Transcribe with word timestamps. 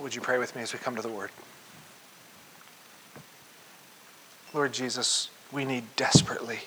Would 0.00 0.14
you 0.14 0.22
pray 0.22 0.38
with 0.38 0.56
me 0.56 0.62
as 0.62 0.72
we 0.72 0.78
come 0.78 0.96
to 0.96 1.02
the 1.02 1.08
word? 1.08 1.30
Lord 4.54 4.72
Jesus, 4.72 5.28
we 5.52 5.66
need 5.66 5.84
desperately 5.94 6.60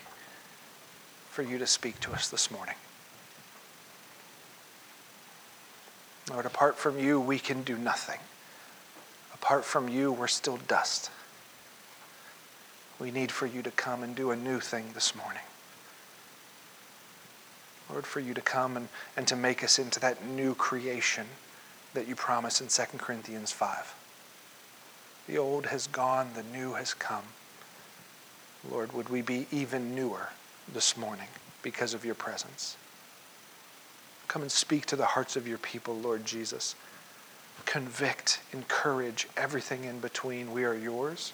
for 1.29 1.41
you 1.41 1.57
to 1.57 1.65
speak 1.65 1.99
to 2.01 2.13
us 2.13 2.29
this 2.29 2.51
morning. 2.51 2.75
Lord, 6.29 6.45
apart 6.45 6.77
from 6.77 6.99
you, 6.99 7.19
we 7.19 7.39
can 7.39 7.63
do 7.63 7.75
nothing. 7.75 8.19
Apart 9.33 9.65
from 9.65 9.89
you, 9.89 10.11
we're 10.11 10.27
still 10.27 10.57
dust. 10.67 11.09
We 12.99 13.09
need 13.09 13.31
for 13.31 13.47
you 13.47 13.63
to 13.63 13.71
come 13.71 14.03
and 14.03 14.15
do 14.15 14.29
a 14.29 14.35
new 14.35 14.59
thing 14.59 14.91
this 14.93 15.15
morning. 15.15 15.41
Lord, 17.89 18.05
for 18.05 18.19
you 18.19 18.35
to 18.35 18.41
come 18.41 18.77
and, 18.77 18.87
and 19.17 19.27
to 19.27 19.35
make 19.35 19.63
us 19.63 19.79
into 19.79 19.99
that 20.01 20.23
new 20.23 20.53
creation 20.53 21.25
that 21.93 22.07
you 22.07 22.15
promise 22.15 22.61
in 22.61 22.67
2 22.67 22.97
Corinthians 22.97 23.51
5. 23.51 23.95
The 25.27 25.37
old 25.37 25.67
has 25.67 25.87
gone, 25.87 26.29
the 26.35 26.43
new 26.43 26.73
has 26.73 26.93
come. 26.93 27.23
Lord, 28.69 28.93
would 28.93 29.09
we 29.09 29.21
be 29.21 29.47
even 29.51 29.95
newer 29.95 30.29
this 30.71 30.97
morning 30.97 31.27
because 31.61 31.93
of 31.93 32.03
your 32.05 32.15
presence? 32.15 32.77
Come 34.27 34.41
and 34.41 34.51
speak 34.51 34.85
to 34.87 34.95
the 34.95 35.05
hearts 35.05 35.35
of 35.35 35.47
your 35.47 35.57
people, 35.57 35.95
Lord 35.95 36.25
Jesus. 36.25 36.75
Convict, 37.65 38.41
encourage, 38.51 39.27
everything 39.37 39.83
in 39.83 39.99
between. 39.99 40.51
We 40.51 40.63
are 40.63 40.73
yours. 40.73 41.33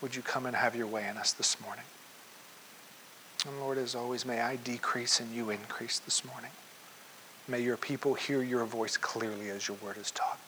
Would 0.00 0.14
you 0.14 0.22
come 0.22 0.46
and 0.46 0.54
have 0.54 0.76
your 0.76 0.86
way 0.86 1.06
in 1.08 1.16
us 1.16 1.32
this 1.32 1.60
morning? 1.60 1.84
And 3.46 3.60
Lord, 3.60 3.78
as 3.78 3.94
always, 3.94 4.24
may 4.24 4.40
I 4.40 4.56
decrease 4.56 5.20
and 5.20 5.34
you 5.34 5.50
increase 5.50 5.98
this 5.98 6.24
morning. 6.24 6.50
May 7.46 7.60
your 7.60 7.76
people 7.76 8.14
hear 8.14 8.42
your 8.42 8.64
voice 8.64 8.96
clearly 8.96 9.50
as 9.50 9.68
your 9.68 9.76
word 9.82 9.98
is 9.98 10.10
taught. 10.10 10.38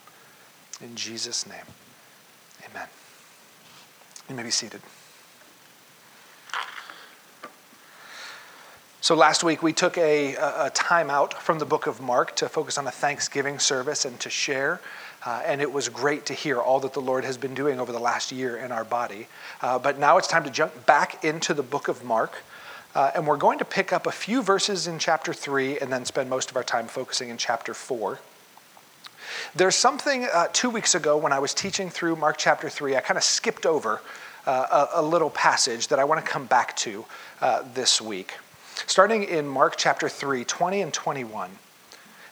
In 0.80 0.94
Jesus' 0.94 1.46
name, 1.46 1.64
amen. 2.70 2.88
You 4.28 4.34
may 4.34 4.42
be 4.42 4.50
seated. 4.50 4.80
So 9.06 9.14
last 9.14 9.44
week 9.44 9.62
we 9.62 9.72
took 9.72 9.96
a, 9.98 10.34
a, 10.34 10.70
time 10.74 11.10
out 11.10 11.32
from 11.34 11.60
the 11.60 11.64
book 11.64 11.86
of 11.86 12.00
Mark 12.00 12.34
to 12.36 12.48
focus 12.48 12.76
on 12.76 12.88
a 12.88 12.90
Thanksgiving 12.90 13.60
service 13.60 14.04
and 14.04 14.18
to 14.18 14.28
share. 14.28 14.80
Uh, 15.24 15.42
and 15.46 15.60
it 15.60 15.72
was 15.72 15.88
great 15.88 16.26
to 16.26 16.34
hear 16.34 16.60
all 16.60 16.80
that 16.80 16.92
the 16.92 17.00
Lord 17.00 17.24
has 17.24 17.38
been 17.38 17.54
doing 17.54 17.78
over 17.78 17.92
the 17.92 18.00
last 18.00 18.32
year 18.32 18.56
in 18.56 18.72
our 18.72 18.84
body. 18.84 19.28
Uh, 19.62 19.78
but 19.78 19.98
now 20.00 20.18
it's 20.18 20.26
time 20.26 20.42
to 20.42 20.50
jump 20.50 20.86
back 20.86 21.24
into 21.24 21.54
the 21.54 21.62
book 21.62 21.86
of 21.86 22.02
Mark. 22.02 22.42
Uh, 22.96 23.10
and 23.14 23.26
we're 23.26 23.36
going 23.36 23.58
to 23.58 23.64
pick 23.66 23.92
up 23.92 24.06
a 24.06 24.10
few 24.10 24.40
verses 24.40 24.86
in 24.86 24.98
chapter 24.98 25.34
3 25.34 25.80
and 25.80 25.92
then 25.92 26.06
spend 26.06 26.30
most 26.30 26.50
of 26.50 26.56
our 26.56 26.64
time 26.64 26.86
focusing 26.86 27.28
in 27.28 27.36
chapter 27.36 27.74
4. 27.74 28.18
There's 29.54 29.74
something 29.74 30.26
uh, 30.32 30.48
two 30.54 30.70
weeks 30.70 30.94
ago 30.94 31.18
when 31.18 31.30
I 31.30 31.38
was 31.38 31.52
teaching 31.52 31.90
through 31.90 32.16
Mark 32.16 32.38
chapter 32.38 32.70
3, 32.70 32.96
I 32.96 33.02
kind 33.02 33.18
of 33.18 33.22
skipped 33.22 33.66
over 33.66 34.00
uh, 34.46 34.88
a, 34.94 35.00
a, 35.00 35.02
little 35.02 35.28
passage 35.28 35.88
that 35.88 35.98
I 35.98 36.04
want 36.04 36.24
to 36.24 36.30
come 36.30 36.46
back 36.46 36.74
to 36.76 37.04
uh, 37.42 37.64
this 37.74 38.00
week. 38.00 38.32
Starting 38.86 39.24
in 39.24 39.46
Mark 39.46 39.74
chapter 39.76 40.08
3, 40.08 40.44
20 40.44 40.80
and 40.80 40.94
21. 40.94 41.50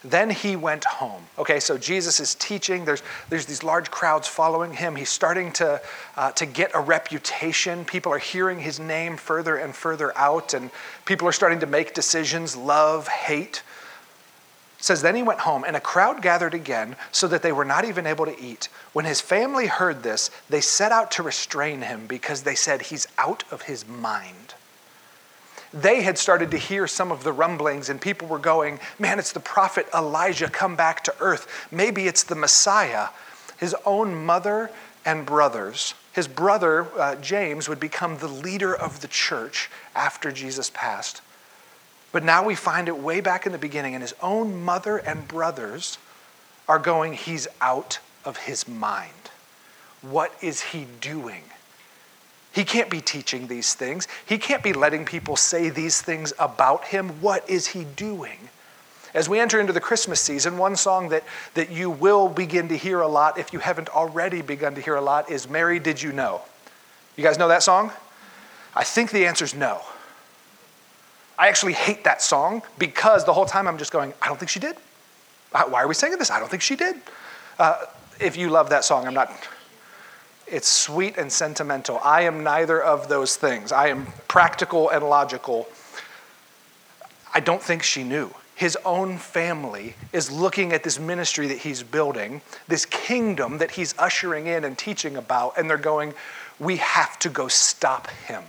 Then 0.05 0.28
he 0.28 0.55
went 0.55 0.84
home. 0.84 1.22
Okay, 1.38 1.58
so 1.60 1.78
Jesus 1.78 2.20
is 2.20 2.34
teaching. 2.34 2.84
There's, 2.84 3.02
there's 3.30 3.47
these 3.47 3.62
large 3.62 3.91
crowds 3.91 4.28
following 4.28 4.74
him. 4.74 4.97
He's 4.97 5.08
starting 5.08 5.50
to, 5.52 5.80
uh, 6.16 6.33
to 6.33 6.44
get 6.44 6.72
a 6.74 6.80
reputation. 6.80 7.86
People 7.86 8.12
are 8.12 8.19
hearing 8.19 8.60
his 8.60 8.78
name 8.78 9.16
further 9.16 9.56
and 9.56 9.75
further 9.75 10.16
out, 10.16 10.52
and 10.52 10.70
people 11.06 11.27
are 11.27 11.32
starting 11.32 11.60
to 11.60 11.66
make 11.66 11.94
decisions 11.94 12.55
love, 12.55 13.08
hate. 13.08 13.62
It 14.78 14.84
says, 14.84 15.00
Then 15.00 15.16
he 15.16 15.22
went 15.22 15.41
home, 15.41 15.64
and 15.66 15.75
a 15.75 15.80
crowd 15.80 16.20
gathered 16.20 16.52
again, 16.52 16.97
so 17.10 17.27
that 17.28 17.41
they 17.41 17.52
were 17.52 17.64
not 17.64 17.86
even 17.86 18.06
able 18.06 18.27
to 18.27 18.38
eat. 18.38 18.69
When 18.92 19.06
his 19.06 19.22
family 19.22 19.69
heard 19.69 20.02
this, 20.02 20.30
they 20.50 20.60
set 20.60 20.92
out 20.92 21.12
to 21.12 21.22
restrain 21.22 21.80
him 21.80 22.06
because 22.06 22.42
they 22.42 22.55
said, 22.55 22.82
He's 22.82 23.08
out 23.16 23.42
of 23.50 23.62
his 23.62 23.88
mind 23.88 24.44
they 25.75 26.03
had 26.03 26.17
started 26.17 26.53
to 26.53 26.57
hear 26.57 26.87
some 26.87 27.11
of 27.11 27.25
the 27.25 27.33
rumblings, 27.33 27.89
and 27.89 28.01
people 28.01 28.29
were 28.29 28.39
going, 28.39 28.79
Man, 28.99 29.19
it's 29.19 29.33
the 29.33 29.41
prophet 29.41 29.87
Elijah 29.93 30.49
come 30.49 30.77
back 30.77 31.03
to 31.05 31.15
earth. 31.21 31.69
Maybe 31.73 32.07
it's 32.07 32.23
the 32.23 32.37
Messiah. 32.37 33.09
His 33.59 33.75
own 33.85 34.25
mother 34.25 34.71
and 35.05 35.27
brothers, 35.27 35.95
his 36.12 36.29
brother 36.29 36.87
uh, 36.99 37.17
James 37.17 37.69
would 37.69 37.81
become 37.81 38.19
the 38.19 38.29
leader 38.29 38.75
of 38.75 39.01
the 39.01 39.09
church 39.09 39.69
after 39.95 40.31
Jesus 40.31 40.71
passed. 40.71 41.21
But 42.12 42.23
now 42.23 42.45
we 42.45 42.55
find 42.55 42.87
it 42.87 42.97
way 42.97 43.21
back 43.21 43.45
in 43.45 43.53
the 43.53 43.59
beginning, 43.59 43.95
and 43.95 44.03
his 44.03 44.15
own 44.23 44.65
mother 44.65 44.99
and 44.99 45.27
brothers 45.27 45.99
are 46.69 46.79
going, 46.79 47.15
He's 47.15 47.49
out 47.61 47.99
of 48.25 48.37
his 48.37 48.69
mind. 48.69 49.11
What 50.03 50.33
is 50.41 50.61
he 50.61 50.87
doing? 51.01 51.43
He 52.54 52.65
can't 52.65 52.88
be 52.88 53.00
teaching 53.00 53.48
these 53.48 53.75
things. 53.75 54.06
He 54.25 54.38
can't 54.38 54.62
be 54.62 54.72
letting 54.72 55.04
people 55.04 55.34
say 55.34 55.70
these 55.70 56.00
things 56.00 56.32
about 56.38 56.84
him. 56.84 57.20
What 57.20 57.48
is 57.50 57.66
he 57.66 57.82
doing? 57.82 58.38
As 59.12 59.28
we 59.28 59.41
enter 59.41 59.60
into 59.60 59.72
the 59.72 59.81
Christmas 59.81 60.20
season, 60.20 60.56
one 60.56 60.76
song 60.76 61.09
that, 61.09 61.25
that 61.54 61.70
you 61.70 61.91
will 61.91 62.28
begin 62.28 62.69
to 62.69 62.76
hear 62.76 63.00
a 63.00 63.09
lot, 63.09 63.38
if 63.38 63.53
you 63.53 63.59
haven't 63.59 63.88
already 63.88 64.41
begun 64.41 64.76
to 64.76 64.81
hear 64.81 64.94
a 64.94 65.00
lot, 65.00 65.31
is 65.31 65.48
Mary, 65.48 65.81
Did 65.81 66.00
You 66.00 66.12
Know? 66.12 66.43
You 67.16 67.25
guys 67.25 67.38
know 67.38 67.48
that 67.48 67.64
song? 67.64 67.91
I 68.75 68.84
think 68.84 69.10
the 69.10 69.26
answer 69.26 69.44
is 69.44 69.54
no. 69.54 69.81
I 71.37 71.48
actually 71.48 71.72
hate 71.72 72.04
that 72.04 72.22
song 72.22 72.62
because 72.78 73.25
the 73.25 73.32
whole 73.32 73.47
time 73.47 73.66
I'm 73.66 73.78
just 73.78 73.93
going, 73.93 74.14
I 74.22 74.28
don't 74.28 74.38
think 74.38 74.48
she 74.48 74.60
did. 74.60 74.76
Why 75.50 75.82
are 75.82 75.88
we 75.88 75.94
singing 75.94 76.19
this? 76.19 76.31
I 76.31 76.38
don't 76.38 76.50
think 76.50 76.62
she 76.62 76.76
did. 76.76 76.97
Uh, 77.59 77.84
if 78.20 78.37
you 78.37 78.50
love 78.50 78.70
that 78.70 78.84
song, 78.84 79.06
I'm 79.06 79.14
not 79.14 79.32
it's 80.54 80.69
sweet 80.69 81.16
and 81.16 81.32
sentimental. 81.32 81.98
I 82.04 82.22
am 82.22 82.44
neither 82.44 82.81
of 82.81 83.09
those 83.09 83.34
things. 83.34 83.72
I 83.72 83.88
am 83.88 84.06
practical 84.28 84.88
and 84.88 85.03
logical. 85.03 85.66
I 87.34 87.41
don't 87.41 87.60
think 87.60 87.82
she 87.82 88.04
knew. 88.04 88.31
His 88.54 88.78
own 88.84 89.19
family 89.19 89.97
is 90.12 90.31
looking 90.31 90.72
at 90.72 90.84
this 90.84 91.00
ministry 91.00 91.48
that 91.48 91.59
he's 91.59 91.82
building, 91.82 92.41
this 92.69 92.87
kingdom 92.87 93.59
that 93.59 93.72
he's 93.72 93.97
ushering 93.98 94.47
in 94.47 94.62
and 94.62 94.78
teaching 94.78 95.16
about, 95.16 95.59
and 95.59 95.69
they're 95.69 95.76
going, 95.76 96.14
We 96.60 96.76
have 96.76 97.19
to 97.19 97.28
go 97.28 97.48
stop 97.48 98.09
him. 98.09 98.44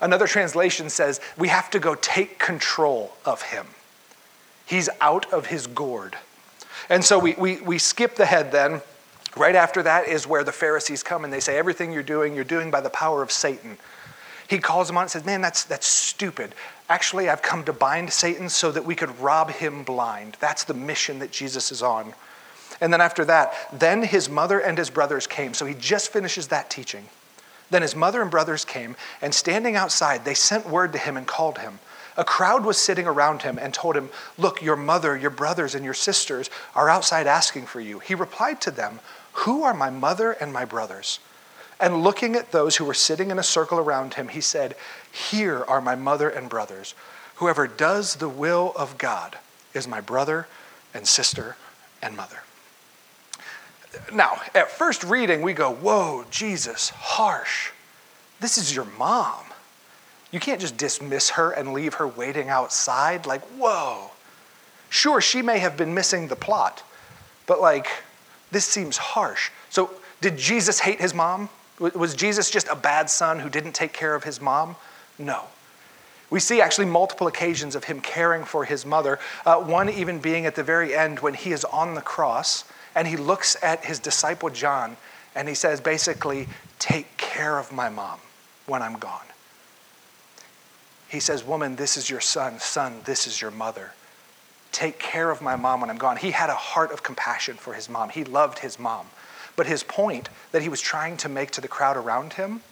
Another 0.00 0.26
translation 0.26 0.90
says, 0.90 1.20
We 1.38 1.46
have 1.48 1.70
to 1.70 1.78
go 1.78 1.94
take 1.94 2.40
control 2.40 3.12
of 3.24 3.42
him. 3.42 3.66
He's 4.66 4.88
out 5.00 5.32
of 5.32 5.46
his 5.46 5.68
gourd. 5.68 6.16
And 6.88 7.04
so 7.04 7.20
we, 7.20 7.34
we, 7.34 7.60
we 7.60 7.78
skip 7.78 8.18
ahead 8.18 8.50
then 8.50 8.82
Right 9.36 9.54
after 9.54 9.82
that 9.82 10.08
is 10.08 10.26
where 10.26 10.44
the 10.44 10.52
Pharisees 10.52 11.02
come 11.02 11.24
and 11.24 11.32
they 11.32 11.40
say, 11.40 11.56
Everything 11.56 11.92
you're 11.92 12.02
doing, 12.02 12.34
you're 12.34 12.44
doing 12.44 12.70
by 12.70 12.80
the 12.80 12.90
power 12.90 13.22
of 13.22 13.32
Satan. 13.32 13.78
He 14.48 14.58
calls 14.58 14.88
them 14.88 14.98
on 14.98 15.04
and 15.04 15.10
says, 15.10 15.24
Man, 15.24 15.40
that's, 15.40 15.64
that's 15.64 15.86
stupid. 15.86 16.54
Actually, 16.88 17.30
I've 17.30 17.40
come 17.40 17.64
to 17.64 17.72
bind 17.72 18.12
Satan 18.12 18.48
so 18.48 18.70
that 18.72 18.84
we 18.84 18.94
could 18.94 19.18
rob 19.18 19.50
him 19.50 19.82
blind. 19.82 20.36
That's 20.40 20.64
the 20.64 20.74
mission 20.74 21.18
that 21.20 21.32
Jesus 21.32 21.72
is 21.72 21.82
on. 21.82 22.12
And 22.80 22.92
then 22.92 23.00
after 23.00 23.24
that, 23.26 23.54
then 23.72 24.02
his 24.02 24.28
mother 24.28 24.58
and 24.58 24.76
his 24.76 24.90
brothers 24.90 25.26
came. 25.26 25.54
So 25.54 25.64
he 25.64 25.74
just 25.74 26.12
finishes 26.12 26.48
that 26.48 26.68
teaching. 26.68 27.06
Then 27.70 27.80
his 27.80 27.96
mother 27.96 28.20
and 28.20 28.30
brothers 28.30 28.66
came, 28.66 28.96
and 29.22 29.34
standing 29.34 29.76
outside, 29.76 30.26
they 30.26 30.34
sent 30.34 30.68
word 30.68 30.92
to 30.92 30.98
him 30.98 31.16
and 31.16 31.26
called 31.26 31.58
him. 31.58 31.78
A 32.18 32.24
crowd 32.24 32.66
was 32.66 32.76
sitting 32.76 33.06
around 33.06 33.40
him 33.40 33.58
and 33.58 33.72
told 33.72 33.96
him, 33.96 34.10
Look, 34.36 34.60
your 34.60 34.76
mother, 34.76 35.16
your 35.16 35.30
brothers, 35.30 35.74
and 35.74 35.82
your 35.82 35.94
sisters 35.94 36.50
are 36.74 36.90
outside 36.90 37.26
asking 37.26 37.66
for 37.66 37.80
you. 37.80 38.00
He 38.00 38.14
replied 38.14 38.60
to 38.62 38.70
them, 38.70 39.00
who 39.32 39.62
are 39.62 39.74
my 39.74 39.90
mother 39.90 40.32
and 40.32 40.52
my 40.52 40.64
brothers? 40.64 41.18
And 41.80 42.02
looking 42.02 42.36
at 42.36 42.52
those 42.52 42.76
who 42.76 42.84
were 42.84 42.94
sitting 42.94 43.30
in 43.30 43.38
a 43.38 43.42
circle 43.42 43.78
around 43.78 44.14
him, 44.14 44.28
he 44.28 44.40
said, 44.40 44.76
Here 45.10 45.64
are 45.64 45.80
my 45.80 45.96
mother 45.96 46.28
and 46.28 46.48
brothers. 46.48 46.94
Whoever 47.36 47.66
does 47.66 48.16
the 48.16 48.28
will 48.28 48.72
of 48.76 48.98
God 48.98 49.36
is 49.74 49.88
my 49.88 50.00
brother 50.00 50.46
and 50.94 51.08
sister 51.08 51.56
and 52.00 52.16
mother. 52.16 52.42
Now, 54.12 54.40
at 54.54 54.70
first 54.70 55.02
reading, 55.02 55.42
we 55.42 55.54
go, 55.54 55.72
Whoa, 55.72 56.24
Jesus, 56.30 56.90
harsh. 56.90 57.70
This 58.40 58.58
is 58.58 58.74
your 58.74 58.86
mom. 58.96 59.44
You 60.30 60.40
can't 60.40 60.60
just 60.60 60.76
dismiss 60.76 61.30
her 61.30 61.50
and 61.50 61.72
leave 61.72 61.94
her 61.94 62.08
waiting 62.08 62.48
outside. 62.48 63.26
Like, 63.26 63.42
whoa. 63.58 64.10
Sure, 64.88 65.20
she 65.20 65.42
may 65.42 65.58
have 65.58 65.76
been 65.76 65.94
missing 65.94 66.28
the 66.28 66.36
plot, 66.36 66.82
but 67.46 67.60
like, 67.60 67.88
this 68.52 68.64
seems 68.64 68.96
harsh. 68.96 69.50
So, 69.70 69.90
did 70.20 70.36
Jesus 70.36 70.78
hate 70.78 71.00
his 71.00 71.12
mom? 71.12 71.48
Was 71.78 72.14
Jesus 72.14 72.48
just 72.48 72.68
a 72.68 72.76
bad 72.76 73.10
son 73.10 73.40
who 73.40 73.48
didn't 73.48 73.72
take 73.72 73.92
care 73.92 74.14
of 74.14 74.22
his 74.22 74.40
mom? 74.40 74.76
No. 75.18 75.46
We 76.30 76.38
see 76.38 76.60
actually 76.60 76.86
multiple 76.86 77.26
occasions 77.26 77.74
of 77.74 77.84
him 77.84 78.00
caring 78.00 78.44
for 78.44 78.64
his 78.64 78.86
mother, 78.86 79.18
uh, 79.44 79.56
one 79.56 79.90
even 79.90 80.20
being 80.20 80.46
at 80.46 80.54
the 80.54 80.62
very 80.62 80.94
end 80.94 81.18
when 81.18 81.34
he 81.34 81.52
is 81.52 81.64
on 81.64 81.94
the 81.94 82.00
cross 82.00 82.64
and 82.94 83.08
he 83.08 83.16
looks 83.16 83.56
at 83.62 83.84
his 83.84 83.98
disciple 83.98 84.48
John 84.48 84.96
and 85.34 85.48
he 85.48 85.54
says, 85.54 85.80
basically, 85.80 86.46
take 86.78 87.16
care 87.16 87.58
of 87.58 87.72
my 87.72 87.88
mom 87.88 88.20
when 88.66 88.80
I'm 88.80 88.98
gone. 88.98 89.26
He 91.08 91.20
says, 91.20 91.44
Woman, 91.44 91.76
this 91.76 91.96
is 91.96 92.08
your 92.08 92.20
son. 92.20 92.58
Son, 92.58 93.00
this 93.04 93.26
is 93.26 93.40
your 93.40 93.50
mother. 93.50 93.92
Take 94.72 94.98
care 94.98 95.30
of 95.30 95.40
my 95.40 95.54
mom 95.54 95.80
when 95.80 95.90
I'm 95.90 95.98
gone. 95.98 96.16
He 96.16 96.30
had 96.30 96.50
a 96.50 96.54
heart 96.54 96.90
of 96.90 97.02
compassion 97.02 97.56
for 97.56 97.74
his 97.74 97.88
mom. 97.88 98.08
He 98.08 98.24
loved 98.24 98.58
his 98.58 98.78
mom. 98.78 99.06
But 99.54 99.66
his 99.66 99.82
point 99.82 100.30
that 100.50 100.62
he 100.62 100.68
was 100.68 100.80
trying 100.80 101.18
to 101.18 101.28
make 101.28 101.50
to 101.52 101.60
the 101.60 101.68
crowd 101.68 101.96
around 101.96 102.34
him 102.34 102.62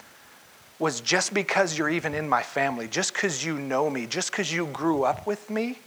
was 0.79 0.99
just 0.99 1.33
because 1.33 1.77
you're 1.77 1.89
even 1.89 2.15
in 2.15 2.27
my 2.27 2.41
family, 2.41 2.87
just 2.87 3.13
because 3.13 3.45
you 3.45 3.57
know 3.59 3.89
me, 3.89 4.07
just 4.07 4.31
because 4.31 4.51
you 4.51 4.65
grew 4.67 5.03
up 5.03 5.27
with 5.27 5.49
me, 5.49 5.77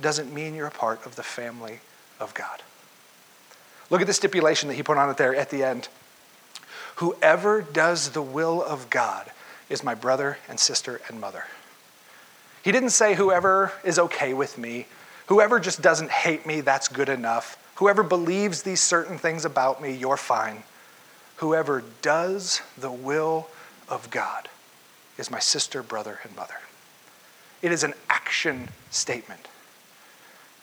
doesn't 0.00 0.32
mean 0.32 0.54
you're 0.54 0.68
a 0.68 0.70
part 0.70 1.04
of 1.04 1.16
the 1.16 1.22
family 1.24 1.80
of 2.20 2.32
God. 2.34 2.62
Look 3.90 4.00
at 4.00 4.06
the 4.06 4.12
stipulation 4.12 4.68
that 4.68 4.76
he 4.76 4.84
put 4.84 4.98
on 4.98 5.10
it 5.10 5.16
there 5.16 5.34
at 5.34 5.50
the 5.50 5.64
end. 5.64 5.88
Whoever 6.96 7.62
does 7.62 8.10
the 8.10 8.22
will 8.22 8.62
of 8.62 8.88
God 8.88 9.30
is 9.68 9.82
my 9.82 9.94
brother 9.94 10.38
and 10.48 10.60
sister 10.60 11.00
and 11.08 11.20
mother. 11.20 11.44
He 12.62 12.72
didn't 12.72 12.90
say 12.90 13.14
whoever 13.14 13.72
is 13.82 13.98
okay 13.98 14.34
with 14.34 14.58
me, 14.58 14.86
whoever 15.28 15.60
just 15.60 15.80
doesn't 15.80 16.10
hate 16.10 16.44
me, 16.44 16.60
that's 16.60 16.88
good 16.88 17.08
enough. 17.08 17.56
Whoever 17.76 18.02
believes 18.02 18.62
these 18.62 18.82
certain 18.82 19.16
things 19.16 19.44
about 19.44 19.80
me, 19.80 19.94
you're 19.94 20.16
fine. 20.16 20.64
Whoever 21.36 21.84
does 22.02 22.60
the 22.76 22.90
will 22.90 23.46
of 23.88 24.10
God 24.10 24.48
is 25.16 25.30
my 25.30 25.38
sister, 25.38 25.82
brother, 25.82 26.18
and 26.24 26.34
mother. 26.34 26.56
It 27.62 27.72
is 27.72 27.84
an 27.84 27.94
action 28.10 28.68
statement. 28.90 29.48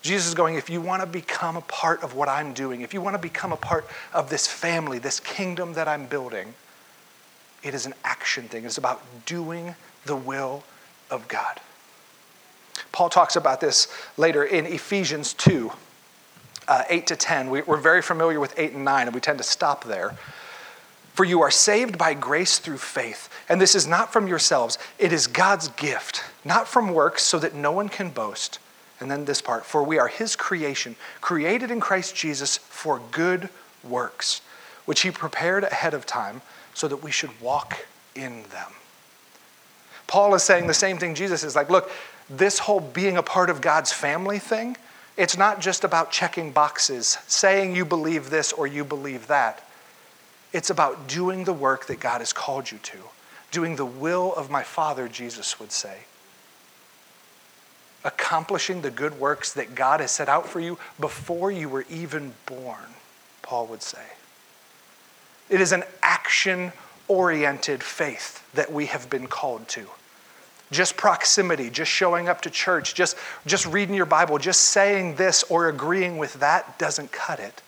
Jesus 0.02 0.28
is 0.28 0.34
going, 0.34 0.56
if 0.56 0.70
you 0.70 0.82
want 0.82 1.02
to 1.02 1.08
become 1.08 1.58
a 1.58 1.62
part 1.62 2.04
of 2.04 2.14
what 2.14 2.30
I'm 2.30 2.54
doing, 2.54 2.82
if 2.82 2.94
you 2.94 3.02
want 3.02 3.16
to 3.16 3.22
become 3.22 3.52
a 3.52 3.58
part 3.58 3.88
of 4.14 4.30
this 4.30 4.46
family, 4.46 5.00
this 5.00 5.20
kingdom 5.20 5.74
that 5.74 5.88
I'm 5.88 6.06
building, 6.06 6.54
it 7.64 7.74
is 7.74 7.86
an 7.86 7.94
action 8.04 8.48
thing. 8.48 8.66
It's 8.66 8.78
about 8.78 9.02
doing 9.26 9.74
the 10.06 10.16
will 10.16 10.64
of 11.10 11.28
God. 11.28 11.60
Paul 12.96 13.10
talks 13.10 13.36
about 13.36 13.60
this 13.60 13.90
later 14.16 14.46
in 14.46 14.66
Ephesians 14.66 15.34
2, 15.34 15.70
uh, 16.70 16.84
8 16.90 17.08
to 17.08 17.18
10. 17.18 17.50
We, 17.50 17.62
we're 17.64 17.76
very 17.76 18.02
familiar 18.02 18.40
with 18.40 18.58
8 18.58 18.72
and 18.72 18.86
9, 18.86 19.08
and 19.08 19.14
we 19.14 19.20
tend 19.20 19.38
to 19.38 19.44
stop 19.44 19.84
there. 19.84 20.16
For 21.14 21.26
you 21.26 21.42
are 21.42 21.52
saved 21.52 21.98
by 21.98 22.14
grace 22.14 22.58
through 22.58 22.78
faith. 22.78 23.30
And 23.50 23.60
this 23.60 23.76
is 23.76 23.86
not 23.86 24.14
from 24.14 24.30
yourselves, 24.30 24.78
it 24.98 25.12
is 25.12 25.28
God's 25.28 25.68
gift, 25.68 26.24
not 26.46 26.70
from 26.70 26.94
works, 26.94 27.22
so 27.24 27.38
that 27.40 27.54
no 27.54 27.74
one 27.74 27.90
can 27.90 28.12
boast. 28.12 28.60
And 29.02 29.12
then 29.12 29.26
this 29.26 29.42
part 29.42 29.66
For 29.66 29.84
we 29.84 30.00
are 30.00 30.08
his 30.08 30.38
creation, 30.38 30.96
created 31.20 31.72
in 31.72 31.82
Christ 31.82 32.16
Jesus 32.16 32.56
for 32.56 33.02
good 33.12 33.50
works, 33.84 34.40
which 34.86 35.02
he 35.02 35.12
prepared 35.12 35.66
ahead 35.66 35.94
of 35.94 36.06
time 36.06 36.42
so 36.74 36.88
that 36.88 37.04
we 37.04 37.12
should 37.12 37.42
walk 37.42 37.88
in 38.16 38.44
them. 38.52 38.72
Paul 40.08 40.34
is 40.34 40.44
saying 40.44 40.68
the 40.68 40.74
same 40.74 40.98
thing 40.98 41.14
Jesus 41.14 41.44
is 41.44 41.58
like, 41.58 41.70
look, 41.70 41.92
this 42.30 42.60
whole 42.60 42.80
being 42.80 43.18
a 43.18 43.24
part 43.24 43.50
of 43.50 43.62
God's 43.62 43.92
family 43.92 44.40
thing, 44.40 44.78
it's 45.18 45.38
not 45.38 45.62
just 45.62 45.84
about 45.84 46.12
checking 46.12 46.52
boxes, 46.52 47.18
saying 47.28 47.76
you 47.76 47.86
believe 47.86 48.30
this 48.30 48.52
or 48.52 48.68
you 48.68 48.84
believe 48.84 49.28
that. 49.28 49.64
It's 50.52 50.70
about 50.70 51.08
doing 51.08 51.44
the 51.44 51.54
work 51.54 51.86
that 51.88 52.00
God 52.00 52.20
has 52.20 52.34
called 52.34 52.72
you 52.72 52.78
to, 52.80 52.98
doing 53.52 53.76
the 53.76 53.86
will 53.86 54.34
of 54.36 54.50
my 54.50 54.64
Father, 54.64 55.08
Jesus 55.08 55.60
would 55.60 55.72
say. 55.72 56.00
Accomplishing 58.04 58.82
the 58.82 58.92
good 58.92 59.20
works 59.20 59.54
that 59.54 59.74
God 59.74 60.00
has 60.00 60.12
set 60.12 60.30
out 60.30 60.48
for 60.48 60.60
you 60.60 60.78
before 61.00 61.52
you 61.52 61.70
were 61.70 61.86
even 61.90 62.34
born, 62.46 62.96
Paul 63.42 63.68
would 63.68 63.82
say. 63.82 64.06
It 65.50 65.62
is 65.62 65.72
an 65.72 65.84
action 66.02 66.72
oriented 67.08 67.84
faith 67.84 68.44
that 68.54 68.72
we 68.72 68.88
have 68.88 69.10
been 69.10 69.28
called 69.28 69.68
to. 69.70 69.88
Just 70.72 70.98
proximity, 70.98 71.70
just 71.70 71.92
showing 71.92 72.28
up 72.28 72.42
to 72.42 72.50
church, 72.50 72.96
just, 72.96 73.18
just 73.46 73.66
reading 73.68 73.94
your 73.94 74.06
Bible, 74.06 74.38
just 74.38 74.62
saying 74.62 75.16
this 75.16 75.44
or 75.44 75.70
agreeing 75.70 76.18
with 76.18 76.34
that 76.36 76.80
doesn't 76.80 77.12
cut 77.12 77.40
it. 77.40 77.62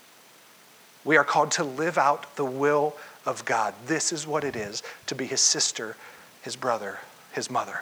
We 1.06 1.16
are 1.18 1.24
called 1.24 1.52
to 1.52 1.64
live 1.64 1.98
out 1.98 2.36
the 2.36 2.46
will 2.46 2.96
of 3.26 3.46
God. 3.46 3.74
This 3.86 4.12
is 4.12 4.26
what 4.26 4.44
it 4.44 4.56
is 4.56 4.84
to 5.06 5.16
be 5.16 5.26
his 5.26 5.42
sister, 5.42 5.96
his 6.42 6.56
brother, 6.56 7.00
his 7.32 7.52
mother. 7.52 7.82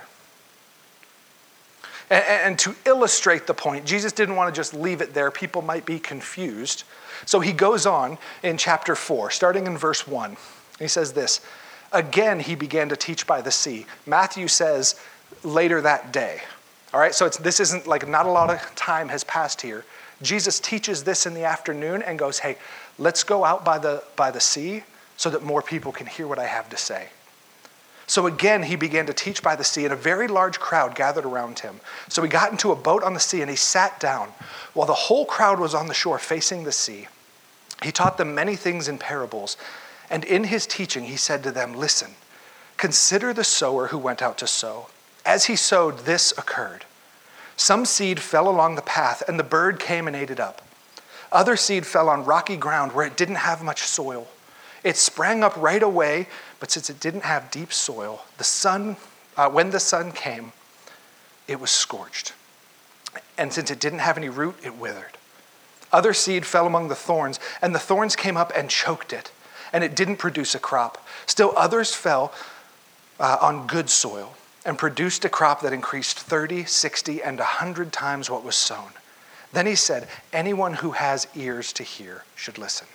And, 2.09 2.23
and, 2.23 2.59
to 2.59 2.75
illustrate 2.85 3.47
the 3.47 3.53
point, 3.53 3.85
Jesus 3.85 4.11
didn't 4.11 4.35
want 4.35 4.53
to 4.53 4.57
just 4.57 4.75
leave 4.75 5.01
it 5.01 5.15
there. 5.15 5.31
People 5.31 5.63
might 5.63 5.85
be 5.85 5.97
confused. 5.97 6.83
So 7.25 7.39
he 7.39 7.51
goes 7.51 7.88
on 7.88 8.19
in 8.44 8.57
chapter 8.57 8.95
4, 8.95 9.31
starting 9.31 9.65
in 9.65 9.75
verse 9.75 10.07
1. 10.07 10.38
He 10.77 10.88
says 10.88 11.13
this 11.13 11.41
Again, 11.95 12.42
he 12.42 12.56
began 12.56 12.89
to 12.89 12.97
teach 12.97 13.25
by 13.25 13.42
the 13.42 13.51
sea. 13.51 13.86
Matthew 14.06 14.50
says 14.50 15.00
later 15.44 15.81
that 15.81 16.12
day. 16.12 16.42
All 16.94 17.00
right, 17.00 17.15
so 17.15 17.30
this 17.30 17.59
isn't 17.59 17.88
like 17.88 18.07
not 18.07 18.25
a 18.25 18.30
lot 18.30 18.50
of 18.50 18.75
time 18.75 19.09
has 19.09 19.24
passed 19.24 19.62
here. 19.62 19.86
Jesus 20.21 20.59
teaches 20.59 21.06
this 21.06 21.25
in 21.25 21.33
the 21.33 21.45
afternoon 21.45 22.01
and 22.01 22.19
goes, 22.19 22.39
Hey, 22.39 22.57
let's 22.97 23.24
go 23.24 23.45
out 23.45 23.63
by 23.63 23.77
the, 23.77 24.03
by 24.15 24.30
the 24.30 24.39
sea 24.42 24.83
so 25.18 25.30
that 25.30 25.44
more 25.44 25.62
people 25.62 25.92
can 25.92 26.07
hear 26.07 26.27
what 26.27 26.38
I 26.38 26.45
have 26.45 26.69
to 26.69 26.77
say. 26.77 27.07
So 28.07 28.27
again, 28.27 28.63
he 28.63 28.75
began 28.75 29.06
to 29.07 29.13
teach 29.13 29.42
by 29.42 29.56
the 29.56 29.63
sea, 29.63 29.86
and 29.86 29.94
a 29.94 29.97
very 29.97 30.27
large 30.27 30.59
crowd 30.59 30.95
gathered 30.95 31.25
around 31.25 31.59
him. 31.59 31.80
So 32.07 32.21
he 32.21 32.30
got 32.30 32.51
into 32.51 32.71
a 32.71 32.75
boat 32.75 33.03
on 33.03 33.13
the 33.13 33.19
sea 33.19 33.42
and 33.42 33.50
he 33.50 33.56
sat 33.56 34.00
down 34.00 34.30
while 34.74 34.86
the 34.86 34.94
whole 34.94 35.25
crowd 35.25 35.59
was 35.59 35.74
on 35.74 35.88
the 35.88 35.94
shore 35.94 36.19
facing 36.19 36.65
the 36.65 36.71
sea. 36.71 37.07
He 37.83 37.92
taught 37.92 38.18
them 38.18 38.36
many 38.36 38.56
things 38.56 38.88
in 38.88 38.97
parables, 38.97 39.57
and 40.10 40.24
in 40.24 40.46
his 40.46 40.68
teaching, 40.68 41.06
he 41.06 41.18
said 41.18 41.44
to 41.44 41.52
them, 41.52 41.74
Listen, 41.74 42.12
consider 42.78 43.34
the 43.34 43.44
sower 43.44 43.88
who 43.88 43.98
went 43.98 44.22
out 44.22 44.38
to 44.40 44.48
sow. 44.48 44.88
As 45.25 45.46
he 45.46 45.56
sowed, 45.56 46.00
this 46.00 46.31
occurred. 46.38 46.86
Some 47.57 47.86
seed 47.86 48.19
fell 48.19 48.48
along 48.48 48.75
the 48.75 48.81
path, 48.81 49.24
and 49.28 49.40
the 49.40 49.44
bird 49.44 49.80
came 49.80 50.07
and 50.07 50.16
ate 50.16 50.30
it 50.30 50.40
up. 50.40 50.62
Other 51.31 51.56
seed 51.56 51.86
fell 51.86 52.10
on 52.10 52.25
rocky 52.25 52.57
ground 52.57 52.92
where 52.92 53.06
it 53.06 53.18
didn't 53.18 53.36
have 53.36 53.63
much 53.63 53.81
soil. 53.81 54.28
It 54.84 54.98
sprang 54.98 55.44
up 55.44 55.56
right 55.57 55.81
away, 55.81 56.28
but 56.60 56.69
since 56.69 56.90
it 56.90 57.00
didn't 57.00 57.24
have 57.24 57.50
deep 57.50 57.74
soil, 57.74 58.24
the 58.38 58.44
sun, 58.44 58.98
uh, 59.36 59.50
when 59.50 59.72
the 59.72 59.80
sun 59.80 60.12
came, 60.12 60.52
it 61.48 61.60
was 61.60 61.72
scorched. 61.72 62.34
And 63.38 63.52
since 63.52 63.72
it 63.72 63.80
didn't 63.80 64.00
have 64.00 64.18
any 64.18 64.30
root, 64.30 64.56
it 64.63 64.75
withered. 64.75 65.18
Other 65.92 66.13
seed 66.13 66.46
fell 66.46 66.68
among 66.68 66.90
the 66.90 66.96
thorns, 66.96 67.40
and 67.62 67.74
the 67.74 67.80
thorns 67.80 68.16
came 68.16 68.38
up 68.38 68.52
and 68.56 68.69
choked 68.69 69.13
it, 69.13 69.31
and 69.75 69.83
it 69.83 69.94
didn't 69.94 70.16
produce 70.16 70.56
a 70.56 70.60
crop. 70.60 71.06
Still, 71.25 71.51
others 71.57 71.94
fell 71.94 72.31
uh, 73.19 73.38
on 73.42 73.68
good 73.68 73.89
soil 73.89 74.33
and 74.66 74.77
produced 74.77 75.25
a 75.25 75.30
crop 75.30 75.60
that 75.62 75.74
increased 75.74 76.18
30, 76.18 76.63
60, 76.63 77.22
and 77.22 77.39
100 77.39 77.92
times 77.92 78.30
what 78.30 78.45
was 78.45 78.56
sown. 78.56 78.92
Then 79.51 79.66
he 79.66 79.75
said, 79.75 80.07
Anyone 80.31 80.75
who 80.75 80.92
has 80.92 81.27
ears 81.36 81.74
to 81.74 81.83
hear 81.83 82.24
should 82.36 82.57
listen. 82.57 82.88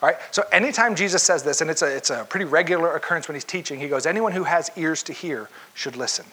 All 0.00 0.08
right, 0.08 0.16
so 0.30 0.44
anytime 0.50 0.94
Jesus 0.94 1.22
says 1.22 1.42
this, 1.42 1.60
and 1.60 1.70
it's 1.70 1.82
a, 1.82 1.94
it's 1.94 2.08
a 2.08 2.24
pretty 2.24 2.46
regular 2.46 2.94
occurrence 2.94 3.28
when 3.28 3.34
he's 3.34 3.44
teaching, 3.44 3.78
he 3.78 3.88
goes, 3.88 4.06
Anyone 4.06 4.32
who 4.32 4.44
has 4.44 4.70
ears 4.76 5.02
to 5.02 5.12
hear 5.12 5.50
should 5.74 5.94
listen. 5.94 6.24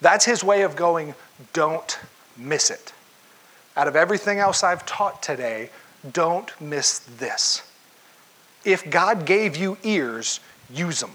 That's 0.00 0.24
his 0.24 0.42
way 0.42 0.62
of 0.62 0.74
going, 0.74 1.14
Don't 1.52 1.96
miss 2.36 2.70
it. 2.70 2.92
Out 3.76 3.86
of 3.86 3.94
everything 3.94 4.40
else 4.40 4.64
I've 4.64 4.84
taught 4.84 5.22
today, 5.22 5.70
don't 6.10 6.60
miss 6.60 6.98
this. 6.98 7.62
If 8.64 8.88
God 8.90 9.24
gave 9.24 9.56
you 9.56 9.78
ears, 9.82 10.40
use 10.72 11.00
them. 11.00 11.12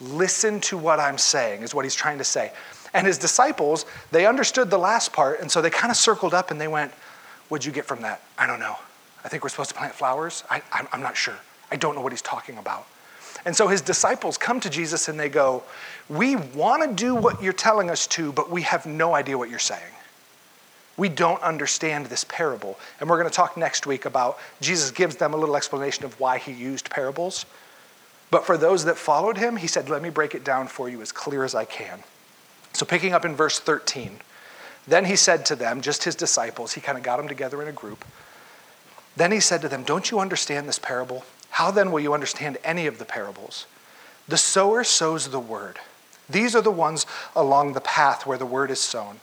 Listen 0.00 0.60
to 0.62 0.76
what 0.76 1.00
I'm 1.00 1.16
saying, 1.16 1.62
is 1.62 1.74
what 1.74 1.84
he's 1.84 1.94
trying 1.94 2.18
to 2.18 2.24
say. 2.24 2.52
And 2.92 3.06
his 3.06 3.18
disciples, 3.18 3.86
they 4.10 4.26
understood 4.26 4.70
the 4.70 4.78
last 4.78 5.12
part, 5.12 5.40
and 5.40 5.50
so 5.50 5.62
they 5.62 5.70
kind 5.70 5.90
of 5.90 5.96
circled 5.96 6.34
up 6.34 6.50
and 6.50 6.60
they 6.60 6.68
went, 6.68 6.92
What'd 7.48 7.64
you 7.64 7.72
get 7.72 7.84
from 7.84 8.02
that? 8.02 8.22
I 8.36 8.46
don't 8.46 8.58
know. 8.58 8.76
I 9.24 9.28
think 9.28 9.42
we're 9.42 9.50
supposed 9.50 9.70
to 9.70 9.76
plant 9.76 9.94
flowers. 9.94 10.42
I, 10.50 10.62
am 10.92 11.00
not 11.00 11.16
sure. 11.16 11.36
I 11.70 11.76
don't 11.76 11.94
know 11.94 12.00
what 12.00 12.12
he's 12.12 12.22
talking 12.22 12.58
about. 12.58 12.86
And 13.44 13.54
so 13.54 13.68
his 13.68 13.80
disciples 13.80 14.36
come 14.36 14.60
to 14.60 14.70
Jesus 14.70 15.08
and 15.08 15.18
they 15.18 15.28
go, 15.28 15.62
We 16.08 16.36
want 16.36 16.82
to 16.82 16.94
do 16.94 17.14
what 17.14 17.42
you're 17.42 17.52
telling 17.52 17.90
us 17.90 18.06
to, 18.08 18.32
but 18.32 18.50
we 18.50 18.62
have 18.62 18.86
no 18.86 19.14
idea 19.14 19.38
what 19.38 19.50
you're 19.50 19.58
saying. 19.58 19.82
We 20.96 21.08
don't 21.08 21.42
understand 21.42 22.06
this 22.06 22.24
parable. 22.24 22.78
And 23.00 23.08
we're 23.08 23.18
going 23.18 23.28
to 23.28 23.34
talk 23.34 23.56
next 23.56 23.86
week 23.86 24.04
about 24.04 24.38
Jesus 24.60 24.90
gives 24.90 25.16
them 25.16 25.34
a 25.34 25.36
little 25.36 25.56
explanation 25.56 26.04
of 26.04 26.18
why 26.18 26.38
he 26.38 26.52
used 26.52 26.90
parables. 26.90 27.44
But 28.30 28.46
for 28.46 28.56
those 28.56 28.84
that 28.86 28.96
followed 28.96 29.36
him, 29.36 29.56
he 29.56 29.66
said, 29.66 29.88
Let 29.88 30.02
me 30.02 30.10
break 30.10 30.34
it 30.34 30.44
down 30.44 30.68
for 30.68 30.88
you 30.88 31.02
as 31.02 31.12
clear 31.12 31.44
as 31.44 31.54
I 31.54 31.64
can. 31.64 32.02
So, 32.72 32.84
picking 32.84 33.14
up 33.14 33.24
in 33.24 33.34
verse 33.34 33.58
13, 33.58 34.18
then 34.86 35.04
he 35.06 35.16
said 35.16 35.44
to 35.46 35.56
them, 35.56 35.80
just 35.80 36.04
his 36.04 36.14
disciples, 36.14 36.74
he 36.74 36.80
kind 36.80 36.96
of 36.96 37.02
got 37.02 37.16
them 37.16 37.28
together 37.28 37.60
in 37.60 37.68
a 37.68 37.72
group. 37.72 38.04
Then 39.16 39.32
he 39.32 39.40
said 39.40 39.62
to 39.62 39.68
them, 39.68 39.82
Don't 39.82 40.10
you 40.10 40.20
understand 40.20 40.68
this 40.68 40.78
parable? 40.78 41.24
How 41.50 41.70
then 41.70 41.90
will 41.90 42.00
you 42.00 42.12
understand 42.12 42.58
any 42.62 42.86
of 42.86 42.98
the 42.98 43.04
parables? 43.04 43.66
The 44.28 44.36
sower 44.36 44.84
sows 44.84 45.28
the 45.28 45.40
word. 45.40 45.78
These 46.28 46.54
are 46.54 46.60
the 46.60 46.70
ones 46.70 47.06
along 47.34 47.72
the 47.72 47.80
path 47.80 48.26
where 48.26 48.38
the 48.38 48.46
word 48.46 48.70
is 48.70 48.80
sown. 48.80 49.20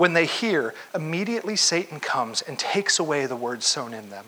When 0.00 0.14
they 0.14 0.24
hear, 0.24 0.72
immediately 0.94 1.56
Satan 1.56 2.00
comes 2.00 2.40
and 2.40 2.58
takes 2.58 2.98
away 2.98 3.26
the 3.26 3.36
word 3.36 3.62
sown 3.62 3.92
in 3.92 4.08
them. 4.08 4.24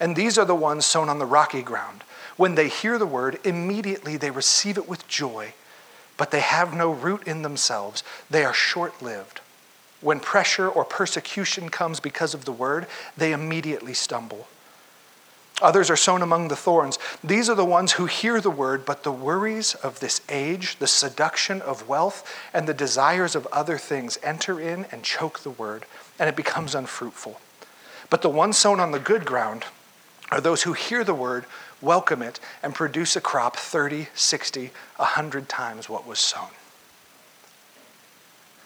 And 0.00 0.16
these 0.16 0.36
are 0.36 0.44
the 0.44 0.52
ones 0.52 0.84
sown 0.84 1.08
on 1.08 1.20
the 1.20 1.24
rocky 1.24 1.62
ground. 1.62 2.02
When 2.36 2.56
they 2.56 2.66
hear 2.66 2.98
the 2.98 3.06
word, 3.06 3.38
immediately 3.44 4.16
they 4.16 4.32
receive 4.32 4.76
it 4.76 4.88
with 4.88 5.06
joy, 5.06 5.54
but 6.16 6.32
they 6.32 6.40
have 6.40 6.74
no 6.74 6.90
root 6.90 7.22
in 7.22 7.42
themselves. 7.42 8.02
They 8.30 8.44
are 8.44 8.52
short 8.52 9.00
lived. 9.00 9.38
When 10.00 10.18
pressure 10.18 10.68
or 10.68 10.84
persecution 10.84 11.68
comes 11.68 12.00
because 12.00 12.34
of 12.34 12.44
the 12.44 12.50
word, 12.50 12.88
they 13.16 13.30
immediately 13.30 13.94
stumble. 13.94 14.48
Others 15.62 15.88
are 15.88 15.96
sown 15.96 16.20
among 16.20 16.48
the 16.48 16.56
thorns. 16.56 16.98
These 17.24 17.48
are 17.48 17.54
the 17.54 17.64
ones 17.64 17.92
who 17.92 18.04
hear 18.04 18.42
the 18.42 18.50
word, 18.50 18.84
but 18.84 19.04
the 19.04 19.12
worries 19.12 19.74
of 19.74 20.00
this 20.00 20.20
age, 20.28 20.76
the 20.78 20.86
seduction 20.86 21.62
of 21.62 21.88
wealth, 21.88 22.30
and 22.52 22.68
the 22.68 22.74
desires 22.74 23.34
of 23.34 23.46
other 23.46 23.78
things 23.78 24.18
enter 24.22 24.60
in 24.60 24.84
and 24.92 25.02
choke 25.02 25.40
the 25.40 25.50
word, 25.50 25.86
and 26.18 26.28
it 26.28 26.36
becomes 26.36 26.74
unfruitful. 26.74 27.40
But 28.10 28.20
the 28.20 28.28
ones 28.28 28.58
sown 28.58 28.80
on 28.80 28.90
the 28.90 28.98
good 28.98 29.24
ground 29.24 29.64
are 30.30 30.42
those 30.42 30.64
who 30.64 30.74
hear 30.74 31.04
the 31.04 31.14
word, 31.14 31.46
welcome 31.80 32.20
it, 32.20 32.38
and 32.62 32.74
produce 32.74 33.16
a 33.16 33.20
crop 33.20 33.56
30, 33.56 34.08
60, 34.14 34.70
100 34.96 35.48
times 35.48 35.88
what 35.88 36.06
was 36.06 36.18
sown. 36.18 36.48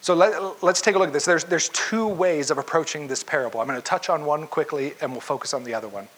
So 0.00 0.14
let, 0.14 0.32
us 0.34 0.80
take 0.80 0.96
a 0.96 0.98
look 0.98 1.08
at 1.08 1.12
this. 1.12 1.26
There's, 1.26 1.44
there's 1.44 1.68
two 1.68 2.08
ways 2.08 2.50
of 2.50 2.58
approaching 2.58 3.06
this 3.06 3.22
parable. 3.22 3.60
I'm 3.60 3.66
going 3.68 3.78
to 3.78 3.84
touch 3.84 4.08
on 4.08 4.24
one 4.24 4.46
quickly, 4.46 4.94
and 5.00 5.12
we'll 5.12 5.20
focus 5.20 5.52
on 5.52 5.62
the 5.62 5.74
other 5.74 5.88
one. 5.88 6.08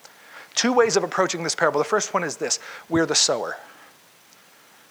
Two 0.55 0.73
ways 0.73 0.97
of 0.97 1.05
approaching 1.05 1.43
this 1.43 1.55
parable. 1.55 1.79
The 1.79 1.85
first 1.85 2.15
one 2.15 2.25
is 2.25 2.37
this 2.37 2.59
we're 2.89 3.07
the 3.07 3.15
sower. 3.15 3.57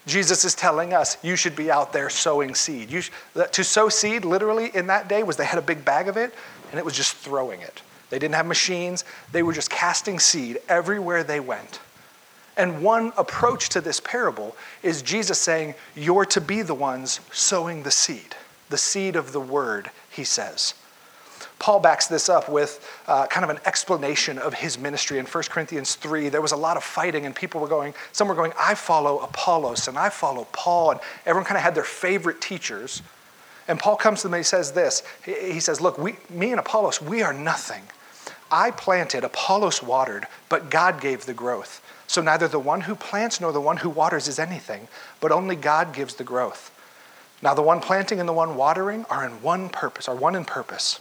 Jesus 0.08 0.44
is 0.44 0.56
telling 0.56 0.94
us 0.94 1.18
you 1.24 1.36
should 1.36 1.56
be 1.56 1.70
out 1.70 1.94
there 1.94 2.10
sowing 2.10 2.56
seed. 2.56 2.92
Sh- 2.92 3.12
to 3.52 3.64
sow 3.64 3.88
seed, 3.88 4.26
literally, 4.26 4.72
in 4.74 4.88
that 4.88 5.08
day, 5.08 5.22
was 5.22 5.38
they 5.38 5.46
had 5.46 5.60
a 5.60 5.64
big 5.64 5.86
bag 5.86 6.08
of 6.08 6.18
it, 6.18 6.34
and 6.72 6.80
it 6.80 6.86
was 6.86 6.96
just 6.96 7.16
throwing 7.18 7.62
it. 7.62 7.82
They 8.10 8.18
didn't 8.18 8.36
have 8.36 8.48
machines, 8.48 9.06
they 9.32 9.44
were 9.44 9.54
just 9.54 9.70
casting 9.70 10.20
seed 10.20 10.58
everywhere 10.68 11.24
they 11.24 11.40
went. 11.40 11.80
And 12.58 12.84
one 12.84 13.14
approach 13.18 13.70
to 13.70 13.82
this 13.82 14.00
parable 14.00 14.56
is 14.84 15.02
Jesus 15.02 15.40
saying, 15.40 15.76
You're 15.96 16.26
to 16.26 16.42
be 16.42 16.62
the 16.62 16.76
ones 16.76 17.22
sowing 17.32 17.84
the 17.84 17.92
seed, 17.92 18.36
the 18.70 18.78
seed 18.78 19.16
of 19.16 19.32
the 19.32 19.40
word, 19.40 19.90
he 20.10 20.24
says. 20.24 20.74
Paul 21.62 21.80
backs 21.80 22.08
this 22.08 22.28
up 22.28 22.50
with 22.50 22.84
uh, 23.08 23.28
kind 23.28 23.44
of 23.44 23.52
an 23.52 23.60
explanation 23.66 24.40
of 24.40 24.56
his 24.56 24.80
ministry. 24.80 25.20
In 25.20 25.28
1 25.28 25.44
Corinthians 25.48 25.94
3, 25.94 26.30
there 26.30 26.42
was 26.42 26.54
a 26.54 26.58
lot 26.58 26.76
of 26.76 26.84
fighting, 26.84 27.28
and 27.28 27.36
people 27.36 27.62
were 27.62 27.68
going, 27.68 27.94
some 28.14 28.28
were 28.28 28.34
going, 28.34 28.52
I 28.58 28.74
follow 28.74 29.20
Apollos, 29.20 29.88
and 29.88 29.96
I 29.96 30.10
follow 30.10 30.48
Paul, 30.54 30.90
and 30.92 31.00
everyone 31.24 31.46
kind 31.46 31.58
of 31.58 31.64
had 31.64 31.76
their 31.76 31.84
favorite 31.84 32.42
teachers. 32.42 33.04
And 33.68 33.78
Paul 33.78 33.96
comes 33.96 34.22
to 34.22 34.28
them 34.28 34.34
and 34.34 34.40
he 34.40 34.44
says 34.44 34.72
this 34.72 35.04
He 35.24 35.60
says, 35.60 35.80
Look, 35.80 36.00
we, 36.00 36.16
me 36.32 36.50
and 36.50 36.60
Apollos, 36.60 37.00
we 37.00 37.22
are 37.22 37.32
nothing. 37.32 37.84
I 38.52 38.72
planted, 38.72 39.24
Apollos 39.24 39.84
watered, 39.84 40.26
but 40.50 40.72
God 40.72 41.00
gave 41.00 41.28
the 41.28 41.34
growth. 41.34 41.80
So 42.08 42.24
neither 42.24 42.48
the 42.48 42.60
one 42.60 42.82
who 42.82 42.96
plants 42.96 43.40
nor 43.40 43.54
the 43.54 43.62
one 43.62 43.78
who 43.78 43.90
waters 43.90 44.28
is 44.28 44.40
anything, 44.40 44.88
but 45.20 45.32
only 45.32 45.56
God 45.56 45.94
gives 45.94 46.16
the 46.16 46.24
growth. 46.24 46.72
Now 47.44 47.54
the 47.54 47.62
one 47.62 47.82
planting 47.82 48.20
and 48.20 48.28
the 48.28 48.34
one 48.34 48.56
watering 48.56 49.06
are 49.12 49.24
in 49.24 49.44
one 49.44 49.70
purpose, 49.70 50.10
are 50.10 50.16
one 50.16 50.36
in 50.36 50.44
purpose 50.44 51.00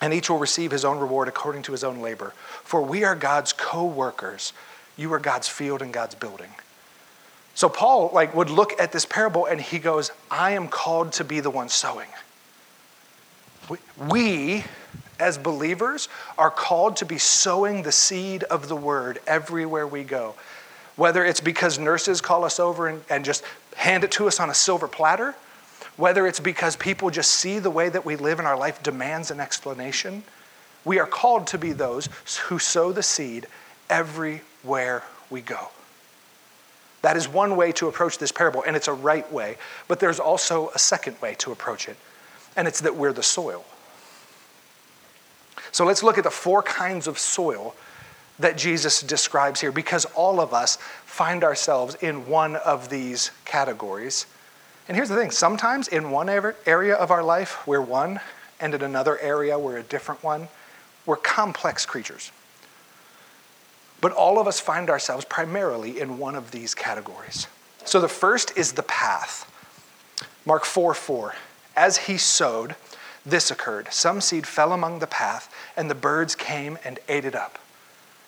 and 0.00 0.12
each 0.12 0.28
will 0.28 0.38
receive 0.38 0.70
his 0.70 0.84
own 0.84 0.98
reward 0.98 1.28
according 1.28 1.62
to 1.62 1.72
his 1.72 1.84
own 1.84 2.00
labor. 2.00 2.32
For 2.62 2.82
we 2.82 3.04
are 3.04 3.14
God's 3.14 3.52
co-workers. 3.52 4.52
You 4.96 5.12
are 5.12 5.18
God's 5.18 5.48
field 5.48 5.82
and 5.82 5.92
God's 5.92 6.14
building. 6.14 6.50
So 7.54 7.68
Paul 7.68 8.10
like 8.12 8.34
would 8.34 8.50
look 8.50 8.78
at 8.80 8.92
this 8.92 9.06
parable 9.06 9.46
and 9.46 9.60
he 9.60 9.78
goes, 9.78 10.10
I 10.30 10.52
am 10.52 10.68
called 10.68 11.12
to 11.12 11.24
be 11.24 11.40
the 11.40 11.50
one 11.50 11.68
sowing. 11.68 12.08
We, 13.68 13.78
we 14.08 14.64
as 15.18 15.38
believers 15.38 16.08
are 16.36 16.50
called 16.50 16.96
to 16.96 17.06
be 17.06 17.18
sowing 17.18 17.82
the 17.82 17.92
seed 17.92 18.42
of 18.44 18.68
the 18.68 18.76
word 18.76 19.20
everywhere 19.26 19.86
we 19.86 20.02
go. 20.02 20.34
Whether 20.96 21.24
it's 21.24 21.40
because 21.40 21.78
nurses 21.78 22.20
call 22.20 22.44
us 22.44 22.60
over 22.60 22.88
and, 22.88 23.02
and 23.08 23.24
just 23.24 23.44
hand 23.76 24.04
it 24.04 24.10
to 24.12 24.26
us 24.26 24.40
on 24.40 24.50
a 24.50 24.54
silver 24.54 24.88
platter, 24.88 25.34
whether 25.96 26.26
it's 26.26 26.40
because 26.40 26.76
people 26.76 27.10
just 27.10 27.30
see 27.30 27.58
the 27.58 27.70
way 27.70 27.88
that 27.88 28.04
we 28.04 28.16
live 28.16 28.38
in 28.38 28.46
our 28.46 28.56
life 28.56 28.82
demands 28.82 29.30
an 29.30 29.40
explanation, 29.40 30.22
we 30.84 30.98
are 30.98 31.06
called 31.06 31.46
to 31.48 31.58
be 31.58 31.72
those 31.72 32.08
who 32.46 32.58
sow 32.58 32.92
the 32.92 33.02
seed 33.02 33.46
everywhere 33.88 35.02
we 35.30 35.40
go. 35.40 35.68
That 37.02 37.16
is 37.16 37.28
one 37.28 37.56
way 37.56 37.70
to 37.72 37.88
approach 37.88 38.18
this 38.18 38.32
parable, 38.32 38.64
and 38.66 38.74
it's 38.74 38.88
a 38.88 38.92
right 38.92 39.30
way. 39.30 39.56
But 39.88 40.00
there's 40.00 40.18
also 40.18 40.70
a 40.74 40.78
second 40.78 41.20
way 41.20 41.34
to 41.36 41.52
approach 41.52 41.88
it, 41.88 41.96
and 42.56 42.66
it's 42.66 42.80
that 42.80 42.96
we're 42.96 43.12
the 43.12 43.22
soil. 43.22 43.64
So 45.70 45.84
let's 45.84 46.02
look 46.02 46.18
at 46.18 46.24
the 46.24 46.30
four 46.30 46.62
kinds 46.62 47.06
of 47.06 47.18
soil 47.18 47.74
that 48.38 48.56
Jesus 48.56 49.00
describes 49.02 49.60
here, 49.60 49.70
because 49.70 50.06
all 50.14 50.40
of 50.40 50.54
us 50.54 50.76
find 51.04 51.44
ourselves 51.44 51.94
in 51.96 52.26
one 52.26 52.56
of 52.56 52.88
these 52.88 53.30
categories. 53.44 54.26
And 54.86 54.96
here's 54.96 55.08
the 55.08 55.16
thing 55.16 55.30
sometimes 55.30 55.88
in 55.88 56.10
one 56.10 56.28
area 56.28 56.94
of 56.94 57.10
our 57.10 57.22
life, 57.22 57.66
we're 57.66 57.80
one, 57.80 58.20
and 58.60 58.74
in 58.74 58.82
another 58.82 59.18
area, 59.18 59.58
we're 59.58 59.78
a 59.78 59.82
different 59.82 60.22
one. 60.22 60.48
We're 61.06 61.16
complex 61.16 61.84
creatures. 61.84 62.30
But 64.00 64.12
all 64.12 64.38
of 64.38 64.46
us 64.46 64.60
find 64.60 64.90
ourselves 64.90 65.24
primarily 65.24 66.00
in 66.00 66.18
one 66.18 66.34
of 66.34 66.50
these 66.50 66.74
categories. 66.74 67.46
So 67.84 68.00
the 68.00 68.08
first 68.08 68.56
is 68.56 68.72
the 68.72 68.82
path. 68.82 69.50
Mark 70.46 70.64
4 70.64 70.94
4. 70.94 71.34
As 71.76 71.96
he 71.96 72.18
sowed, 72.18 72.76
this 73.26 73.50
occurred. 73.50 73.92
Some 73.92 74.20
seed 74.20 74.46
fell 74.46 74.72
among 74.72 74.98
the 74.98 75.06
path, 75.06 75.52
and 75.76 75.90
the 75.90 75.94
birds 75.94 76.34
came 76.34 76.78
and 76.84 76.98
ate 77.08 77.24
it 77.24 77.34
up. 77.34 77.58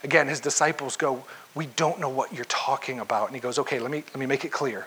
Again, 0.03 0.29
his 0.29 0.41
disciples 0.41 0.97
go, 0.97 1.25
We 1.55 1.67
don't 1.67 2.01
know 2.01 2.09
what 2.09 2.33
you're 2.33 2.47
talking 2.47 2.99
about. 3.01 3.29
And 3.29 3.35
he 3.35 3.41
goes, 3.41 3.59
Okay, 3.59 3.79
let 3.79 3.91
me, 3.91 4.05
let 4.09 4.17
me 4.17 4.27
make 4.27 4.45
it 4.45 4.53
clear. 4.53 4.87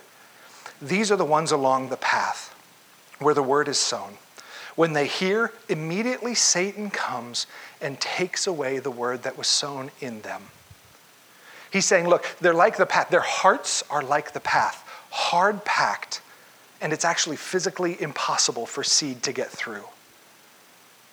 These 0.81 1.12
are 1.12 1.15
the 1.15 1.25
ones 1.25 1.51
along 1.51 1.89
the 1.89 1.98
path 1.98 2.55
where 3.19 3.33
the 3.33 3.43
word 3.43 3.67
is 3.67 3.77
sown. 3.77 4.17
When 4.75 4.93
they 4.93 5.07
hear, 5.07 5.51
immediately 5.67 6.36
Satan 6.36 6.89
comes 6.89 7.48
and 7.81 8.00
takes 8.00 8.48
away 8.48 8.79
the 8.79 8.91
word 8.91 9.24
that 9.24 9.38
was 9.38 9.48
sown 9.48 9.91
in 10.00 10.21
them. 10.21 10.43
He's 11.71 11.86
saying, 11.86 12.07
look, 12.07 12.25
they're 12.39 12.53
like 12.53 12.77
the 12.77 12.86
path. 12.86 13.09
Their 13.09 13.19
hearts 13.19 13.83
are 13.89 14.01
like 14.01 14.31
the 14.31 14.39
path, 14.39 14.88
hard 15.12 15.65
packed, 15.65 16.21
and 16.81 16.93
it's 16.93 17.05
actually 17.05 17.36
physically 17.36 18.01
impossible 18.01 18.65
for 18.65 18.83
seed 18.83 19.21
to 19.24 19.33
get 19.33 19.50
through. 19.50 19.83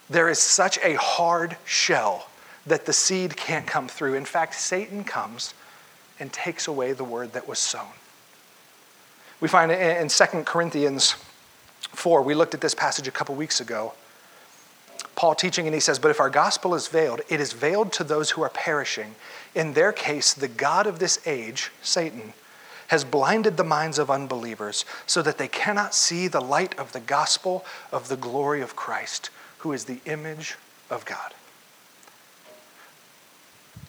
There 0.09 0.29
is 0.29 0.39
such 0.39 0.79
a 0.79 0.95
hard 0.95 1.57
shell 1.65 2.29
that 2.67 2.87
the 2.87 2.93
seed 2.93 3.37
can't 3.37 3.67
come 3.67 3.89
through. 3.89 4.15
In 4.15 4.25
fact, 4.25 4.55
Satan 4.55 5.03
comes 5.03 5.55
and 6.21 6.33
takes 6.33 6.69
away 6.69 6.93
the 6.93 7.05
word 7.05 7.33
that 7.33 7.49
was 7.49 7.59
sown. 7.59 7.93
We 9.41 9.49
find 9.49 9.71
it 9.71 10.01
in 10.01 10.09
2 10.09 10.25
Corinthians 10.45 11.13
4. 11.93 12.23
We 12.23 12.35
looked 12.35 12.55
at 12.55 12.61
this 12.61 12.75
passage 12.75 13.07
a 13.07 13.11
couple 13.11 13.35
weeks 13.35 13.61
ago. 13.61 13.93
Paul 15.15 15.35
teaching, 15.35 15.67
and 15.67 15.75
he 15.75 15.81
says, 15.81 15.99
But 15.99 16.11
if 16.11 16.21
our 16.21 16.31
gospel 16.31 16.75
is 16.75 16.89
veiled, 16.89 17.23
it 17.29 17.41
is 17.41 17.53
veiled 17.53 17.93
to 17.95 18.05
those 18.05 18.31
who 18.31 18.43
are 18.43 18.51
perishing. 18.51 19.15
In 19.55 19.73
their 19.73 19.93
case, 19.93 20.35
the 20.35 20.49
God 20.49 20.87
of 20.87 20.99
this 20.99 21.27
age, 21.27 21.71
Satan, 21.83 22.35
has 22.89 23.05
blinded 23.05 23.57
the 23.57 23.65
minds 23.65 23.99
of 23.99 24.11
unbelievers 24.11 24.85
so 25.07 25.23
that 25.23 25.39
they 25.39 25.49
cannot 25.49 25.95
see 25.95 26.29
the 26.29 26.41
light 26.41 26.79
of 26.79 26.93
the 26.93 27.01
gospel 27.01 27.65
of 27.91 28.09
the 28.09 28.17
glory 28.17 28.61
of 28.61 28.77
Christ, 28.77 29.31
who 29.59 29.73
is 29.73 29.85
the 29.85 30.01
image 30.07 30.57
of 30.91 31.05
God. 31.05 31.35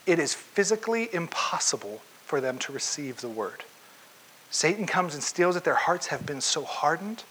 It 0.05 0.19
is 0.19 0.33
physically 0.33 1.13
impossible 1.13 2.01
for 2.25 2.41
them 2.41 2.57
to 2.59 2.71
receive 2.71 3.21
the 3.21 3.29
word. 3.29 3.65
Satan 4.49 4.85
comes 4.85 5.13
and 5.13 5.23
steals 5.23 5.55
it. 5.55 5.63
Their 5.63 5.75
hearts 5.75 6.07
have 6.07 6.25
been 6.25 6.41
so 6.41 6.63
hardened. 6.63 7.23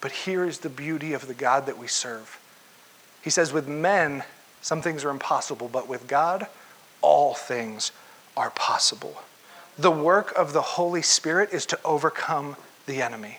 But 0.00 0.12
here 0.12 0.44
is 0.44 0.58
the 0.58 0.68
beauty 0.68 1.12
of 1.12 1.26
the 1.26 1.34
God 1.34 1.66
that 1.66 1.78
we 1.78 1.86
serve. 1.86 2.38
He 3.22 3.30
says, 3.30 3.52
with 3.52 3.68
men, 3.68 4.24
some 4.62 4.82
things 4.82 5.04
are 5.04 5.10
impossible, 5.10 5.68
but 5.68 5.88
with 5.88 6.06
God, 6.06 6.46
all 7.02 7.34
things 7.34 7.92
are 8.36 8.50
possible. 8.50 9.22
The 9.78 9.90
work 9.90 10.32
of 10.36 10.52
the 10.52 10.62
Holy 10.62 11.02
Spirit 11.02 11.50
is 11.52 11.66
to 11.66 11.78
overcome 11.84 12.56
the 12.86 13.02
enemy. 13.02 13.38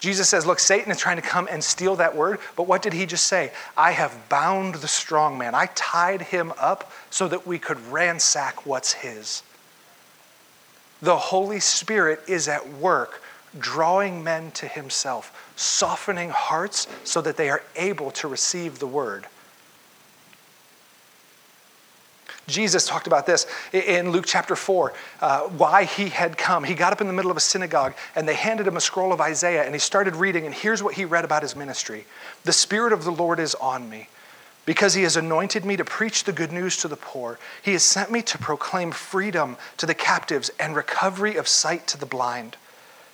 Jesus 0.00 0.28
says, 0.28 0.44
Look, 0.44 0.58
Satan 0.58 0.92
is 0.92 0.98
trying 0.98 1.16
to 1.16 1.22
come 1.22 1.48
and 1.50 1.64
steal 1.64 1.96
that 1.96 2.14
word, 2.14 2.38
but 2.56 2.66
what 2.66 2.82
did 2.82 2.92
he 2.92 3.06
just 3.06 3.26
say? 3.26 3.52
I 3.76 3.92
have 3.92 4.28
bound 4.28 4.76
the 4.76 4.88
strong 4.88 5.38
man. 5.38 5.54
I 5.54 5.66
tied 5.74 6.22
him 6.22 6.52
up 6.58 6.92
so 7.10 7.26
that 7.28 7.46
we 7.46 7.58
could 7.58 7.80
ransack 7.90 8.66
what's 8.66 8.92
his 8.92 9.42
the 11.02 11.16
Holy 11.16 11.60
Spirit 11.60 12.20
is 12.26 12.48
at 12.48 12.68
work 12.74 13.22
drawing 13.58 14.24
men 14.24 14.50
to 14.52 14.66
himself, 14.66 15.52
softening 15.56 16.30
hearts 16.30 16.88
so 17.04 17.20
that 17.20 17.36
they 17.36 17.50
are 17.50 17.62
able 17.76 18.10
to 18.12 18.28
receive 18.28 18.78
the 18.78 18.86
word. 18.86 19.26
Jesus 22.46 22.86
talked 22.86 23.06
about 23.06 23.24
this 23.24 23.46
in 23.72 24.10
Luke 24.10 24.24
chapter 24.26 24.54
4, 24.54 24.92
uh, 25.20 25.40
why 25.42 25.84
he 25.84 26.08
had 26.08 26.36
come. 26.36 26.62
He 26.62 26.74
got 26.74 26.92
up 26.92 27.00
in 27.00 27.06
the 27.06 27.12
middle 27.12 27.30
of 27.30 27.38
a 27.38 27.40
synagogue 27.40 27.94
and 28.14 28.28
they 28.28 28.34
handed 28.34 28.66
him 28.66 28.76
a 28.76 28.82
scroll 28.82 29.12
of 29.12 29.20
Isaiah 29.20 29.64
and 29.64 29.74
he 29.74 29.78
started 29.78 30.14
reading, 30.14 30.44
and 30.44 30.54
here's 30.54 30.82
what 30.82 30.94
he 30.94 31.06
read 31.06 31.24
about 31.24 31.42
his 31.42 31.56
ministry 31.56 32.04
The 32.44 32.52
Spirit 32.52 32.92
of 32.92 33.04
the 33.04 33.12
Lord 33.12 33.40
is 33.40 33.54
on 33.54 33.88
me 33.88 34.08
because 34.66 34.94
he 34.94 35.02
has 35.02 35.16
anointed 35.16 35.64
me 35.64 35.76
to 35.76 35.84
preach 35.84 36.24
the 36.24 36.32
good 36.32 36.52
news 36.52 36.76
to 36.78 36.88
the 36.88 36.96
poor. 36.96 37.38
He 37.62 37.72
has 37.72 37.82
sent 37.82 38.10
me 38.10 38.22
to 38.22 38.38
proclaim 38.38 38.92
freedom 38.92 39.56
to 39.76 39.86
the 39.86 39.94
captives 39.94 40.50
and 40.58 40.74
recovery 40.74 41.36
of 41.36 41.48
sight 41.48 41.86
to 41.88 41.98
the 41.98 42.06
blind, 42.06 42.56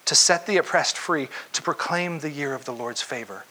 to 0.04 0.14
set 0.14 0.46
the 0.46 0.56
oppressed 0.56 0.96
free, 0.96 1.28
to 1.52 1.62
proclaim 1.62 2.20
the 2.20 2.30
year 2.30 2.54
of 2.54 2.64
the 2.64 2.72
Lord's 2.72 3.02
favor. 3.02 3.44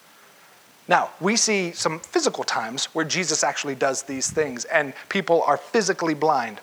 Now, 0.88 1.12
we 1.22 1.36
see 1.36 1.72
some 1.72 2.00
physical 2.00 2.44
times 2.44 2.86
where 2.86 3.06
Jesus 3.06 3.44
actually 3.44 3.75
does 3.75 4.03
these 4.03 4.32
things, 4.32 4.65
and 4.65 4.94
people 5.08 5.44
are 5.44 5.58
physically 5.58 6.15
blind, 6.15 6.60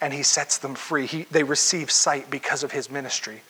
and 0.00 0.12
he 0.12 0.22
sets 0.22 0.58
them 0.58 0.74
free. 0.74 1.06
He, 1.06 1.24
they 1.24 1.42
receive 1.42 1.90
sight 1.90 2.30
because 2.30 2.62
of 2.62 2.72
his 2.72 2.90
ministry. 2.90 3.42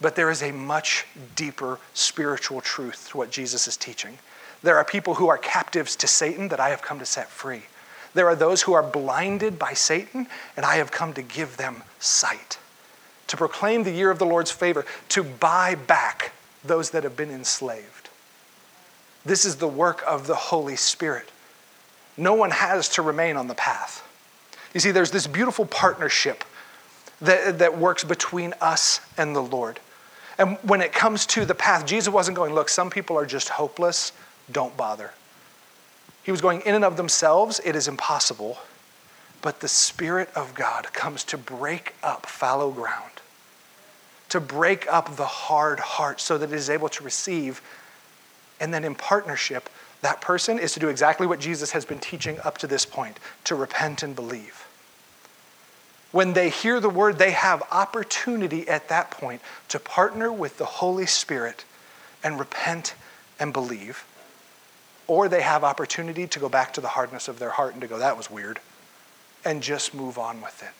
But 0.00 0.16
there 0.16 0.30
is 0.30 0.42
a 0.42 0.50
much 0.50 1.06
deeper 1.36 1.78
spiritual 1.92 2.60
truth 2.62 3.08
to 3.10 3.18
what 3.18 3.30
Jesus 3.30 3.68
is 3.68 3.76
teaching. 3.76 4.18
There 4.64 4.78
are 4.78 4.84
people 4.84 5.16
who 5.16 5.28
are 5.28 5.36
captives 5.36 5.94
to 5.96 6.06
Satan 6.06 6.48
that 6.48 6.58
I 6.58 6.70
have 6.70 6.80
come 6.80 6.98
to 6.98 7.04
set 7.04 7.28
free. 7.28 7.64
There 8.14 8.26
are 8.26 8.34
those 8.34 8.62
who 8.62 8.72
are 8.72 8.82
blinded 8.82 9.58
by 9.58 9.74
Satan, 9.74 10.26
and 10.56 10.64
I 10.64 10.76
have 10.76 10.90
come 10.90 11.12
to 11.12 11.22
give 11.22 11.58
them 11.58 11.82
sight, 11.98 12.58
to 13.26 13.36
proclaim 13.36 13.82
the 13.82 13.92
year 13.92 14.10
of 14.10 14.18
the 14.18 14.24
Lord's 14.24 14.50
favor, 14.50 14.86
to 15.10 15.22
buy 15.22 15.74
back 15.74 16.32
those 16.64 16.90
that 16.92 17.04
have 17.04 17.14
been 17.14 17.30
enslaved. 17.30 18.08
This 19.26 19.44
is 19.44 19.56
the 19.56 19.68
work 19.68 20.02
of 20.06 20.26
the 20.26 20.34
Holy 20.34 20.76
Spirit. 20.76 21.30
No 22.16 22.32
one 22.32 22.50
has 22.50 22.88
to 22.90 23.02
remain 23.02 23.36
on 23.36 23.48
the 23.48 23.54
path. 23.54 24.02
You 24.72 24.80
see, 24.80 24.92
there's 24.92 25.10
this 25.10 25.26
beautiful 25.26 25.66
partnership 25.66 26.42
that, 27.20 27.58
that 27.58 27.76
works 27.76 28.02
between 28.02 28.54
us 28.62 29.02
and 29.18 29.36
the 29.36 29.42
Lord. 29.42 29.78
And 30.38 30.56
when 30.62 30.80
it 30.80 30.94
comes 30.94 31.26
to 31.26 31.44
the 31.44 31.54
path, 31.54 31.84
Jesus 31.84 32.10
wasn't 32.10 32.36
going, 32.38 32.54
look, 32.54 32.70
some 32.70 32.88
people 32.88 33.18
are 33.18 33.26
just 33.26 33.50
hopeless, 33.50 34.12
don't 34.50 34.76
bother. 34.76 35.12
He 36.22 36.30
was 36.30 36.40
going 36.40 36.62
in 36.62 36.74
and 36.74 36.84
of 36.84 36.96
themselves, 36.96 37.60
it 37.64 37.76
is 37.76 37.86
impossible. 37.86 38.58
But 39.42 39.60
the 39.60 39.68
Spirit 39.68 40.30
of 40.34 40.54
God 40.54 40.90
comes 40.94 41.22
to 41.24 41.36
break 41.36 41.94
up 42.02 42.24
fallow 42.24 42.70
ground, 42.70 43.20
to 44.30 44.40
break 44.40 44.90
up 44.90 45.16
the 45.16 45.26
hard 45.26 45.80
heart 45.80 46.18
so 46.18 46.38
that 46.38 46.50
it 46.50 46.56
is 46.56 46.70
able 46.70 46.88
to 46.88 47.04
receive. 47.04 47.60
And 48.58 48.72
then 48.72 48.84
in 48.84 48.94
partnership, 48.94 49.68
that 50.00 50.22
person 50.22 50.58
is 50.58 50.72
to 50.72 50.80
do 50.80 50.88
exactly 50.88 51.26
what 51.26 51.40
Jesus 51.40 51.72
has 51.72 51.84
been 51.84 51.98
teaching 51.98 52.38
up 52.42 52.56
to 52.58 52.66
this 52.66 52.86
point 52.86 53.20
to 53.44 53.54
repent 53.54 54.02
and 54.02 54.16
believe. 54.16 54.66
When 56.10 56.32
they 56.32 56.48
hear 56.48 56.80
the 56.80 56.88
word, 56.88 57.18
they 57.18 57.32
have 57.32 57.62
opportunity 57.70 58.66
at 58.66 58.88
that 58.88 59.10
point 59.10 59.42
to 59.68 59.78
partner 59.78 60.32
with 60.32 60.56
the 60.56 60.64
Holy 60.64 61.06
Spirit 61.06 61.66
and 62.22 62.38
repent 62.38 62.94
and 63.38 63.52
believe 63.52 64.06
or 65.06 65.28
they 65.28 65.42
have 65.42 65.64
opportunity 65.64 66.26
to 66.26 66.38
go 66.38 66.48
back 66.48 66.72
to 66.74 66.80
the 66.80 66.88
hardness 66.88 67.28
of 67.28 67.38
their 67.38 67.50
heart 67.50 67.72
and 67.72 67.80
to 67.82 67.86
go, 67.86 67.98
that 67.98 68.16
was 68.16 68.30
weird, 68.30 68.60
and 69.44 69.62
just 69.62 69.94
move 69.94 70.18
on 70.18 70.40
with 70.40 70.62
it. 70.62 70.74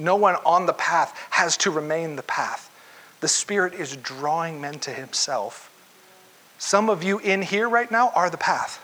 No 0.00 0.14
one 0.14 0.36
on 0.46 0.66
the 0.66 0.72
path 0.72 1.18
has 1.30 1.56
to 1.58 1.70
remain 1.70 2.16
the 2.16 2.22
path. 2.22 2.70
The 3.20 3.28
Spirit 3.28 3.74
is 3.74 3.96
drawing 3.96 4.60
men 4.60 4.78
to 4.80 4.92
Himself. 4.92 5.74
Some 6.58 6.88
of 6.88 7.02
you 7.02 7.18
in 7.18 7.42
here 7.42 7.68
right 7.68 7.90
now 7.90 8.10
are 8.14 8.30
the 8.30 8.36
path. 8.36 8.80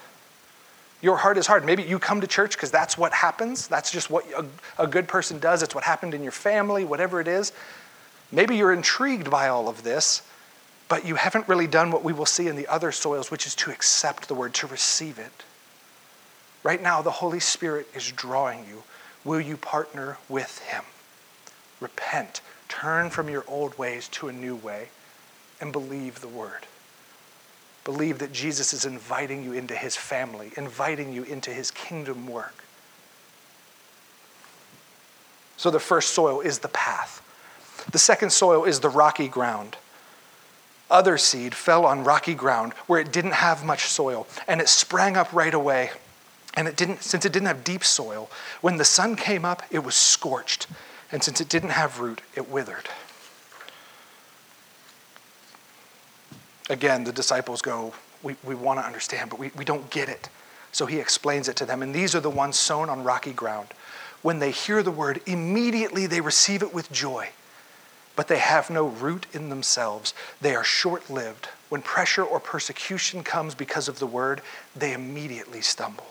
Your 1.00 1.16
heart 1.16 1.38
is 1.38 1.46
hard. 1.46 1.64
Maybe 1.64 1.82
you 1.82 1.98
come 1.98 2.20
to 2.20 2.26
church 2.26 2.56
because 2.56 2.70
that's 2.70 2.96
what 2.96 3.12
happens. 3.12 3.68
That's 3.68 3.90
just 3.90 4.10
what 4.10 4.24
a, 4.32 4.46
a, 4.82 4.86
good 4.86 5.06
person 5.06 5.38
does. 5.38 5.62
It's 5.62 5.74
what 5.74 5.84
happened 5.84 6.14
in 6.14 6.22
your 6.22 6.32
family, 6.32 6.84
whatever 6.84 7.20
it 7.20 7.28
is. 7.28 7.52
Maybe 8.32 8.56
you're 8.56 8.72
intrigued 8.72 9.30
by 9.30 9.48
all 9.48 9.68
of 9.68 9.82
this 9.82 10.22
but 10.94 11.04
you 11.04 11.16
haven't 11.16 11.48
really 11.48 11.66
done 11.66 11.90
what 11.90 12.04
we 12.04 12.12
will 12.12 12.24
see 12.24 12.46
in 12.46 12.54
the 12.54 12.68
other 12.68 12.92
soils, 12.92 13.28
which 13.28 13.48
is 13.48 13.56
to 13.56 13.72
accept 13.72 14.28
the 14.28 14.34
word, 14.34 14.54
to 14.54 14.64
receive 14.68 15.18
it. 15.18 15.42
Right 16.62 16.80
now, 16.80 17.02
the 17.02 17.10
Holy 17.10 17.40
Spirit 17.40 17.88
is 17.96 18.12
drawing 18.12 18.60
you. 18.68 18.84
Will 19.24 19.40
you 19.40 19.56
partner 19.56 20.18
with 20.28 20.60
Him? 20.60 20.84
Repent, 21.80 22.42
turn 22.68 23.10
from 23.10 23.28
your 23.28 23.44
old 23.48 23.76
ways 23.76 24.06
to 24.10 24.28
a 24.28 24.32
new 24.32 24.54
way, 24.54 24.86
and 25.60 25.72
believe 25.72 26.20
the 26.20 26.28
word. 26.28 26.68
Believe 27.82 28.20
that 28.20 28.32
Jesus 28.32 28.72
is 28.72 28.84
inviting 28.84 29.42
you 29.42 29.52
into 29.52 29.74
His 29.74 29.96
family, 29.96 30.52
inviting 30.56 31.12
you 31.12 31.24
into 31.24 31.50
His 31.50 31.72
kingdom 31.72 32.28
work. 32.28 32.62
So, 35.56 35.72
the 35.72 35.80
first 35.80 36.10
soil 36.10 36.40
is 36.40 36.60
the 36.60 36.68
path. 36.68 37.20
The 37.90 37.98
second 37.98 38.30
soil 38.30 38.62
is 38.62 38.78
the 38.78 38.88
rocky 38.88 39.26
ground 39.26 39.76
other 40.90 41.18
seed 41.18 41.54
fell 41.54 41.86
on 41.86 42.04
rocky 42.04 42.34
ground 42.34 42.72
where 42.86 43.00
it 43.00 43.12
didn't 43.12 43.32
have 43.32 43.64
much 43.64 43.86
soil, 43.86 44.26
and 44.46 44.60
it 44.60 44.68
sprang 44.68 45.16
up 45.16 45.32
right 45.32 45.54
away. 45.54 45.90
And 46.56 46.68
it 46.68 46.76
didn't, 46.76 47.02
since 47.02 47.24
it 47.24 47.32
didn't 47.32 47.48
have 47.48 47.64
deep 47.64 47.84
soil, 47.84 48.30
when 48.60 48.76
the 48.76 48.84
sun 48.84 49.16
came 49.16 49.44
up, 49.44 49.62
it 49.70 49.80
was 49.80 49.94
scorched. 49.94 50.68
And 51.10 51.22
since 51.22 51.40
it 51.40 51.48
didn't 51.48 51.70
have 51.70 51.98
root, 51.98 52.20
it 52.36 52.48
withered. 52.48 52.88
Again, 56.70 57.04
the 57.04 57.12
disciples 57.12 57.60
go, 57.60 57.92
We, 58.22 58.36
we 58.44 58.54
want 58.54 58.78
to 58.78 58.86
understand, 58.86 59.30
but 59.30 59.38
we, 59.38 59.50
we 59.56 59.64
don't 59.64 59.90
get 59.90 60.08
it. 60.08 60.28
So 60.70 60.86
he 60.86 60.98
explains 60.98 61.48
it 61.48 61.56
to 61.56 61.66
them. 61.66 61.82
And 61.82 61.94
these 61.94 62.14
are 62.14 62.20
the 62.20 62.30
ones 62.30 62.56
sown 62.56 62.88
on 62.88 63.04
rocky 63.04 63.32
ground. 63.32 63.68
When 64.22 64.38
they 64.38 64.50
hear 64.50 64.82
the 64.82 64.90
word, 64.90 65.20
immediately 65.26 66.06
they 66.06 66.20
receive 66.20 66.62
it 66.62 66.72
with 66.72 66.90
joy 66.90 67.30
but 68.16 68.28
they 68.28 68.38
have 68.38 68.70
no 68.70 68.86
root 68.86 69.26
in 69.32 69.48
themselves. 69.48 70.14
They 70.40 70.54
are 70.54 70.64
short 70.64 71.10
lived. 71.10 71.48
When 71.68 71.82
pressure 71.82 72.22
or 72.22 72.40
persecution 72.40 73.24
comes 73.24 73.54
because 73.54 73.88
of 73.88 73.98
the 73.98 74.06
word, 74.06 74.40
they 74.76 74.92
immediately 74.92 75.60
stumble. 75.60 76.06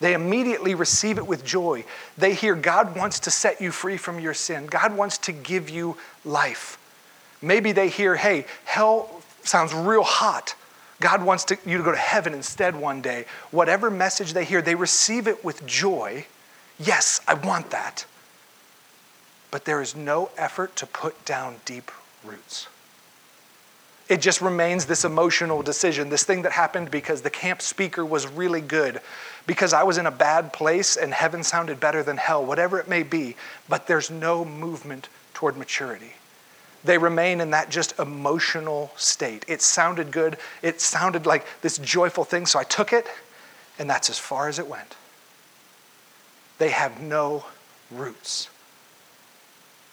They 0.00 0.14
immediately 0.14 0.74
receive 0.74 1.18
it 1.18 1.26
with 1.26 1.44
joy. 1.44 1.84
They 2.18 2.34
hear 2.34 2.54
God 2.54 2.96
wants 2.96 3.20
to 3.20 3.30
set 3.30 3.60
you 3.60 3.70
free 3.70 3.96
from 3.96 4.20
your 4.20 4.34
sin, 4.34 4.66
God 4.66 4.96
wants 4.96 5.18
to 5.18 5.32
give 5.32 5.70
you 5.70 5.96
life. 6.24 6.78
Maybe 7.42 7.72
they 7.72 7.88
hear, 7.88 8.16
hey, 8.16 8.46
hell 8.64 9.22
sounds 9.42 9.74
real 9.74 10.02
hot. 10.02 10.54
God 11.00 11.22
wants 11.22 11.44
to, 11.46 11.58
you 11.66 11.76
to 11.76 11.84
go 11.84 11.90
to 11.90 11.98
heaven 11.98 12.32
instead 12.32 12.74
one 12.74 13.02
day. 13.02 13.26
Whatever 13.50 13.90
message 13.90 14.32
they 14.32 14.44
hear, 14.44 14.62
they 14.62 14.74
receive 14.74 15.26
it 15.26 15.44
with 15.44 15.66
joy. 15.66 16.24
Yes, 16.78 17.20
I 17.26 17.34
want 17.34 17.70
that 17.70 18.06
but 19.54 19.66
there 19.66 19.80
is 19.80 19.94
no 19.94 20.30
effort 20.36 20.74
to 20.74 20.84
put 20.84 21.24
down 21.24 21.54
deep 21.64 21.92
roots. 22.24 22.66
It 24.08 24.20
just 24.20 24.40
remains 24.40 24.84
this 24.84 25.04
emotional 25.04 25.62
decision, 25.62 26.08
this 26.08 26.24
thing 26.24 26.42
that 26.42 26.50
happened 26.50 26.90
because 26.90 27.22
the 27.22 27.30
camp 27.30 27.62
speaker 27.62 28.04
was 28.04 28.26
really 28.26 28.60
good, 28.60 29.00
because 29.46 29.72
I 29.72 29.84
was 29.84 29.96
in 29.96 30.06
a 30.06 30.10
bad 30.10 30.52
place 30.52 30.96
and 30.96 31.14
heaven 31.14 31.44
sounded 31.44 31.78
better 31.78 32.02
than 32.02 32.16
hell, 32.16 32.44
whatever 32.44 32.80
it 32.80 32.88
may 32.88 33.04
be, 33.04 33.36
but 33.68 33.86
there's 33.86 34.10
no 34.10 34.44
movement 34.44 35.08
toward 35.34 35.56
maturity. 35.56 36.14
They 36.82 36.98
remain 36.98 37.40
in 37.40 37.50
that 37.50 37.70
just 37.70 37.96
emotional 38.00 38.90
state. 38.96 39.44
It 39.46 39.62
sounded 39.62 40.10
good, 40.10 40.36
it 40.62 40.80
sounded 40.80 41.26
like 41.26 41.46
this 41.60 41.78
joyful 41.78 42.24
thing, 42.24 42.46
so 42.46 42.58
I 42.58 42.64
took 42.64 42.92
it, 42.92 43.06
and 43.78 43.88
that's 43.88 44.10
as 44.10 44.18
far 44.18 44.48
as 44.48 44.58
it 44.58 44.66
went. 44.66 44.96
They 46.58 46.70
have 46.70 47.00
no 47.00 47.44
roots. 47.92 48.48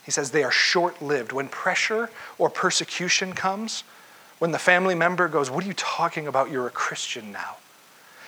He 0.04 0.12
says 0.12 0.32
they 0.32 0.44
are 0.44 0.52
short 0.52 1.02
lived. 1.02 1.32
When 1.32 1.48
pressure 1.48 2.10
or 2.38 2.50
persecution 2.50 3.34
comes, 3.34 3.84
when 4.40 4.52
the 4.52 4.60
family 4.60 4.96
member 4.96 5.28
goes, 5.28 5.52
What 5.52 5.64
are 5.64 5.68
you 5.68 5.74
talking 5.74 6.28
about? 6.28 6.50
You're 6.50 6.68
a 6.68 6.72
Christian 6.72 7.32
now. 7.32 7.58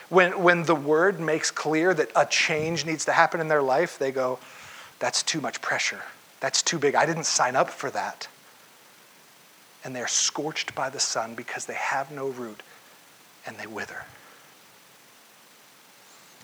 When, 0.09 0.43
when 0.43 0.63
the 0.63 0.75
word 0.75 1.19
makes 1.19 1.49
clear 1.49 1.93
that 1.93 2.11
a 2.15 2.25
change 2.25 2.85
needs 2.85 3.05
to 3.05 3.11
happen 3.11 3.41
in 3.41 3.47
their 3.47 3.63
life, 3.63 3.97
they 3.97 4.11
go, 4.11 4.37
That's 4.99 5.23
too 5.23 5.41
much 5.41 5.61
pressure. 5.61 6.01
That's 6.39 6.61
too 6.61 6.77
big. 6.77 6.93
I 6.93 7.05
didn't 7.05 7.25
sign 7.25 7.55
up 7.55 7.69
for 7.69 7.89
that. 7.91 8.27
And 9.83 9.95
they're 9.95 10.07
scorched 10.07 10.75
by 10.75 10.89
the 10.89 10.99
sun 10.99 11.35
because 11.35 11.65
they 11.65 11.73
have 11.73 12.11
no 12.11 12.27
root 12.27 12.61
and 13.45 13.57
they 13.57 13.67
wither. 13.67 14.03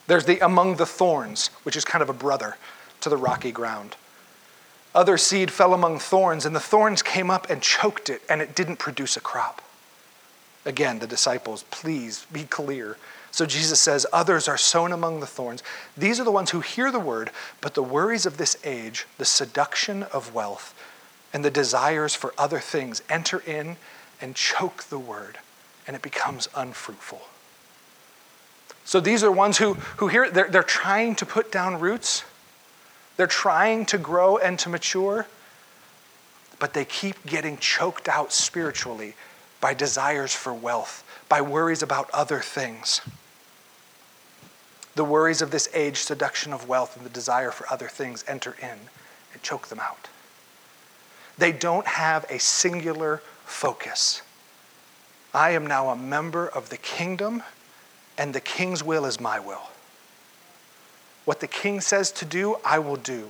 There's 0.07 0.25
the 0.25 0.43
among 0.43 0.77
the 0.77 0.87
thorns, 0.87 1.49
which 1.61 1.75
is 1.75 1.85
kind 1.85 2.01
of 2.01 2.09
a 2.09 2.13
brother 2.13 2.57
to 3.01 3.09
the 3.09 3.17
rocky 3.17 3.51
ground. 3.51 3.95
Other 4.93 5.17
seed 5.17 5.51
fell 5.51 5.73
among 5.73 5.99
thorns, 5.99 6.45
and 6.45 6.55
the 6.55 6.59
thorns 6.59 7.01
came 7.01 7.29
up 7.29 7.49
and 7.49 7.61
choked 7.61 8.09
it, 8.09 8.21
and 8.29 8.41
it 8.41 8.55
didn't 8.55 8.77
produce 8.77 9.15
a 9.15 9.21
crop. 9.21 9.61
Again, 10.65 10.99
the 10.99 11.07
disciples, 11.07 11.63
please 11.69 12.25
be 12.31 12.43
clear. 12.43 12.97
So 13.31 13.45
Jesus 13.45 13.79
says, 13.79 14.05
Others 14.11 14.47
are 14.47 14.57
sown 14.57 14.91
among 14.91 15.19
the 15.19 15.27
thorns. 15.27 15.63
These 15.95 16.19
are 16.19 16.23
the 16.23 16.31
ones 16.31 16.49
who 16.49 16.61
hear 16.61 16.91
the 16.91 16.99
word, 16.99 17.29
but 17.61 17.75
the 17.75 17.83
worries 17.83 18.25
of 18.25 18.37
this 18.37 18.57
age, 18.63 19.05
the 19.17 19.25
seduction 19.25 20.03
of 20.03 20.33
wealth, 20.33 20.73
and 21.31 21.45
the 21.45 21.51
desires 21.51 22.15
for 22.15 22.33
other 22.37 22.59
things 22.59 23.03
enter 23.09 23.39
in 23.39 23.77
and 24.19 24.35
choke 24.35 24.85
the 24.85 24.99
word, 24.99 25.37
and 25.85 25.95
it 25.95 26.01
becomes 26.01 26.49
unfruitful. 26.55 27.21
So 28.83 28.99
these 28.99 29.23
are 29.23 29.31
ones 29.31 29.59
who, 29.59 29.75
who 29.97 30.07
hear, 30.07 30.31
they're, 30.31 30.49
they're 30.49 30.63
trying 30.63 31.15
to 31.17 31.25
put 31.25 31.51
down 31.51 31.79
roots 31.79 32.23
they're 33.19 33.27
trying 33.27 33.85
to 33.85 33.97
grow 33.97 34.37
and 34.37 34.57
to 34.59 34.69
mature, 34.69 35.27
but 36.57 36.73
they 36.73 36.85
keep 36.85 37.25
getting 37.25 37.57
choked 37.57 38.07
out 38.07 38.31
spiritually 38.31 39.13
by 39.59 39.73
desires 39.73 40.33
for 40.33 40.53
wealth, 40.53 41.03
by 41.27 41.41
worries 41.41 41.83
about 41.83 42.09
other 42.11 42.39
things. 42.39 43.01
The 44.95 45.03
worries 45.03 45.41
of 45.41 45.51
this 45.51 45.67
age, 45.73 45.97
seduction 45.97 46.53
of 46.53 46.69
wealth, 46.69 46.95
and 46.95 47.05
the 47.05 47.09
desire 47.09 47.51
for 47.51 47.69
other 47.69 47.89
things 47.89 48.23
enter 48.25 48.55
in 48.61 48.79
and 49.33 49.43
choke 49.43 49.67
them 49.67 49.81
out. 49.81 50.07
They 51.37 51.51
don't 51.51 51.87
have 51.87 52.25
a 52.29 52.39
singular 52.39 53.21
focus. 53.43 54.21
I 55.33 55.49
am 55.49 55.67
now 55.67 55.89
a 55.89 55.95
member 55.97 56.47
of 56.47 56.69
the 56.69 56.77
kingdom, 56.77 57.43
and 58.17 58.33
the 58.33 58.39
king's 58.39 58.81
will 58.81 59.03
is 59.03 59.19
my 59.19 59.41
will. 59.41 59.67
What 61.29 61.41
the 61.41 61.47
king 61.47 61.79
says 61.79 62.11
to 62.13 62.25
do, 62.25 62.55
I 62.65 62.79
will 62.79 62.95
do. 62.95 63.29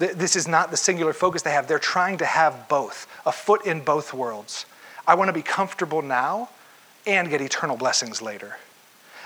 This 0.00 0.34
is 0.34 0.48
not 0.48 0.72
the 0.72 0.76
singular 0.76 1.12
focus 1.12 1.40
they 1.40 1.52
have. 1.52 1.68
They're 1.68 1.78
trying 1.78 2.18
to 2.18 2.24
have 2.26 2.66
both, 2.68 3.06
a 3.24 3.30
foot 3.30 3.64
in 3.64 3.82
both 3.82 4.12
worlds. 4.12 4.66
I 5.06 5.14
want 5.14 5.28
to 5.28 5.32
be 5.32 5.40
comfortable 5.40 6.02
now 6.02 6.48
and 7.06 7.30
get 7.30 7.40
eternal 7.40 7.76
blessings 7.76 8.20
later. 8.20 8.56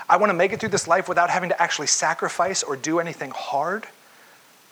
I 0.07 0.17
want 0.17 0.29
to 0.29 0.35
make 0.35 0.53
it 0.53 0.59
through 0.59 0.69
this 0.69 0.87
life 0.87 1.09
without 1.09 1.31
having 1.31 1.49
to 1.49 1.59
actually 1.59 1.87
sacrifice 1.87 2.61
or 2.61 2.75
do 2.75 2.99
anything 2.99 3.31
hard. 3.31 3.87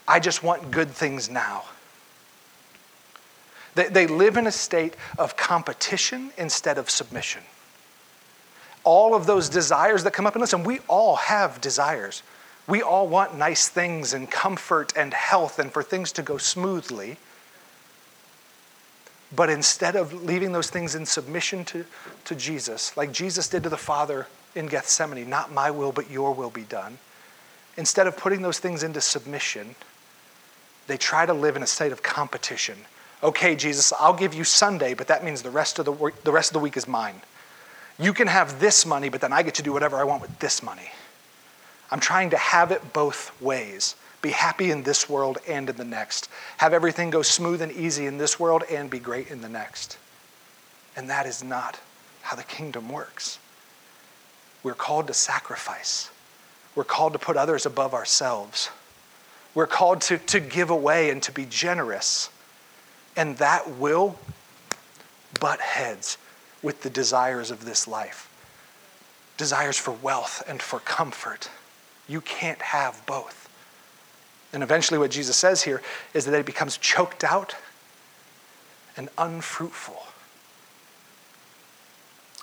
I 0.07 0.19
just 0.19 0.43
want 0.43 0.69
good 0.69 0.91
things 0.91 1.31
now. 1.31 1.63
They, 3.73 3.87
they 3.87 4.05
live 4.05 4.37
in 4.37 4.45
a 4.45 4.51
state 4.51 4.95
of 5.17 5.35
competition 5.35 6.31
instead 6.37 6.77
of 6.77 6.91
submission. 6.91 7.41
All 8.83 9.15
of 9.15 9.25
those 9.25 9.49
desires 9.49 10.03
that 10.03 10.13
come 10.13 10.27
up, 10.27 10.35
and 10.35 10.41
listen, 10.41 10.63
we 10.63 10.77
all 10.87 11.15
have 11.15 11.59
desires. 11.59 12.21
We 12.67 12.81
all 12.81 13.07
want 13.07 13.37
nice 13.37 13.67
things 13.67 14.13
and 14.13 14.29
comfort 14.29 14.93
and 14.95 15.13
health 15.13 15.59
and 15.59 15.71
for 15.71 15.83
things 15.83 16.11
to 16.13 16.21
go 16.21 16.37
smoothly. 16.37 17.17
But 19.35 19.49
instead 19.49 19.95
of 19.95 20.23
leaving 20.23 20.51
those 20.51 20.69
things 20.69 20.95
in 20.95 21.05
submission 21.05 21.65
to, 21.65 21.85
to 22.25 22.35
Jesus, 22.35 22.95
like 22.95 23.11
Jesus 23.11 23.47
did 23.47 23.63
to 23.63 23.69
the 23.69 23.77
Father 23.77 24.27
in 24.55 24.67
Gethsemane, 24.67 25.29
not 25.29 25.51
my 25.51 25.71
will, 25.71 25.91
but 25.91 26.09
your 26.09 26.33
will 26.33 26.51
be 26.51 26.63
done, 26.63 26.99
instead 27.75 28.07
of 28.07 28.15
putting 28.15 28.41
those 28.41 28.59
things 28.59 28.83
into 28.83 29.01
submission, 29.01 29.75
they 30.87 30.97
try 30.97 31.25
to 31.25 31.33
live 31.33 31.55
in 31.55 31.63
a 31.63 31.67
state 31.67 31.91
of 31.91 32.03
competition. 32.03 32.77
Okay, 33.23 33.55
Jesus, 33.55 33.91
I'll 33.99 34.13
give 34.13 34.33
you 34.33 34.43
Sunday, 34.43 34.93
but 34.93 35.07
that 35.07 35.23
means 35.23 35.41
the 35.41 35.49
rest 35.49 35.79
of 35.79 35.85
the, 35.85 36.11
the, 36.23 36.31
rest 36.31 36.49
of 36.49 36.53
the 36.53 36.59
week 36.59 36.77
is 36.77 36.87
mine. 36.87 37.21
You 37.97 38.13
can 38.13 38.27
have 38.27 38.59
this 38.59 38.85
money, 38.85 39.09
but 39.09 39.21
then 39.21 39.33
I 39.33 39.43
get 39.43 39.55
to 39.55 39.63
do 39.63 39.73
whatever 39.73 39.97
I 39.97 40.03
want 40.03 40.21
with 40.21 40.37
this 40.39 40.61
money. 40.61 40.91
I'm 41.93 41.99
trying 41.99 42.31
to 42.31 42.37
have 42.37 42.71
it 42.71 42.91
both 42.91 43.39
ways. 43.39 43.95
Be 44.23 44.31
happy 44.31 44.71
in 44.71 44.81
this 44.81 45.07
world 45.07 45.37
and 45.47 45.69
in 45.69 45.75
the 45.75 45.85
next. 45.85 46.27
Have 46.57 46.73
everything 46.73 47.11
go 47.11 47.21
smooth 47.21 47.61
and 47.61 47.71
easy 47.71 48.07
in 48.07 48.17
this 48.17 48.39
world 48.39 48.63
and 48.67 48.89
be 48.89 48.97
great 48.97 49.29
in 49.29 49.41
the 49.41 49.47
next. 49.47 49.99
And 50.95 51.07
that 51.11 51.27
is 51.27 51.43
not 51.43 51.79
how 52.23 52.35
the 52.35 52.43
kingdom 52.43 52.89
works. 52.89 53.37
We're 54.63 54.73
called 54.73 55.05
to 55.05 55.13
sacrifice, 55.13 56.09
we're 56.73 56.83
called 56.83 57.13
to 57.13 57.19
put 57.19 57.37
others 57.37 57.67
above 57.67 57.93
ourselves. 57.93 58.71
We're 59.53 59.67
called 59.67 60.01
to, 60.01 60.17
to 60.17 60.39
give 60.39 60.71
away 60.71 61.11
and 61.11 61.21
to 61.21 61.31
be 61.31 61.45
generous. 61.45 62.31
And 63.15 63.37
that 63.37 63.69
will 63.69 64.17
butt 65.39 65.61
heads 65.61 66.17
with 66.63 66.81
the 66.81 66.89
desires 66.89 67.51
of 67.51 67.65
this 67.65 67.87
life 67.87 68.31
desires 69.37 69.77
for 69.77 69.91
wealth 69.91 70.41
and 70.47 70.59
for 70.59 70.79
comfort. 70.79 71.49
You 72.07 72.21
can't 72.21 72.61
have 72.61 73.05
both. 73.05 73.49
And 74.51 74.61
eventually, 74.61 74.99
what 74.99 75.11
Jesus 75.11 75.35
says 75.35 75.63
here 75.63 75.81
is 76.13 76.25
that 76.25 76.33
it 76.33 76.45
becomes 76.45 76.77
choked 76.77 77.23
out 77.23 77.55
and 78.95 79.09
unfruitful. 79.17 80.03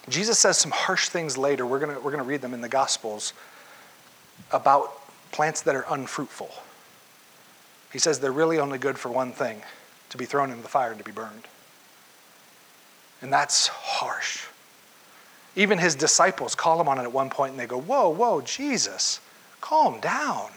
Jesus 0.08 0.38
says 0.38 0.58
some 0.58 0.72
harsh 0.72 1.08
things 1.08 1.38
later. 1.38 1.64
We're 1.64 1.78
going 1.78 1.94
we're 1.96 2.10
going 2.10 2.18
to 2.18 2.28
read 2.28 2.40
them 2.40 2.54
in 2.54 2.60
the 2.60 2.68
Gospels 2.68 3.32
about 4.50 4.92
plants 5.30 5.60
that 5.62 5.74
are 5.74 5.84
unfruitful. 5.88 6.50
He 7.92 7.98
says 7.98 8.18
they're 8.20 8.32
really 8.32 8.58
only 8.58 8.78
good 8.78 8.98
for 8.98 9.10
one 9.10 9.32
thing 9.32 9.62
to 10.10 10.16
be 10.16 10.24
thrown 10.24 10.50
into 10.50 10.62
the 10.62 10.68
fire 10.68 10.90
and 10.90 10.98
to 10.98 11.04
be 11.04 11.12
burned. 11.12 11.44
And 13.22 13.32
that's 13.32 13.68
harsh. 13.68 14.46
Even 15.56 15.78
his 15.78 15.94
disciples 15.94 16.54
call 16.54 16.80
him 16.80 16.88
on 16.88 16.98
it 16.98 17.02
at 17.02 17.12
one 17.12 17.30
point 17.30 17.52
and 17.52 17.60
they 17.60 17.66
go, 17.66 17.80
Whoa, 17.80 18.08
whoa, 18.08 18.40
Jesus, 18.40 19.20
Calm 19.70 20.00
down. 20.00 20.50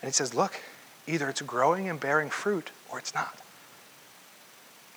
And 0.00 0.08
he 0.08 0.12
says, 0.12 0.32
Look, 0.32 0.58
either 1.06 1.28
it's 1.28 1.42
growing 1.42 1.90
and 1.90 2.00
bearing 2.00 2.30
fruit 2.30 2.70
or 2.90 2.98
it's 2.98 3.14
not. 3.14 3.38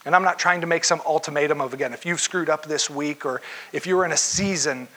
And 0.06 0.16
I'm 0.16 0.24
not 0.24 0.40
trying 0.40 0.62
to 0.62 0.68
make 0.68 0.86
some 0.86 1.02
ultimatum 1.06 1.60
of, 1.60 1.74
again, 1.74 1.92
if 1.92 2.06
you've 2.06 2.22
screwed 2.22 2.50
up 2.50 2.66
this 2.66 2.90
week 2.90 3.26
or 3.26 3.42
if 3.74 3.86
you're 3.86 4.06
in 4.06 4.14
a 4.14 4.18
season 4.18 4.88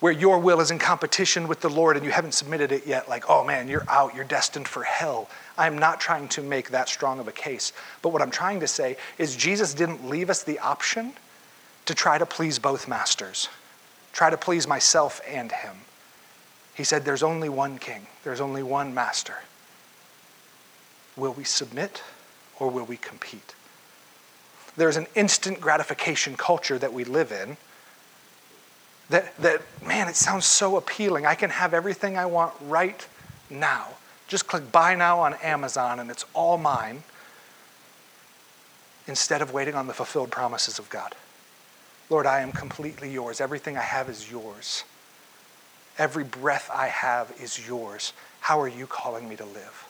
where 0.00 0.14
your 0.14 0.38
will 0.38 0.62
is 0.62 0.70
in 0.70 0.78
competition 0.78 1.46
with 1.46 1.60
the 1.60 1.68
Lord 1.68 1.98
and 1.98 2.06
you 2.06 2.10
haven't 2.10 2.32
submitted 2.32 2.72
it 2.72 2.86
yet, 2.86 3.06
like, 3.06 3.28
oh 3.28 3.44
man, 3.44 3.68
you're 3.68 3.84
out, 3.90 4.14
you're 4.14 4.24
destined 4.24 4.66
for 4.66 4.82
hell. 4.82 5.28
I'm 5.58 5.76
not 5.76 6.00
trying 6.00 6.28
to 6.28 6.42
make 6.42 6.70
that 6.70 6.88
strong 6.88 7.20
of 7.20 7.28
a 7.28 7.32
case. 7.32 7.74
But 8.00 8.14
what 8.14 8.22
I'm 8.22 8.30
trying 8.30 8.60
to 8.60 8.66
say 8.66 8.96
is 9.18 9.36
Jesus 9.36 9.74
didn't 9.74 10.08
leave 10.08 10.30
us 10.30 10.42
the 10.42 10.58
option 10.58 11.12
to 11.84 11.94
try 11.94 12.16
to 12.16 12.24
please 12.24 12.58
both 12.58 12.88
masters, 12.88 13.50
try 14.14 14.30
to 14.30 14.38
please 14.38 14.66
myself 14.66 15.20
and 15.28 15.52
him. 15.52 15.76
He 16.74 16.84
said, 16.84 17.04
There's 17.04 17.22
only 17.22 17.48
one 17.48 17.78
king, 17.78 18.06
there's 18.24 18.40
only 18.40 18.62
one 18.62 18.94
master. 18.94 19.36
Will 21.16 21.32
we 21.32 21.44
submit 21.44 22.02
or 22.58 22.68
will 22.68 22.84
we 22.84 22.96
compete? 22.96 23.54
There's 24.76 24.96
an 24.96 25.06
instant 25.14 25.60
gratification 25.60 26.36
culture 26.36 26.78
that 26.78 26.92
we 26.92 27.04
live 27.04 27.30
in 27.30 27.56
that, 29.10 29.36
that, 29.38 29.62
man, 29.86 30.08
it 30.08 30.16
sounds 30.16 30.46
so 30.46 30.76
appealing. 30.76 31.26
I 31.26 31.34
can 31.34 31.50
have 31.50 31.74
everything 31.74 32.16
I 32.16 32.26
want 32.26 32.54
right 32.62 33.06
now. 33.50 33.88
Just 34.26 34.46
click 34.46 34.72
buy 34.72 34.94
now 34.94 35.20
on 35.20 35.34
Amazon 35.34 36.00
and 36.00 36.10
it's 36.10 36.24
all 36.32 36.56
mine 36.56 37.02
instead 39.06 39.42
of 39.42 39.52
waiting 39.52 39.74
on 39.74 39.86
the 39.86 39.92
fulfilled 39.92 40.30
promises 40.30 40.78
of 40.78 40.88
God. 40.88 41.14
Lord, 42.08 42.26
I 42.26 42.40
am 42.40 42.52
completely 42.52 43.10
yours. 43.12 43.40
Everything 43.40 43.76
I 43.76 43.82
have 43.82 44.08
is 44.08 44.30
yours. 44.30 44.84
Every 45.98 46.24
breath 46.24 46.70
I 46.72 46.88
have 46.88 47.32
is 47.40 47.66
yours. 47.66 48.12
How 48.40 48.60
are 48.60 48.68
you 48.68 48.86
calling 48.86 49.28
me 49.28 49.36
to 49.36 49.44
live? 49.44 49.88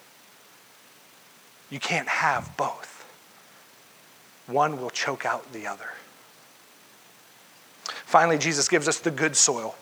You 1.70 1.80
can't 1.80 2.08
have 2.08 2.56
both. 2.56 2.94
One 4.46 4.80
will 4.80 4.90
choke 4.90 5.24
out 5.24 5.52
the 5.52 5.66
other. 5.66 5.90
Finally, 8.04 8.38
Jesus 8.38 8.68
gives 8.68 8.86
us 8.86 8.98
the 8.98 9.10
good 9.10 9.34
soil. 9.34 9.74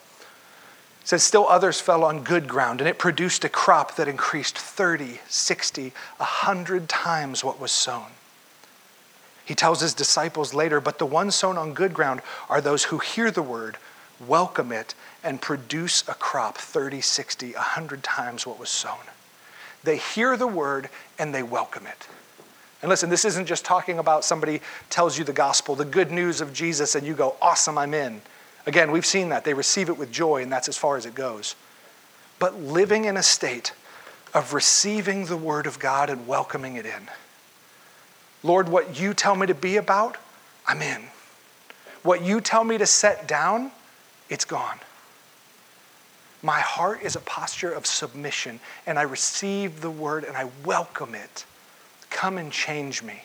It 1.03 1.09
says, 1.09 1.25
Still 1.25 1.49
others 1.49 1.81
fell 1.81 2.05
on 2.05 2.23
good 2.23 2.47
ground, 2.47 2.81
and 2.81 2.89
it 2.89 2.99
produced 2.99 3.45
a 3.45 3.49
crop 3.49 3.97
that 3.97 4.07
increased 4.07 4.57
30, 4.57 5.21
60, 5.29 5.93
100 6.19 6.89
times 6.89 7.43
what 7.43 7.61
was 7.61 7.73
sown. 7.73 8.07
He 9.45 9.57
tells 9.57 9.81
his 9.81 9.93
disciples 9.93 10.55
later, 10.55 10.81
But 10.81 10.99
the 10.99 11.07
ones 11.07 11.35
sown 11.35 11.59
on 11.59 11.75
good 11.75 11.93
ground 11.93 12.23
are 12.49 12.61
those 12.61 12.85
who 12.85 12.99
hear 12.99 13.33
the 13.33 13.43
word, 13.43 13.77
welcome 14.25 14.71
it, 14.71 14.95
and 15.25 15.41
produce 15.41 16.03
a 16.09 16.15
crop 16.15 16.59
30, 16.59 17.01
60, 17.01 17.53
100 17.53 18.03
times 18.03 18.47
what 18.47 18.59
was 18.59 18.71
sown. 18.71 18.99
They 19.85 19.97
hear 19.97 20.37
the 20.37 20.47
word 20.47 20.89
and 21.19 21.35
they 21.35 21.43
welcome 21.43 21.87
it. 21.87 22.09
And 22.83 22.89
listen, 22.89 23.11
this 23.11 23.25
isn't 23.25 23.47
just 23.47 23.65
talking 23.65 23.99
about 23.99 24.25
somebody 24.25 24.61
tells 24.91 25.17
you 25.17 25.25
the 25.25 25.33
gospel, 25.33 25.77
the 25.77 25.85
good 25.85 26.11
news 26.11 26.41
of 26.41 26.53
Jesus, 26.53 26.97
and 26.97 27.07
you 27.07 27.15
go, 27.15 27.37
awesome, 27.41 27.79
I'm 27.79 27.95
in. 27.95 28.21
Again, 28.67 28.91
we've 28.91 29.07
seen 29.07 29.29
that. 29.29 29.45
They 29.45 29.55
receive 29.55 29.89
it 29.89 29.97
with 29.97 30.11
joy, 30.11 30.43
and 30.43 30.51
that's 30.51 30.69
as 30.69 30.77
far 30.77 30.97
as 30.97 31.07
it 31.07 31.15
goes. 31.15 31.55
But 32.41 32.61
living 32.61 33.05
in 33.05 33.17
a 33.17 33.23
state 33.23 33.73
of 34.35 34.53
receiving 34.53 35.27
the 35.27 35.37
word 35.37 35.67
of 35.67 35.79
God 35.79 36.11
and 36.11 36.27
welcoming 36.27 36.77
it 36.77 36.87
in. 36.87 37.09
Lord, 38.43 38.69
what 38.69 38.99
you 38.99 39.15
tell 39.15 39.37
me 39.37 39.47
to 39.47 39.55
be 39.55 39.77
about, 39.77 40.17
I'm 40.67 40.83
in. 40.83 41.05
What 42.03 42.23
you 42.23 42.41
tell 42.41 42.65
me 42.65 42.79
to 42.79 42.87
set 42.87 43.29
down, 43.29 43.71
it's 44.29 44.45
gone. 44.45 44.79
My 46.43 46.59
heart 46.59 47.03
is 47.03 47.15
a 47.15 47.21
posture 47.21 47.73
of 47.73 47.87
submission, 47.87 48.59
and 48.87 48.99
I 48.99 49.03
receive 49.03 49.81
the 49.81 49.91
word 49.91 50.25
and 50.25 50.37
I 50.37 50.51
welcome 50.65 51.15
it. 51.15 51.45
Come 52.11 52.37
and 52.37 52.51
change 52.51 53.03
me. 53.03 53.23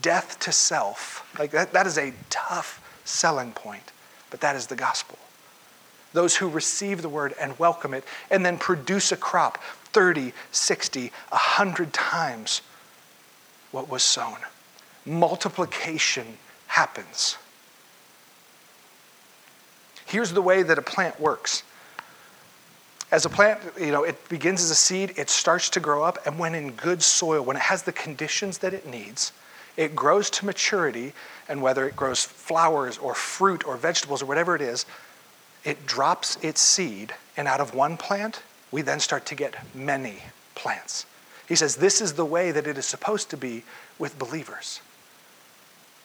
Death 0.00 0.38
to 0.40 0.52
self. 0.52 1.28
Like 1.38 1.50
that, 1.50 1.72
that 1.72 1.86
is 1.86 1.98
a 1.98 2.14
tough 2.30 2.80
selling 3.04 3.52
point, 3.52 3.92
but 4.30 4.40
that 4.40 4.54
is 4.54 4.68
the 4.68 4.76
gospel. 4.76 5.18
Those 6.12 6.36
who 6.36 6.48
receive 6.48 7.02
the 7.02 7.08
word 7.08 7.34
and 7.40 7.58
welcome 7.58 7.92
it 7.92 8.04
and 8.30 8.46
then 8.46 8.56
produce 8.56 9.10
a 9.12 9.16
crop 9.16 9.58
30, 9.92 10.32
60, 10.52 11.12
100 11.30 11.92
times 11.92 12.62
what 13.72 13.88
was 13.88 14.02
sown. 14.02 14.36
Multiplication 15.04 16.38
happens. 16.68 17.36
Here's 20.12 20.30
the 20.30 20.42
way 20.42 20.62
that 20.62 20.76
a 20.76 20.82
plant 20.82 21.18
works. 21.18 21.62
As 23.10 23.24
a 23.24 23.30
plant, 23.30 23.60
you 23.80 23.92
know, 23.92 24.04
it 24.04 24.28
begins 24.28 24.62
as 24.62 24.70
a 24.70 24.74
seed, 24.74 25.14
it 25.16 25.30
starts 25.30 25.70
to 25.70 25.80
grow 25.80 26.02
up, 26.02 26.18
and 26.26 26.38
when 26.38 26.54
in 26.54 26.72
good 26.72 27.02
soil, 27.02 27.42
when 27.42 27.56
it 27.56 27.62
has 27.62 27.84
the 27.84 27.92
conditions 27.92 28.58
that 28.58 28.74
it 28.74 28.86
needs, 28.86 29.32
it 29.78 29.96
grows 29.96 30.28
to 30.28 30.44
maturity, 30.44 31.14
and 31.48 31.62
whether 31.62 31.88
it 31.88 31.96
grows 31.96 32.22
flowers 32.22 32.98
or 32.98 33.14
fruit 33.14 33.66
or 33.66 33.78
vegetables 33.78 34.20
or 34.20 34.26
whatever 34.26 34.54
it 34.54 34.60
is, 34.60 34.84
it 35.64 35.86
drops 35.86 36.36
its 36.42 36.60
seed, 36.60 37.14
and 37.38 37.48
out 37.48 37.62
of 37.62 37.74
one 37.74 37.96
plant, 37.96 38.42
we 38.70 38.82
then 38.82 39.00
start 39.00 39.24
to 39.24 39.34
get 39.34 39.54
many 39.74 40.18
plants. 40.54 41.06
He 41.48 41.56
says, 41.56 41.76
This 41.76 42.02
is 42.02 42.12
the 42.12 42.26
way 42.26 42.50
that 42.50 42.66
it 42.66 42.76
is 42.76 42.84
supposed 42.84 43.30
to 43.30 43.38
be 43.38 43.64
with 43.98 44.18
believers. 44.18 44.82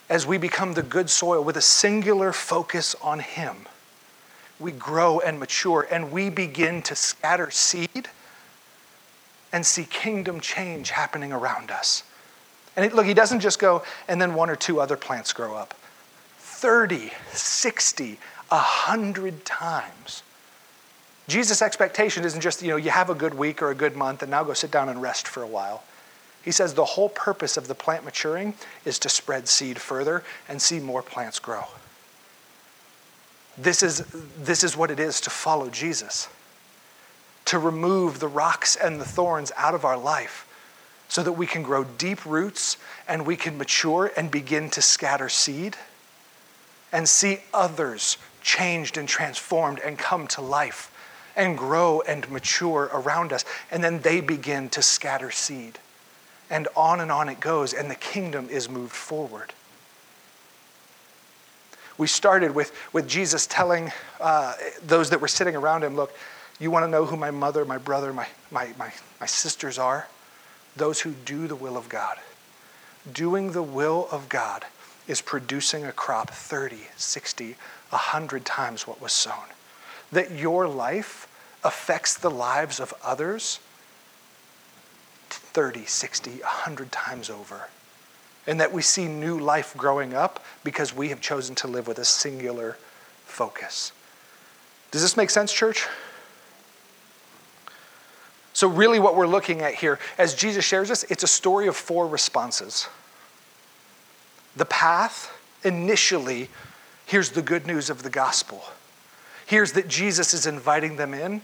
As 0.10 0.26
we 0.26 0.38
become 0.38 0.76
the 0.76 0.82
good 0.82 1.10
soil 1.10 1.44
with 1.44 1.58
a 1.58 1.62
singular 1.62 2.32
focus 2.32 2.96
on 3.02 3.20
Him, 3.20 3.68
we 4.60 4.72
grow 4.72 5.20
and 5.20 5.40
mature 5.40 5.88
and 5.90 6.12
we 6.12 6.30
begin 6.30 6.82
to 6.84 6.96
scatter 6.96 7.52
seed 7.52 8.10
and 9.54 9.66
see 9.66 9.86
kingdom 9.86 10.40
change 10.40 10.90
happening 10.90 11.32
around 11.32 11.72
us. 11.72 12.04
And 12.76 12.86
it, 12.86 12.94
look, 12.94 13.06
He 13.06 13.14
doesn't 13.14 13.40
just 13.40 13.60
go, 13.60 13.84
and 14.08 14.22
then 14.22 14.36
one 14.36 14.50
or 14.50 14.56
two 14.56 14.80
other 14.80 14.98
plants 14.98 15.34
grow 15.34 15.56
up. 15.56 15.74
30, 16.38 17.12
60, 17.32 18.20
100 18.50 19.46
times. 19.46 20.24
Jesus' 21.28 21.62
expectation 21.62 22.24
isn't 22.24 22.42
just, 22.42 22.62
you 22.62 22.70
know, 22.70 22.78
you 22.78 22.90
have 22.90 23.10
a 23.10 23.16
good 23.16 23.34
week 23.34 23.62
or 23.62 23.70
a 23.70 23.76
good 23.76 23.96
month 23.96 24.22
and 24.22 24.32
now 24.32 24.44
go 24.44 24.54
sit 24.54 24.72
down 24.72 24.90
and 24.90 25.02
rest 25.02 25.28
for 25.28 25.44
a 25.44 25.48
while. 25.48 25.84
He 26.44 26.52
says 26.52 26.74
the 26.74 26.86
whole 26.86 27.10
purpose 27.10 27.58
of 27.58 27.68
the 27.68 27.76
plant 27.76 28.06
maturing 28.06 28.54
is 28.86 28.98
to 29.00 29.10
spread 29.10 29.50
seed 29.50 29.80
further 29.80 30.24
and 30.48 30.62
see 30.62 30.80
more 30.80 31.02
plants 31.02 31.40
grow. 31.40 31.66
This 33.58 33.82
is, 33.82 34.06
this 34.40 34.64
is 34.64 34.78
what 34.78 34.92
it 34.92 35.00
is 35.00 35.20
to 35.22 35.30
follow 35.30 35.70
Jesus, 35.70 36.30
to 37.46 37.58
remove 37.58 38.20
the 38.20 38.28
rocks 38.28 38.76
and 38.76 39.02
the 39.02 39.06
thorns 39.06 39.52
out 39.58 39.74
of 39.74 39.84
our 39.84 39.98
life 39.98 40.48
so 41.10 41.24
that 41.24 41.34
we 41.34 41.48
can 41.48 41.64
grow 41.64 41.84
deep 41.84 42.26
roots 42.26 42.78
and 43.08 43.26
we 43.26 43.36
can 43.36 43.58
mature 43.58 44.12
and 44.18 44.30
begin 44.30 44.70
to 44.70 44.82
scatter 44.82 45.30
seed 45.30 45.76
and 46.92 47.08
see 47.08 47.40
others 47.54 48.18
changed 48.42 48.98
and 48.98 49.08
transformed 49.08 49.80
and 49.80 49.98
come 49.98 50.28
to 50.28 50.42
life 50.42 50.92
and 51.36 51.58
grow 51.58 52.02
and 52.02 52.30
mature 52.30 52.90
around 52.94 53.32
us. 53.32 53.46
And 53.72 53.84
then 53.84 54.00
they 54.02 54.22
begin 54.22 54.70
to 54.70 54.82
scatter 54.82 55.32
seed. 55.32 55.80
And 56.50 56.68
on 56.76 57.00
and 57.00 57.12
on 57.12 57.30
it 57.30 57.40
goes, 57.40 57.74
and 57.74 57.92
the 57.92 57.96
kingdom 57.96 58.50
is 58.50 58.70
moved 58.70 58.94
forward. 58.94 59.54
We 61.98 62.08
started 62.08 62.54
with, 62.54 62.72
with 62.94 63.08
Jesus 63.08 63.48
telling 63.48 63.92
uh, 64.20 64.54
those 64.86 65.10
that 65.10 65.22
were 65.22 65.28
sitting 65.28 65.56
around 65.56 65.84
him, 65.84 65.96
Look, 65.96 66.14
you 66.60 66.72
want 66.72 66.86
to 66.86 66.90
know 66.90 67.06
who 67.06 67.18
my 67.18 67.32
mother, 67.32 67.66
my 67.66 67.78
brother, 67.78 68.14
my, 68.14 68.28
my, 68.52 68.70
my, 68.78 68.92
my 69.20 69.26
sisters 69.26 69.78
are? 69.78 70.08
Those 70.76 71.02
who 71.02 71.12
do 71.12 71.48
the 71.48 71.56
will 71.56 71.78
of 71.78 71.90
God. 71.90 72.18
Doing 73.12 73.52
the 73.52 73.64
will 73.64 74.08
of 74.12 74.30
God 74.30 74.66
is 75.08 75.22
producing 75.22 75.86
a 75.86 75.92
crop 75.92 76.32
30, 76.32 76.78
60, 76.98 77.56
100 77.90 78.46
times 78.46 78.88
what 78.88 79.02
was 79.02 79.14
sown. 79.14 79.46
That 80.12 80.32
your 80.32 80.68
life 80.68 81.28
affects 81.64 82.18
the 82.18 82.30
lives 82.30 82.80
of 82.80 82.94
others 83.04 83.60
30, 85.30 85.86
60, 85.86 86.32
100 86.32 86.92
times 86.92 87.30
over. 87.30 87.70
And 88.48 88.60
that 88.62 88.72
we 88.72 88.82
see 88.82 89.08
new 89.08 89.38
life 89.38 89.76
growing 89.78 90.14
up 90.14 90.44
because 90.64 90.96
we 90.96 91.10
have 91.10 91.22
chosen 91.22 91.54
to 91.56 91.68
live 91.68 91.88
with 91.88 92.00
a 92.00 92.06
singular 92.06 92.78
focus. 93.26 93.92
Does 94.92 95.02
this 95.02 95.18
make 95.18 95.30
sense, 95.30 95.52
church? 95.52 95.86
So, 98.54 98.68
really, 98.68 99.00
what 99.00 99.16
we're 99.16 99.28
looking 99.28 99.62
at 99.62 99.76
here, 99.76 100.00
as 100.18 100.34
Jesus 100.34 100.66
shares 100.66 100.90
this, 100.90 101.04
it's 101.10 101.22
a 101.22 101.28
story 101.28 101.68
of 101.68 101.76
four 101.76 102.08
responses. 102.08 102.88
The 104.56 104.66
path, 104.66 105.32
initially, 105.64 106.50
here's 107.06 107.30
the 107.32 107.44
good 107.44 107.68
news 107.68 107.92
of 107.92 108.02
the 108.02 108.10
gospel. 108.10 108.64
Here's 109.46 109.74
that 109.74 109.88
Jesus 109.88 110.34
is 110.34 110.48
inviting 110.48 110.96
them 110.96 111.14
in 111.14 111.42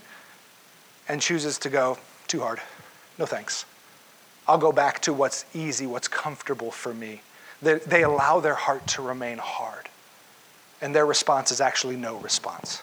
and 1.08 1.22
chooses 1.22 1.60
to 1.60 1.70
go, 1.70 2.00
too 2.28 2.40
hard. 2.40 2.60
No 3.20 3.28
thanks. 3.28 3.66
I'll 4.48 4.58
go 4.58 4.72
back 4.72 5.00
to 5.02 5.14
what's 5.14 5.46
easy, 5.54 5.86
what's 5.86 6.08
comfortable 6.08 6.72
for 6.72 6.94
me. 6.94 7.22
They, 7.62 7.76
they 7.76 8.04
allow 8.04 8.40
their 8.40 8.56
heart 8.56 8.86
to 8.88 9.02
remain 9.02 9.38
hard. 9.38 9.90
And 10.82 10.94
their 10.94 11.06
response 11.06 11.52
is 11.52 11.62
actually 11.62 11.96
no 11.96 12.18
response. 12.18 12.82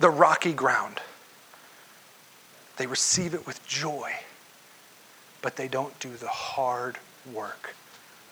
The 0.00 0.10
rocky 0.10 0.52
ground, 0.52 1.00
they 2.76 2.88
receive 2.88 3.34
it 3.34 3.46
with 3.46 3.64
joy, 3.64 4.12
but 5.42 5.54
they 5.54 5.68
don't 5.68 5.96
do 6.00 6.16
the 6.16 6.26
hard 6.26 6.98
work 7.32 7.76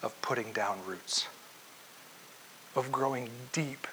of 0.02 0.20
putting 0.20 0.52
down 0.52 0.78
roots, 0.84 1.28
of 2.74 2.90
growing 2.90 3.30
deep 3.52 3.86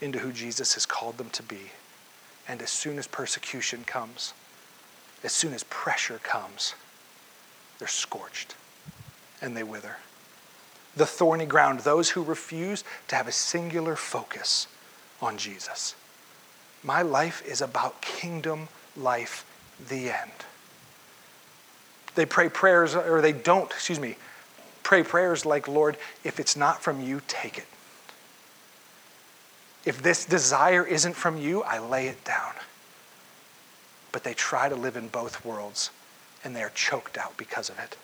into 0.00 0.18
who 0.18 0.32
Jesus 0.32 0.74
has 0.74 0.86
called 0.86 1.18
them 1.18 1.30
to 1.30 1.42
be. 1.44 1.70
And 2.48 2.60
as 2.62 2.70
soon 2.70 2.98
as 2.98 3.06
persecution 3.06 3.84
comes, 3.84 4.32
as 5.22 5.32
soon 5.32 5.52
as 5.52 5.64
pressure 5.64 6.20
comes, 6.22 6.74
they're 7.78 7.88
scorched 7.88 8.54
and 9.40 9.56
they 9.56 9.62
wither. 9.62 9.96
The 10.96 11.06
thorny 11.06 11.46
ground, 11.46 11.80
those 11.80 12.10
who 12.10 12.22
refuse 12.22 12.84
to 13.08 13.16
have 13.16 13.28
a 13.28 13.32
singular 13.32 13.96
focus 13.96 14.66
on 15.20 15.38
Jesus. 15.38 15.94
My 16.82 17.02
life 17.02 17.42
is 17.46 17.60
about 17.60 18.00
kingdom 18.00 18.68
life, 18.96 19.44
the 19.88 20.10
end. 20.10 20.32
They 22.14 22.26
pray 22.26 22.48
prayers, 22.48 22.94
or 22.94 23.20
they 23.20 23.32
don't, 23.32 23.70
excuse 23.70 24.00
me, 24.00 24.16
pray 24.82 25.02
prayers 25.02 25.46
like, 25.46 25.68
Lord, 25.68 25.96
if 26.24 26.40
it's 26.40 26.56
not 26.56 26.82
from 26.82 27.00
you, 27.00 27.22
take 27.28 27.56
it. 27.56 27.66
If 29.84 30.02
this 30.02 30.24
desire 30.24 30.84
isn't 30.84 31.14
from 31.14 31.38
you, 31.38 31.62
I 31.62 31.78
lay 31.78 32.08
it 32.08 32.24
down 32.24 32.52
but 34.12 34.24
they 34.24 34.34
try 34.34 34.68
to 34.68 34.76
live 34.76 34.96
in 34.96 35.08
both 35.08 35.44
worlds 35.44 35.90
and 36.44 36.54
they 36.54 36.62
are 36.62 36.72
choked 36.74 37.18
out 37.18 37.36
because 37.36 37.68
of 37.68 37.78
it. 37.78 37.96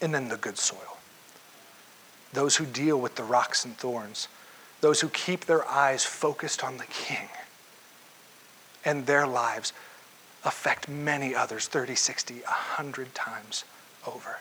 And 0.00 0.12
then 0.12 0.28
the 0.28 0.36
good 0.36 0.58
soil. 0.58 0.98
Those 2.32 2.56
who 2.56 2.66
deal 2.66 3.00
with 3.00 3.14
the 3.14 3.22
rocks 3.22 3.64
and 3.64 3.76
thorns, 3.76 4.28
those 4.80 5.00
who 5.00 5.08
keep 5.08 5.44
their 5.44 5.66
eyes 5.68 6.04
focused 6.04 6.64
on 6.64 6.78
the 6.78 6.86
king, 6.86 7.28
and 8.84 9.06
their 9.06 9.26
lives 9.26 9.72
affect 10.44 10.88
many 10.88 11.34
others 11.34 11.68
30, 11.68 11.94
60, 11.94 12.34
100 12.34 13.14
times 13.14 13.64
over. 14.06 14.38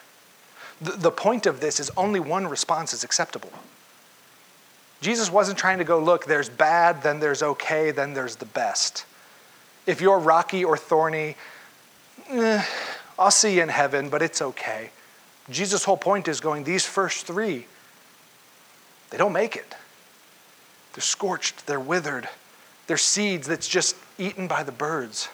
The, 0.82 0.92
the 0.94 1.12
point 1.12 1.46
of 1.46 1.60
this 1.60 1.80
is 1.80 1.92
only 1.96 2.20
one 2.20 2.48
response 2.48 2.94
is 2.94 3.04
acceptable. 3.04 3.52
Jesus 5.02 5.32
wasn't 5.32 5.60
trying 5.60 5.78
to 5.78 5.84
go, 5.84 6.00
look, 6.00 6.26
there's 6.26 6.50
bad, 6.50 7.04
then 7.04 7.20
there's 7.20 7.44
okay, 7.44 7.92
then 7.92 8.14
there's 8.14 8.36
the 8.36 8.46
best. 8.46 9.06
If 9.92 10.00
you're 10.00 10.20
rocky 10.20 10.64
or 10.64 10.78
thorny, 10.78 11.36
eh, 12.30 12.64
I'll 13.20 13.30
see 13.30 13.58
you 13.58 13.62
in 13.62 13.68
heaven, 13.68 14.08
but 14.08 14.22
it's 14.22 14.42
okay. 14.42 14.90
Jesus' 15.50 15.84
whole 15.84 15.98
point 15.98 16.30
is 16.30 16.40
going, 16.40 16.64
these 16.64 16.86
first 16.86 17.28
three, 17.28 17.68
they 19.10 19.18
don't 19.18 19.34
make 19.34 19.58
it. 19.58 19.76
They're 20.94 21.02
scorched, 21.02 21.68
they're 21.68 21.78
withered, 21.78 22.30
they're 22.88 22.96
seeds 22.96 23.48
that's 23.48 23.68
just 23.68 23.98
eaten 24.18 24.48
by 24.48 24.64
the 24.64 24.72
birds. 24.72 25.28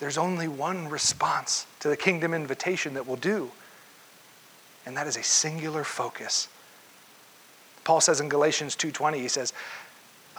There's 0.00 0.18
only 0.18 0.48
one 0.48 0.88
response 0.88 1.68
to 1.80 1.88
the 1.88 1.96
kingdom 1.96 2.34
invitation 2.34 2.94
that 2.94 3.06
will 3.06 3.14
do, 3.14 3.52
and 4.84 4.96
that 4.96 5.06
is 5.06 5.16
a 5.16 5.22
singular 5.22 5.84
focus. 5.84 6.48
Paul 7.84 8.00
says 8.00 8.20
in 8.20 8.28
Galatians 8.28 8.74
2:20 8.74 9.20
he 9.20 9.28
says, 9.28 9.52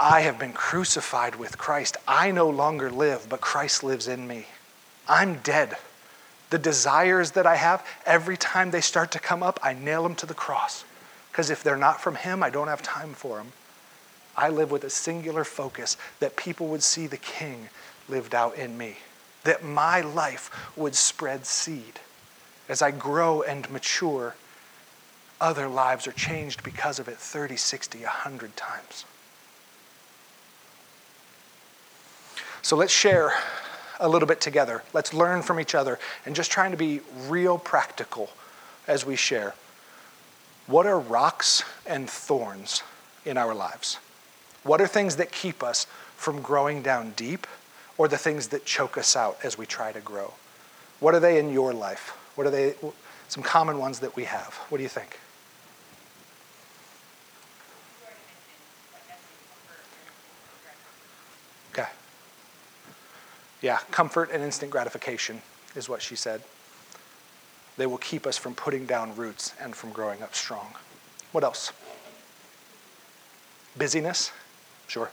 I 0.04 0.22
have 0.22 0.40
been 0.40 0.54
crucified 0.54 1.36
with 1.36 1.60
Christ. 1.60 1.96
I 2.08 2.32
no 2.32 2.50
longer 2.50 2.90
live, 2.90 3.28
but 3.30 3.40
Christ 3.40 3.84
lives 3.84 4.08
in 4.08 4.28
me. 4.28 4.48
I'm 5.08 5.36
dead. 5.44 5.78
The 6.50 6.58
desires 6.58 7.32
that 7.32 7.46
I 7.46 7.56
have, 7.56 7.86
every 8.04 8.36
time 8.36 8.72
they 8.72 8.82
start 8.82 9.12
to 9.12 9.20
come 9.20 9.44
up, 9.44 9.60
I 9.62 9.74
nail 9.74 10.02
them 10.02 10.16
to 10.16 10.26
the 10.26 10.34
cross. 10.34 10.86
Because 11.32 11.52
if 11.52 11.62
they're 11.62 11.78
not 11.78 12.02
from 12.02 12.16
Him, 12.16 12.42
I 12.42 12.50
don't 12.50 12.68
have 12.68 12.82
time 12.82 13.14
for 13.14 13.38
them. 13.38 13.52
I 14.36 14.50
live 14.50 14.72
with 14.72 14.84
a 14.84 14.90
singular 14.90 15.44
focus 15.44 15.98
that 16.20 16.36
people 16.36 16.66
would 16.70 16.82
see 16.82 17.06
the 17.06 17.18
King 17.18 17.70
lived 18.10 18.34
out 18.34 18.58
in 18.58 18.80
me, 18.80 18.98
that 19.44 19.64
my 19.64 20.02
life 20.02 20.50
would 20.76 20.96
spread 20.96 21.46
seed. 21.46 22.00
As 22.68 22.82
I 22.82 22.90
grow 22.90 23.44
and 23.44 23.70
mature, 23.70 24.34
other 25.40 25.68
lives 25.68 26.08
are 26.08 26.12
changed 26.12 26.64
because 26.64 26.98
of 26.98 27.08
it 27.08 27.18
30, 27.18 27.56
60, 27.56 28.00
100 28.00 28.58
times. 28.58 29.06
So 32.62 32.76
let's 32.76 32.94
share 32.94 33.34
a 34.00 34.08
little 34.08 34.28
bit 34.28 34.42
together. 34.42 34.84
Let's 34.94 35.14
learn 35.14 35.42
from 35.42 35.60
each 35.60 35.76
other 35.76 36.00
and 36.26 36.36
just 36.36 36.52
trying 36.52 36.72
to 36.72 36.78
be 36.78 37.02
real 37.28 37.58
practical 37.58 38.30
as 38.88 39.06
we 39.06 39.16
share. 39.16 39.54
What 40.68 40.86
are 40.86 41.00
rocks 41.00 41.64
and 41.86 42.10
thorns 42.10 42.84
in 43.26 43.38
our 43.38 43.54
lives? 43.54 43.98
What 44.64 44.80
are 44.80 44.88
things 44.88 45.16
that 45.16 45.32
keep 45.32 45.64
us 45.64 45.86
from 46.16 46.42
growing 46.42 46.82
down 46.82 47.14
deep 47.16 47.48
or 47.98 48.08
the 48.08 48.18
things 48.18 48.48
that 48.50 48.66
choke 48.66 48.98
us 48.98 49.16
out 49.16 49.38
as 49.44 49.58
we 49.58 49.66
try 49.66 49.92
to 49.92 50.00
grow? 50.00 50.34
What 51.00 51.16
are 51.16 51.20
they 51.20 51.40
in 51.40 51.52
your 51.52 51.74
life? 51.74 52.18
What 52.36 52.46
are 52.48 52.52
they 52.52 52.76
some 53.28 53.44
common 53.44 53.80
ones 53.80 54.00
that 54.00 54.16
we 54.16 54.26
have? 54.26 54.54
What 54.70 54.78
do 54.78 54.84
you 54.84 54.90
think? 54.90 55.20
Yeah, 63.62 63.80
comfort 63.92 64.30
and 64.32 64.44
instant 64.44 64.72
gratification 64.72 65.42
is 65.76 65.88
what 65.88 66.02
she 66.02 66.16
said. 66.16 66.42
They 67.78 67.86
will 67.86 68.00
keep 68.00 68.28
us 68.28 68.38
from 68.38 68.56
putting 68.56 68.86
down 68.86 69.16
roots 69.16 69.54
and 69.60 69.76
from 69.76 69.92
growing 69.92 70.22
up 70.22 70.36
strong. 70.36 70.74
What 71.32 71.44
else? 71.44 71.72
Busyness? 73.78 74.32
Sure. 74.88 75.10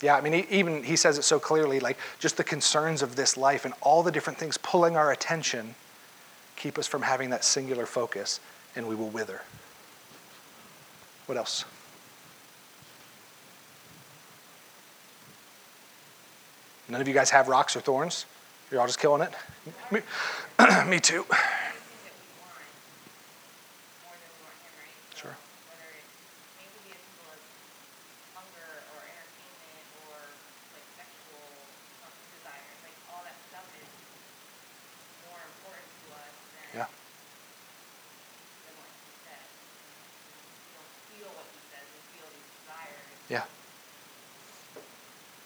Yeah, 0.00 0.16
I 0.16 0.20
mean, 0.20 0.46
even 0.50 0.82
he 0.82 0.96
says 0.96 1.18
it 1.18 1.22
so 1.22 1.38
clearly 1.38 1.78
like 1.78 1.96
just 2.18 2.36
the 2.36 2.44
concerns 2.44 3.02
of 3.02 3.14
this 3.14 3.36
life 3.36 3.64
and 3.64 3.74
all 3.80 4.02
the 4.02 4.10
different 4.10 4.38
things 4.38 4.58
pulling 4.58 4.96
our 4.96 5.12
attention 5.12 5.76
keep 6.62 6.78
us 6.78 6.86
from 6.86 7.02
having 7.02 7.30
that 7.30 7.44
singular 7.44 7.86
focus, 7.86 8.38
and 8.76 8.86
we 8.86 8.94
will 8.94 9.08
wither. 9.08 9.42
What 11.26 11.36
else? 11.36 11.64
None 16.92 17.00
of 17.00 17.08
you 17.08 17.14
guys 17.14 17.30
have 17.30 17.48
rocks 17.48 17.74
or 17.74 17.80
thorns? 17.80 18.26
You're 18.70 18.78
all 18.78 18.86
just 18.86 18.98
killing 18.98 19.22
it? 19.22 19.32
Me, 19.90 20.00
Me 20.90 21.00
too. 21.00 21.24
Sure. 25.14 25.34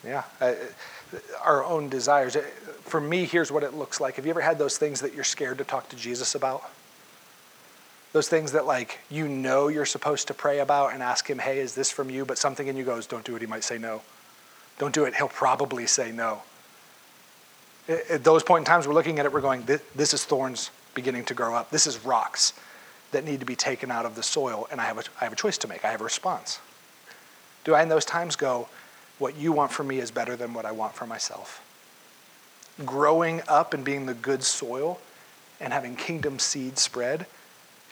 Yeah. 0.07 0.23
Uh, 0.41 0.55
our 1.43 1.65
own 1.65 1.89
desires. 1.89 2.37
For 2.83 3.01
me, 3.01 3.25
here's 3.25 3.51
what 3.51 3.63
it 3.63 3.75
looks 3.75 4.01
like. 4.01 4.17
Have 4.17 4.27
you 4.27 4.31
ever 4.31 4.41
had 4.41 4.59
those 4.59 4.79
things 4.79 5.01
that 5.01 5.15
you're 5.15 5.25
scared 5.25 5.59
to 5.59 5.65
talk 5.65 5.89
to 5.91 5.97
Jesus 5.97 6.35
about? 6.35 6.63
Those 8.13 8.29
things 8.29 8.53
that, 8.53 8.67
like, 8.67 9.01
you 9.11 9.29
know 9.29 9.69
you're 9.69 9.85
supposed 9.85 10.29
to 10.29 10.35
pray 10.35 10.61
about 10.61 10.95
and 10.95 11.03
ask 11.03 11.29
Him, 11.29 11.39
hey, 11.39 11.59
is 11.59 11.75
this 11.75 11.91
from 11.91 12.09
you? 12.09 12.25
But 12.25 12.39
something 12.39 12.67
in 12.67 12.77
you 12.77 12.85
goes, 12.85 13.07
don't 13.07 13.25
do 13.25 13.37
it. 13.37 13.43
He 13.43 13.47
might 13.47 13.65
say 13.65 13.79
no. 13.79 14.03
Don't 14.79 14.95
do 14.95 15.05
it. 15.05 15.15
He'll 15.15 15.29
probably 15.29 15.87
say 15.87 16.13
no. 16.13 16.43
At 17.89 18.25
those 18.25 18.43
point 18.43 18.63
in 18.63 18.65
times, 18.65 18.89
we're 18.89 18.95
looking 18.95 19.19
at 19.19 19.27
it, 19.27 19.33
we're 19.33 19.41
going, 19.41 19.65
this 19.95 20.15
is 20.15 20.25
thorns 20.25 20.71
beginning 20.95 21.25
to 21.27 21.35
grow 21.35 21.55
up. 21.55 21.71
This 21.71 21.87
is 21.87 22.05
rocks 22.05 22.53
that 23.13 23.25
need 23.25 23.41
to 23.41 23.47
be 23.47 23.55
taken 23.55 23.91
out 23.91 24.05
of 24.05 24.17
the 24.17 24.23
soil, 24.23 24.67
and 24.71 24.81
I 24.81 24.85
have 24.85 24.99
a, 24.99 25.05
I 25.21 25.25
have 25.25 25.33
a 25.33 25.37
choice 25.37 25.57
to 25.59 25.69
make. 25.69 25.85
I 25.85 25.91
have 25.91 26.01
a 26.01 26.05
response. 26.05 26.59
Do 27.65 27.75
I, 27.75 27.83
in 27.83 27.89
those 27.89 28.05
times, 28.05 28.35
go, 28.35 28.69
what 29.19 29.37
you 29.37 29.53
want 29.53 29.73
for 29.73 29.85
me 29.85 29.99
is 29.99 30.11
better 30.11 30.37
than 30.37 30.53
what 30.53 30.65
I 30.65 30.73
want 30.73 30.95
for 30.95 31.07
myself. 31.07 31.63
Growing 32.85 33.43
up 33.49 33.73
and 33.73 33.85
being 33.85 34.07
the 34.07 34.15
good 34.15 34.43
soil 34.43 35.01
and 35.61 35.73
having 35.73 35.97
kingdom 35.97 36.39
seed 36.39 36.79
spread 36.79 37.27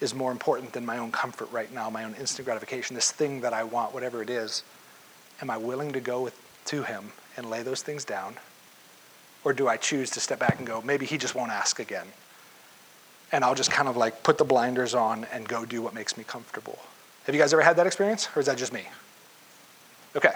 is 0.00 0.14
more 0.14 0.30
important 0.30 0.72
than 0.72 0.84
my 0.84 0.98
own 0.98 1.10
comfort 1.10 1.50
right 1.50 1.72
now, 1.72 1.88
my 1.88 2.04
own 2.04 2.14
instant 2.14 2.44
gratification, 2.44 2.94
this 2.94 3.10
thing 3.10 3.40
that 3.40 3.54
I 3.54 3.64
want, 3.64 3.94
whatever 3.94 4.22
it 4.22 4.28
is. 4.28 4.62
Am 5.40 5.50
I 5.50 5.56
willing 5.56 5.92
to 5.92 6.00
go 6.00 6.22
with, 6.22 6.38
to 6.66 6.82
him 6.82 7.12
and 7.36 7.48
lay 7.48 7.62
those 7.62 7.82
things 7.82 8.04
down? 8.04 8.36
Or 9.44 9.52
do 9.52 9.68
I 9.68 9.76
choose 9.76 10.10
to 10.10 10.20
step 10.20 10.38
back 10.38 10.58
and 10.58 10.66
go, 10.66 10.82
maybe 10.82 11.06
he 11.06 11.16
just 11.16 11.34
won't 11.34 11.50
ask 11.52 11.78
again? 11.78 12.06
And 13.32 13.44
I'll 13.44 13.54
just 13.54 13.70
kind 13.70 13.88
of 13.88 13.96
like 13.96 14.22
put 14.22 14.36
the 14.36 14.44
blinders 14.44 14.94
on 14.94 15.26
and 15.32 15.48
go 15.48 15.64
do 15.64 15.80
what 15.80 15.94
makes 15.94 16.16
me 16.16 16.24
comfortable. 16.24 16.78
Have 17.24 17.34
you 17.34 17.40
guys 17.40 17.52
ever 17.52 17.62
had 17.62 17.76
that 17.76 17.86
experience? 17.86 18.28
Or 18.36 18.40
is 18.40 18.46
that 18.46 18.58
just 18.58 18.72
me? 18.72 18.84
Okay. 20.14 20.34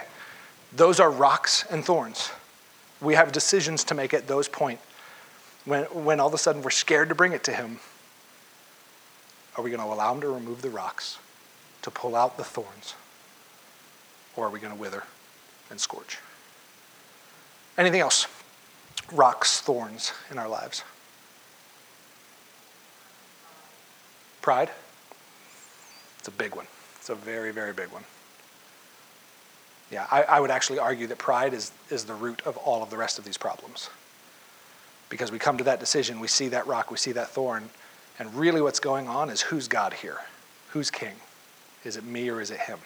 Those 0.71 0.99
are 0.99 1.09
rocks 1.09 1.65
and 1.69 1.83
thorns. 1.83 2.31
We 3.01 3.15
have 3.15 3.31
decisions 3.31 3.83
to 3.85 3.95
make 3.95 4.13
at 4.13 4.27
those 4.27 4.47
points. 4.47 4.83
When, 5.65 5.83
when 5.85 6.19
all 6.19 6.27
of 6.27 6.33
a 6.33 6.37
sudden 6.37 6.61
we're 6.61 6.69
scared 6.69 7.09
to 7.09 7.15
bring 7.15 7.33
it 7.33 7.43
to 7.45 7.51
Him, 7.51 7.79
are 9.55 9.63
we 9.63 9.69
going 9.69 9.81
to 9.81 9.93
allow 9.93 10.13
Him 10.13 10.21
to 10.21 10.29
remove 10.29 10.61
the 10.61 10.69
rocks, 10.69 11.17
to 11.81 11.91
pull 11.91 12.15
out 12.15 12.37
the 12.37 12.43
thorns? 12.43 12.95
Or 14.35 14.47
are 14.47 14.49
we 14.49 14.59
going 14.59 14.73
to 14.73 14.79
wither 14.79 15.03
and 15.69 15.79
scorch? 15.79 16.19
Anything 17.77 18.01
else? 18.01 18.27
Rocks, 19.11 19.61
thorns 19.61 20.13
in 20.31 20.37
our 20.37 20.47
lives. 20.47 20.83
Pride? 24.41 24.69
It's 26.19 26.27
a 26.27 26.31
big 26.31 26.55
one. 26.55 26.67
It's 26.97 27.09
a 27.09 27.15
very, 27.15 27.51
very 27.51 27.73
big 27.73 27.89
one. 27.89 28.03
Yeah, 29.91 30.05
I, 30.11 30.23
I 30.23 30.39
would 30.39 30.51
actually 30.51 30.79
argue 30.79 31.07
that 31.07 31.17
pride 31.17 31.53
is, 31.53 31.71
is 31.89 32.05
the 32.05 32.13
root 32.13 32.41
of 32.45 32.57
all 32.57 32.83
of 32.83 32.89
the 32.89 32.97
rest 32.97 33.17
of 33.17 33.25
these 33.25 33.37
problems. 33.37 33.89
Because 35.09 35.31
we 35.31 35.39
come 35.39 35.57
to 35.57 35.63
that 35.63 35.79
decision, 35.79 36.19
we 36.19 36.27
see 36.27 36.49
that 36.49 36.67
rock, 36.67 36.91
we 36.91 36.97
see 36.97 37.11
that 37.13 37.29
thorn, 37.29 37.69
and 38.19 38.33
really 38.35 38.61
what's 38.61 38.79
going 38.79 39.07
on 39.07 39.29
is 39.29 39.41
who's 39.41 39.67
God 39.67 39.93
here? 39.93 40.17
Who's 40.69 40.91
king? 40.91 41.15
Is 41.83 41.97
it 41.97 42.03
me 42.03 42.29
or 42.29 42.41
is 42.41 42.51
it 42.51 42.59
him? 42.59 42.79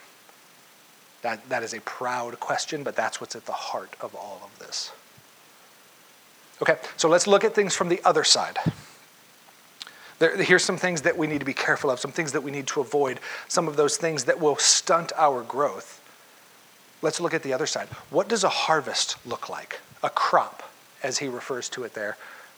That, 1.24 1.50
that 1.50 1.64
is 1.64 1.74
a 1.74 1.82
proud 1.82 2.40
question, 2.40 2.84
but 2.84 2.96
that's 2.96 3.20
what's 3.20 3.36
at 3.36 3.46
the 3.46 3.52
heart 3.52 3.96
of 4.00 4.16
all 4.16 4.42
of 4.44 4.60
this. 4.60 4.92
Okay, 6.62 6.78
so 6.96 7.10
let's 7.10 7.28
look 7.28 7.44
at 7.44 7.54
things 7.54 7.76
from 7.76 7.90
the 7.90 8.00
other 8.06 8.24
side. 8.24 8.58
There, 10.20 10.42
here's 10.42 10.64
some 10.64 10.78
things 10.78 11.02
that 11.02 11.18
we 11.18 11.28
need 11.28 11.40
to 11.40 11.46
be 11.46 11.54
careful 11.54 11.90
of, 11.90 12.00
some 12.00 12.12
things 12.12 12.32
that 12.32 12.42
we 12.42 12.52
need 12.52 12.68
to 12.68 12.80
avoid, 12.80 13.20
some 13.48 13.68
of 13.68 13.76
those 13.76 13.98
things 13.98 14.26
that 14.26 14.40
will 14.40 14.56
stunt 14.56 15.12
our 15.18 15.44
growth 15.44 16.03
let's 17.04 17.20
look 17.20 17.36
at 17.36 17.44
the 17.44 17.54
other 17.54 17.68
side. 17.68 17.88
What 18.10 18.28
does 18.28 18.44
a 18.44 18.50
harvest 18.50 19.18
look 19.28 19.50
like? 19.50 19.80
A 20.02 20.10
crop, 20.10 20.64
as 21.04 21.20
he 21.20 21.28
refers 21.28 21.70
to 21.70 21.84
it 21.84 21.94
there. 21.94 22.18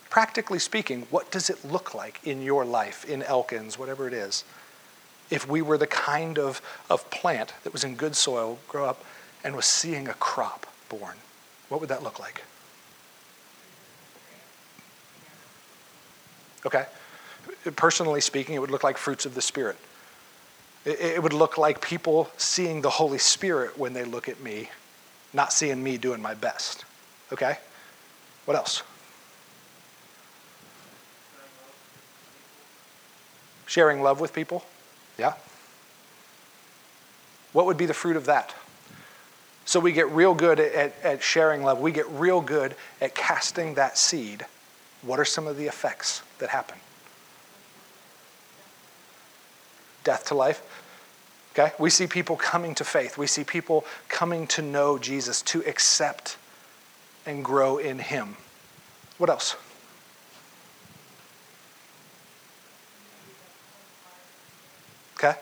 Practically 0.09 0.59
speaking, 0.59 1.07
what 1.09 1.29
does 1.31 1.49
it 1.49 1.65
look 1.65 1.93
like 1.93 2.21
in 2.23 2.41
your 2.41 2.63
life, 2.63 3.03
in 3.03 3.23
Elkins, 3.23 3.77
whatever 3.77 4.07
it 4.07 4.13
is? 4.13 4.45
If 5.29 5.49
we 5.49 5.61
were 5.61 5.77
the 5.77 5.87
kind 5.87 6.37
of, 6.39 6.61
of 6.89 7.09
plant 7.09 7.53
that 7.63 7.73
was 7.73 7.83
in 7.83 7.95
good 7.95 8.15
soil, 8.15 8.59
grow 8.69 8.85
up, 8.85 9.03
and 9.43 9.55
was 9.55 9.65
seeing 9.65 10.07
a 10.07 10.13
crop 10.13 10.67
born, 10.87 11.17
what 11.67 11.81
would 11.81 11.89
that 11.89 12.03
look 12.03 12.19
like? 12.19 12.43
Okay? 16.65 16.85
Personally 17.75 18.21
speaking, 18.21 18.55
it 18.55 18.59
would 18.59 18.71
look 18.71 18.83
like 18.83 18.97
fruits 18.97 19.25
of 19.25 19.33
the 19.33 19.41
Spirit. 19.41 19.77
It, 20.85 21.21
would 21.21 21.33
look 21.33 21.57
like 21.57 21.81
people 21.81 22.29
seeing 22.37 22.81
the 22.81 22.91
Holy 22.91 23.17
Spirit 23.17 23.77
when 23.77 23.93
they 23.93 24.03
look 24.03 24.29
at 24.29 24.39
me, 24.39 24.69
not 25.33 25.51
seeing 25.51 25.83
me 25.83 25.97
doing 25.97 26.21
my 26.21 26.35
best. 26.35 26.85
Okay? 27.33 27.57
What 28.45 28.55
else? 28.55 28.83
Sharing 33.65 34.03
love 34.03 34.19
with 34.19 34.31
people? 34.31 34.63
Yeah. 35.17 35.33
What 37.51 37.65
would 37.65 37.77
be 37.77 37.87
the 37.87 37.93
fruit 37.95 38.15
of 38.15 38.25
that? 38.27 38.53
So 39.65 39.79
we 39.79 39.91
get 39.91 40.07
real 40.11 40.35
good 40.35 40.59
at, 40.59 40.93
at 41.03 41.23
sharing 41.23 41.63
love. 41.63 41.79
We 41.79 41.91
get 41.91 42.07
real 42.09 42.41
good 42.41 42.75
at 43.01 43.15
casting 43.15 43.73
that 43.73 43.97
seed. 43.97 44.45
What 45.01 45.19
are 45.19 45.25
some 45.25 45.47
of 45.47 45.57
the 45.57 45.65
effects 45.65 46.21
that 46.37 46.49
happen? 46.49 46.77
Death 50.05 50.27
to 50.27 50.35
life. 50.35 50.61
Okay? 51.51 51.73
We 51.77 51.89
see 51.89 52.07
people 52.07 52.37
coming 52.37 52.75
to 52.75 52.85
faith. 52.85 53.17
We 53.17 53.27
see 53.27 53.43
people 53.43 53.83
coming 54.07 54.47
to 54.47 54.61
know 54.61 54.97
Jesus, 54.97 55.41
to 55.43 55.61
accept 55.65 56.37
and 57.25 57.43
grow 57.43 57.77
in 57.77 57.99
Him. 57.99 58.37
What 59.17 59.29
else? 59.29 59.55
Okay? 65.17 65.33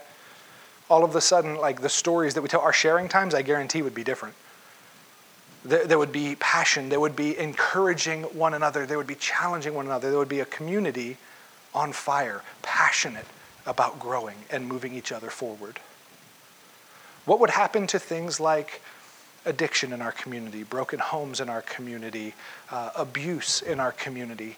All 0.90 1.04
of 1.04 1.16
a 1.16 1.22
sudden, 1.22 1.56
like 1.56 1.82
the 1.82 1.90
stories 1.90 2.36
that 2.36 2.42
we 2.42 2.48
tell, 2.48 2.62
our 2.62 2.74
sharing 2.74 3.10
times, 3.10 3.34
I 3.34 3.42
guarantee 3.42 3.82
would 3.82 3.96
be 3.96 4.04
different. 4.04 4.36
There, 5.66 5.86
there 5.88 5.98
would 5.98 6.12
be 6.12 6.36
passion. 6.36 6.90
There 6.90 7.00
would 7.00 7.16
be 7.16 7.38
encouraging 7.38 8.24
one 8.24 8.54
another. 8.54 8.86
There 8.86 8.98
would 8.98 9.08
be 9.08 9.16
challenging 9.16 9.74
one 9.74 9.88
another. 9.88 10.10
There 10.10 10.20
would 10.20 10.30
be 10.30 10.42
a 10.42 10.46
community 10.46 11.18
on 11.74 11.92
fire, 11.92 12.44
passionate 12.62 13.26
about 13.66 14.00
growing 14.00 14.36
and 14.50 14.68
moving 14.68 14.94
each 14.94 15.12
other 15.12 15.30
forward. 15.30 15.80
What 17.26 17.40
would 17.40 17.50
happen 17.50 17.88
to 17.88 18.00
things 18.00 18.40
like 18.40 18.82
addiction 19.46 19.94
in 19.94 20.02
our 20.02 20.12
community, 20.12 20.64
broken 20.64 21.00
homes 21.00 21.40
in 21.40 21.50
our 21.50 21.62
community, 21.62 22.34
uh, 22.72 22.92
abuse 22.96 23.62
in 23.62 23.80
our 23.80 23.92
community? 23.92 24.58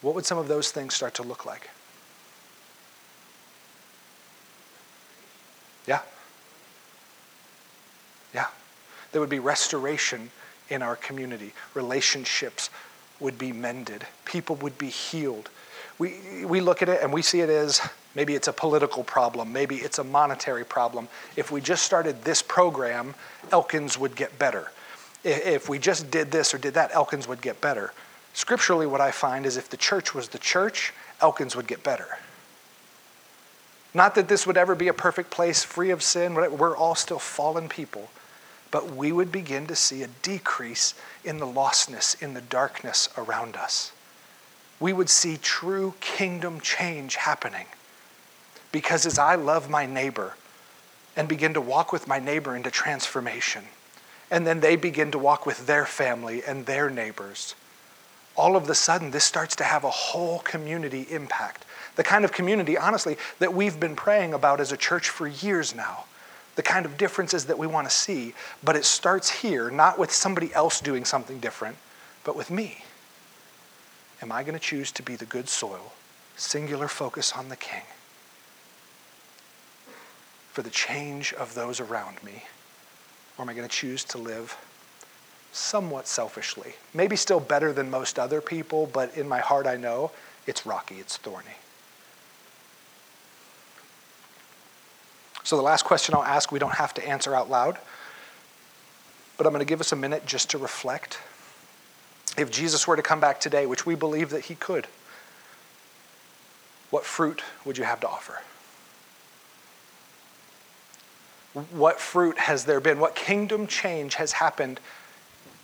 What 0.00 0.14
would 0.14 0.24
some 0.24 0.38
of 0.38 0.48
those 0.48 0.70
things 0.70 0.94
start 0.94 1.14
to 1.14 1.22
look 1.22 1.44
like? 1.44 1.68
Yeah. 5.86 6.00
Yeah. 8.34 8.46
There 9.12 9.20
would 9.20 9.30
be 9.30 9.38
restoration 9.38 10.30
in 10.68 10.82
our 10.82 10.96
community. 10.96 11.52
Relationships 11.74 12.70
would 13.20 13.38
be 13.38 13.52
mended. 13.52 14.06
People 14.24 14.56
would 14.56 14.78
be 14.78 14.88
healed. 14.88 15.48
We, 15.98 16.44
we 16.44 16.60
look 16.60 16.82
at 16.82 16.88
it 16.88 17.02
and 17.02 17.12
we 17.12 17.22
see 17.22 17.40
it 17.40 17.50
as 17.50 17.80
Maybe 18.18 18.34
it's 18.34 18.48
a 18.48 18.52
political 18.52 19.04
problem. 19.04 19.52
Maybe 19.52 19.76
it's 19.76 20.00
a 20.00 20.04
monetary 20.04 20.64
problem. 20.64 21.06
If 21.36 21.52
we 21.52 21.60
just 21.60 21.84
started 21.84 22.24
this 22.24 22.42
program, 22.42 23.14
Elkins 23.52 23.96
would 23.96 24.16
get 24.16 24.36
better. 24.40 24.72
If 25.22 25.68
we 25.68 25.78
just 25.78 26.10
did 26.10 26.32
this 26.32 26.52
or 26.52 26.58
did 26.58 26.74
that, 26.74 26.90
Elkins 26.92 27.28
would 27.28 27.40
get 27.40 27.60
better. 27.60 27.92
Scripturally, 28.32 28.88
what 28.88 29.00
I 29.00 29.12
find 29.12 29.46
is 29.46 29.56
if 29.56 29.70
the 29.70 29.76
church 29.76 30.16
was 30.16 30.30
the 30.30 30.38
church, 30.38 30.92
Elkins 31.20 31.54
would 31.54 31.68
get 31.68 31.84
better. 31.84 32.18
Not 33.94 34.16
that 34.16 34.26
this 34.26 34.48
would 34.48 34.56
ever 34.56 34.74
be 34.74 34.88
a 34.88 34.92
perfect 34.92 35.30
place 35.30 35.62
free 35.62 35.90
of 35.90 36.02
sin, 36.02 36.34
we're 36.34 36.76
all 36.76 36.96
still 36.96 37.20
fallen 37.20 37.68
people, 37.68 38.10
but 38.72 38.96
we 38.96 39.12
would 39.12 39.30
begin 39.30 39.68
to 39.68 39.76
see 39.76 40.02
a 40.02 40.08
decrease 40.22 40.94
in 41.24 41.38
the 41.38 41.46
lostness, 41.46 42.20
in 42.20 42.34
the 42.34 42.40
darkness 42.40 43.08
around 43.16 43.54
us. 43.54 43.92
We 44.80 44.92
would 44.92 45.10
see 45.10 45.36
true 45.36 45.94
kingdom 46.00 46.60
change 46.60 47.16
happening. 47.16 47.66
Because 48.70 49.06
as 49.06 49.18
I 49.18 49.34
love 49.34 49.70
my 49.70 49.86
neighbor 49.86 50.34
and 51.16 51.28
begin 51.28 51.54
to 51.54 51.60
walk 51.60 51.92
with 51.92 52.06
my 52.06 52.18
neighbor 52.18 52.54
into 52.54 52.70
transformation, 52.70 53.64
and 54.30 54.46
then 54.46 54.60
they 54.60 54.76
begin 54.76 55.10
to 55.12 55.18
walk 55.18 55.46
with 55.46 55.66
their 55.66 55.86
family 55.86 56.42
and 56.44 56.66
their 56.66 56.90
neighbors, 56.90 57.54
all 58.36 58.56
of 58.56 58.68
a 58.68 58.74
sudden 58.74 59.10
this 59.10 59.24
starts 59.24 59.56
to 59.56 59.64
have 59.64 59.84
a 59.84 59.90
whole 59.90 60.38
community 60.40 61.06
impact. 61.10 61.64
The 61.96 62.04
kind 62.04 62.24
of 62.24 62.30
community, 62.30 62.78
honestly, 62.78 63.16
that 63.40 63.52
we've 63.52 63.80
been 63.80 63.96
praying 63.96 64.32
about 64.32 64.60
as 64.60 64.70
a 64.70 64.76
church 64.76 65.08
for 65.08 65.26
years 65.26 65.74
now. 65.74 66.04
The 66.54 66.62
kind 66.62 66.86
of 66.86 66.96
differences 66.96 67.46
that 67.46 67.58
we 67.58 67.66
want 67.66 67.88
to 67.88 67.94
see. 67.94 68.34
But 68.62 68.76
it 68.76 68.84
starts 68.84 69.30
here, 69.30 69.70
not 69.70 69.98
with 69.98 70.12
somebody 70.12 70.52
else 70.54 70.80
doing 70.80 71.04
something 71.04 71.40
different, 71.40 71.76
but 72.22 72.36
with 72.36 72.50
me. 72.50 72.84
Am 74.22 74.32
I 74.32 74.42
going 74.42 74.54
to 74.54 74.60
choose 74.60 74.90
to 74.92 75.02
be 75.02 75.16
the 75.16 75.24
good 75.24 75.48
soil, 75.48 75.92
singular 76.36 76.88
focus 76.88 77.32
on 77.32 77.48
the 77.48 77.56
King? 77.56 77.82
for 80.58 80.62
the 80.62 80.70
change 80.70 81.32
of 81.34 81.54
those 81.54 81.78
around 81.78 82.20
me? 82.24 82.42
Or 83.36 83.42
am 83.42 83.48
I 83.48 83.54
going 83.54 83.68
to 83.68 83.72
choose 83.72 84.02
to 84.02 84.18
live 84.18 84.58
somewhat 85.52 86.08
selfishly? 86.08 86.74
Maybe 86.92 87.14
still 87.14 87.38
better 87.38 87.72
than 87.72 87.88
most 87.88 88.18
other 88.18 88.40
people, 88.40 88.90
but 88.92 89.16
in 89.16 89.28
my 89.28 89.38
heart 89.38 89.68
I 89.68 89.76
know 89.76 90.10
it's 90.48 90.66
rocky, 90.66 90.96
it's 90.96 91.16
thorny. 91.16 91.46
So, 95.44 95.54
the 95.54 95.62
last 95.62 95.84
question 95.84 96.16
I'll 96.16 96.24
ask, 96.24 96.50
we 96.50 96.58
don't 96.58 96.74
have 96.74 96.92
to 96.94 97.06
answer 97.06 97.36
out 97.36 97.48
loud, 97.48 97.78
but 99.36 99.46
I'm 99.46 99.52
going 99.52 99.64
to 99.64 99.70
give 99.70 99.80
us 99.80 99.92
a 99.92 99.96
minute 99.96 100.26
just 100.26 100.50
to 100.50 100.58
reflect. 100.58 101.20
If 102.36 102.50
Jesus 102.50 102.86
were 102.86 102.96
to 102.96 103.02
come 103.02 103.20
back 103.20 103.40
today, 103.40 103.66
which 103.66 103.86
we 103.86 103.94
believe 103.94 104.30
that 104.30 104.46
he 104.46 104.54
could, 104.54 104.86
what 106.90 107.04
fruit 107.04 107.42
would 107.64 107.78
you 107.78 107.84
have 107.84 108.00
to 108.00 108.08
offer? 108.08 108.40
what 111.70 111.98
fruit 111.98 112.38
has 112.38 112.64
there 112.64 112.80
been? 112.80 113.00
What 113.00 113.14
kingdom 113.14 113.66
change 113.66 114.14
has 114.16 114.32
happened 114.32 114.80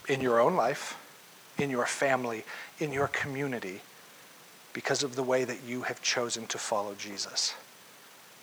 in 0.09 0.21
your 0.21 0.41
own 0.41 0.57
life, 0.57 0.99
in 1.59 1.71
your 1.71 1.87
family, 1.87 2.45
in 2.81 2.93
your 2.93 3.09
community, 3.09 3.81
because 4.73 5.03
of 5.03 5.15
the 5.15 5.23
way 5.23 5.45
that 5.45 5.59
you 5.65 5.83
have 5.83 6.03
chosen 6.03 6.47
to 6.49 6.59
follow 6.59 6.95
Jesus? 6.95 7.55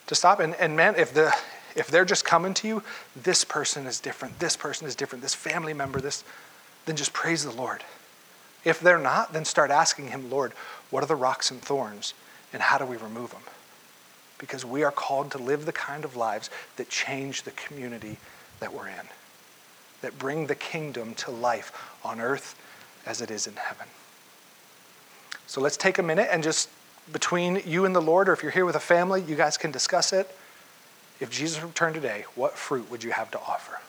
To 0.08 0.16
stop 0.16 0.40
and, 0.40 0.56
and 0.56 0.76
man, 0.76 0.96
if 0.96 1.14
the 1.14 1.36
if 1.76 1.88
they're 1.88 2.06
just 2.06 2.26
coming 2.26 2.54
to 2.56 2.68
you, 2.68 2.84
this 3.16 3.46
person 3.46 3.88
is 3.88 4.02
different, 4.02 4.40
this 4.40 4.58
person 4.58 4.88
is 4.88 4.96
different, 4.96 5.22
this 5.22 5.34
family 5.34 5.74
member, 5.74 6.02
this, 6.02 6.24
then 6.86 6.98
just 6.98 7.14
praise 7.14 7.46
the 7.46 7.52
Lord. 7.52 7.84
If 8.64 8.80
they're 8.80 9.00
not, 9.00 9.34
then 9.34 9.46
start 9.46 9.72
asking 9.72 10.08
Him, 10.08 10.30
Lord, 10.30 10.54
what 10.90 11.04
are 11.04 11.08
the 11.08 11.16
rocks 11.16 11.52
and 11.52 11.62
thorns, 11.62 12.14
and 12.54 12.62
how 12.62 12.78
do 12.78 12.86
we 12.86 12.98
remove 12.98 13.32
them? 13.32 13.42
because 14.42 14.66
we 14.66 14.84
are 14.84 14.92
called 14.92 15.30
to 15.32 15.38
live 15.38 15.66
the 15.66 15.72
kind 15.72 16.04
of 16.04 16.18
lives 16.18 16.50
that 16.76 16.90
change 16.90 17.44
the 17.44 17.52
community 17.52 18.18
that 18.60 18.74
we're 18.74 18.88
in, 18.88 19.06
that 20.02 20.18
bring 20.18 20.48
the 20.48 20.56
kingdom 20.56 21.14
to 21.14 21.30
life 21.30 21.72
on 22.04 22.20
earth 22.20 22.60
as 23.06 23.22
it 23.22 23.30
is 23.30 23.46
in 23.46 23.54
heaven. 23.54 23.86
So 25.46 25.62
let's 25.62 25.78
take 25.78 26.00
a 26.00 26.04
minute 26.04 26.28
and 26.32 26.42
just 26.42 26.70
between 27.14 27.62
you 27.68 27.86
and 27.86 27.96
the 27.96 28.02
Lord, 28.02 28.28
or 28.28 28.34
if 28.34 28.42
you're 28.42 28.52
here 28.52 28.66
with 28.66 28.76
a 28.76 28.80
family, 28.80 29.22
you 29.22 29.36
guys 29.36 29.58
can 29.58 29.70
discuss 29.70 30.12
it. 30.12 30.36
If 31.20 31.30
Jesus 31.30 31.62
returned 31.62 31.94
today, 31.94 32.26
what 32.34 32.58
fruit 32.58 32.90
would 32.90 33.04
you 33.04 33.12
have 33.12 33.30
to 33.32 33.40
offer? 33.40 33.80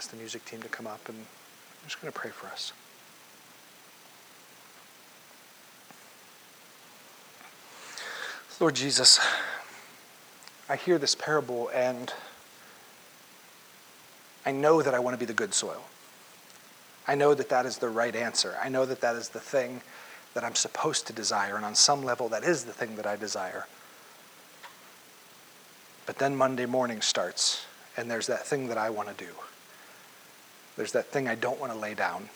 Ask 0.00 0.12
the 0.12 0.16
music 0.16 0.42
team 0.46 0.62
to 0.62 0.68
come 0.68 0.86
up 0.86 1.10
and 1.10 1.18
I'm 1.18 1.86
just 1.86 2.00
going 2.00 2.10
to 2.10 2.18
pray 2.18 2.30
for 2.30 2.46
us. 2.46 2.72
Lord 8.58 8.74
Jesus, 8.74 9.20
I 10.70 10.76
hear 10.76 10.96
this 10.96 11.14
parable 11.14 11.70
and 11.74 12.14
I 14.46 14.52
know 14.52 14.80
that 14.80 14.94
I 14.94 14.98
want 15.00 15.12
to 15.12 15.18
be 15.18 15.26
the 15.26 15.34
good 15.34 15.52
soil. 15.52 15.82
I 17.06 17.14
know 17.14 17.34
that 17.34 17.50
that 17.50 17.66
is 17.66 17.76
the 17.76 17.90
right 17.90 18.16
answer. 18.16 18.56
I 18.64 18.70
know 18.70 18.86
that 18.86 19.02
that 19.02 19.16
is 19.16 19.28
the 19.28 19.38
thing 19.38 19.82
that 20.32 20.42
I'm 20.42 20.54
supposed 20.54 21.08
to 21.08 21.12
desire, 21.12 21.56
and 21.56 21.64
on 21.66 21.74
some 21.74 22.02
level, 22.02 22.30
that 22.30 22.42
is 22.42 22.64
the 22.64 22.72
thing 22.72 22.96
that 22.96 23.06
I 23.06 23.16
desire. 23.16 23.66
But 26.06 26.16
then 26.16 26.34
Monday 26.34 26.64
morning 26.64 27.02
starts, 27.02 27.66
and 27.98 28.10
there's 28.10 28.28
that 28.28 28.46
thing 28.46 28.68
that 28.68 28.78
I 28.78 28.88
want 28.88 29.14
to 29.14 29.24
do. 29.26 29.32
There's 30.76 30.92
that 30.92 31.06
thing 31.06 31.28
I 31.28 31.34
don't 31.34 31.60
want 31.60 31.72
to 31.72 31.78
lay 31.78 31.94
down. 31.94 32.28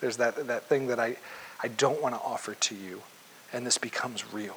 There's 0.00 0.16
that, 0.18 0.46
that 0.46 0.64
thing 0.64 0.88
that 0.88 1.00
I, 1.00 1.16
I 1.62 1.68
don't 1.68 2.02
want 2.02 2.14
to 2.14 2.20
offer 2.20 2.54
to 2.54 2.74
you. 2.74 3.02
And 3.52 3.66
this 3.66 3.78
becomes 3.78 4.32
real. 4.32 4.56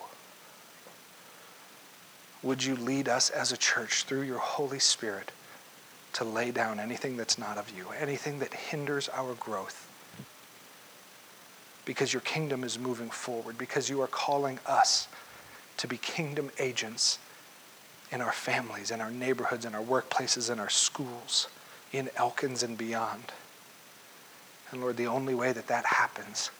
Would 2.43 2.63
you 2.63 2.75
lead 2.75 3.07
us 3.07 3.29
as 3.29 3.51
a 3.51 3.57
church 3.57 4.03
through 4.03 4.21
your 4.21 4.39
Holy 4.39 4.79
Spirit 4.79 5.31
to 6.13 6.23
lay 6.23 6.51
down 6.51 6.79
anything 6.79 7.17
that's 7.17 7.37
not 7.37 7.57
of 7.57 7.69
you, 7.77 7.87
anything 7.99 8.39
that 8.39 8.53
hinders 8.53 9.09
our 9.09 9.33
growth? 9.35 9.85
Because 11.85 12.13
your 12.13 12.21
kingdom 12.21 12.63
is 12.63 12.79
moving 12.79 13.09
forward, 13.09 13.57
because 13.57 13.89
you 13.89 14.01
are 14.01 14.07
calling 14.07 14.59
us 14.65 15.07
to 15.77 15.87
be 15.87 15.97
kingdom 15.97 16.49
agents 16.59 17.19
in 18.11 18.21
our 18.21 18.31
families, 18.31 18.91
in 18.91 19.01
our 19.01 19.11
neighborhoods, 19.11 19.65
in 19.65 19.75
our 19.75 19.83
workplaces, 19.83 20.51
in 20.51 20.59
our 20.59 20.69
schools 20.69 21.47
in 21.91 22.09
Elkins 22.15 22.63
and 22.63 22.77
beyond. 22.77 23.31
And 24.71 24.81
Lord, 24.81 24.97
the 24.97 25.07
only 25.07 25.33
way 25.33 25.51
that 25.51 25.67
that 25.67 25.85
happens 25.85 26.51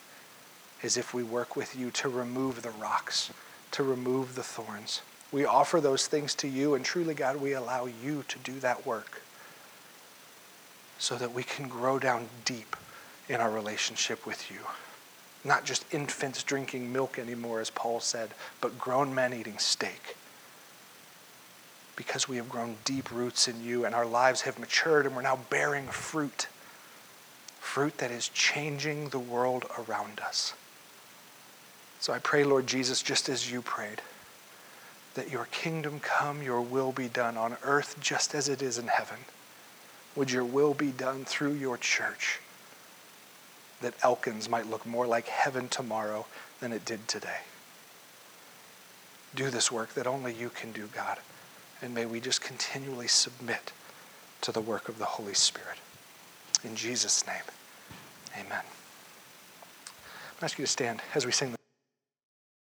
is 0.82 0.97
if 0.97 1.13
we 1.13 1.23
work 1.23 1.55
with 1.55 1.75
you 1.75 1.91
to 1.91 2.09
remove 2.09 2.61
the 2.61 2.71
rocks, 2.71 3.32
to 3.71 3.84
remove 3.84 4.36
the 4.36 4.43
thorns. 4.43 5.01
We 5.32 5.45
offer 5.45 5.80
those 5.80 6.07
things 6.07 6.34
to 6.36 6.47
you, 6.47 6.73
and 6.73 6.84
truly, 6.84 7.13
God, 7.13 7.38
we 7.38 7.53
allow 7.53 7.86
you 7.86 8.23
to 8.27 8.39
do 8.39 8.59
that 8.61 8.86
work 8.86 9.21
so 10.97 11.15
that 11.15 11.34
we 11.34 11.43
can 11.43 11.67
grow 11.67 11.99
down 11.99 12.27
deep 12.45 12.75
in 13.27 13.39
our 13.39 13.51
relationship 13.51 14.25
with 14.25 14.49
you. 14.49 14.59
Not 15.43 15.65
just 15.65 15.86
infants 15.93 16.43
drinking 16.43 16.91
milk 16.91 17.19
anymore, 17.19 17.61
as 17.61 17.69
Paul 17.69 17.99
said, 17.99 18.32
but 18.59 18.80
grown 18.80 19.13
men 19.13 19.34
eating 19.34 19.59
steak 19.59 20.17
because 22.00 22.30
we 22.30 22.38
have 22.38 22.47
grown 22.47 22.78
deep 22.86 23.12
roots 23.12 23.50
in 23.50 23.62
you 23.62 23.84
and 23.84 23.93
our 23.93 24.06
lives 24.06 24.39
have 24.39 24.58
matured 24.58 25.06
and 25.06 25.14
we're 25.14 25.22
now 25.22 25.38
bearing 25.50 25.86
fruit. 25.86 26.47
Fruit 27.60 27.97
that 27.97 28.10
is 28.10 28.30
changing 28.30 29.10
the 29.10 29.20
world 29.20 29.66
around 29.78 30.22
us. 30.22 30.54
So 32.00 32.14
I 32.14 32.20
pray, 32.20 32.45
Lord 32.45 32.68
Jesus, 32.68 33.02
just 33.04 33.28
as 33.28 33.52
you 33.52 33.62
prayed, 33.62 34.02
that 35.16 35.30
your 35.30 35.50
kingdom 35.52 36.00
come, 36.00 36.41
your 36.41 36.62
will 36.62 36.93
be 36.93 37.10
done 37.10 37.36
on 37.36 37.58
earth 37.64 37.97
just 38.00 38.34
as 38.34 38.47
it 38.47 38.62
is 38.62 38.78
in 38.78 38.88
heaven. 38.88 39.18
Would 40.16 40.32
your 40.32 40.45
will 40.45 40.74
be 40.74 40.91
done 40.91 41.26
through 41.26 41.56
your 41.56 41.78
church, 41.78 42.39
that 43.82 43.93
Elkins 44.04 44.47
might 44.47 44.70
look 44.70 44.86
more 44.86 45.06
like 45.06 45.28
heaven 45.28 45.68
tomorrow 45.68 46.26
than 46.62 46.72
it 46.72 46.86
did 46.86 47.10
today. 47.10 47.39
Do 49.36 49.50
this 49.50 49.70
work 49.70 49.95
that 49.95 50.08
only 50.08 50.34
you 50.34 50.50
can 50.50 50.72
do, 50.72 50.88
God. 50.95 51.20
And 51.82 51.93
may 51.93 52.05
we 52.05 52.19
just 52.19 52.41
continually 52.41 53.07
submit 53.07 53.71
to 54.41 54.51
the 54.51 54.61
work 54.61 54.89
of 54.89 54.99
the 54.99 55.05
Holy 55.05 55.34
Spirit. 55.34 55.77
In 56.63 56.75
Jesus' 56.75 57.25
name, 57.25 57.43
Amen. 58.38 58.63
I 60.41 60.45
ask 60.45 60.57
you 60.57 60.65
to 60.65 60.71
stand 60.71 61.01
as 61.15 61.25
we 61.25 61.32
sing. 61.32 61.59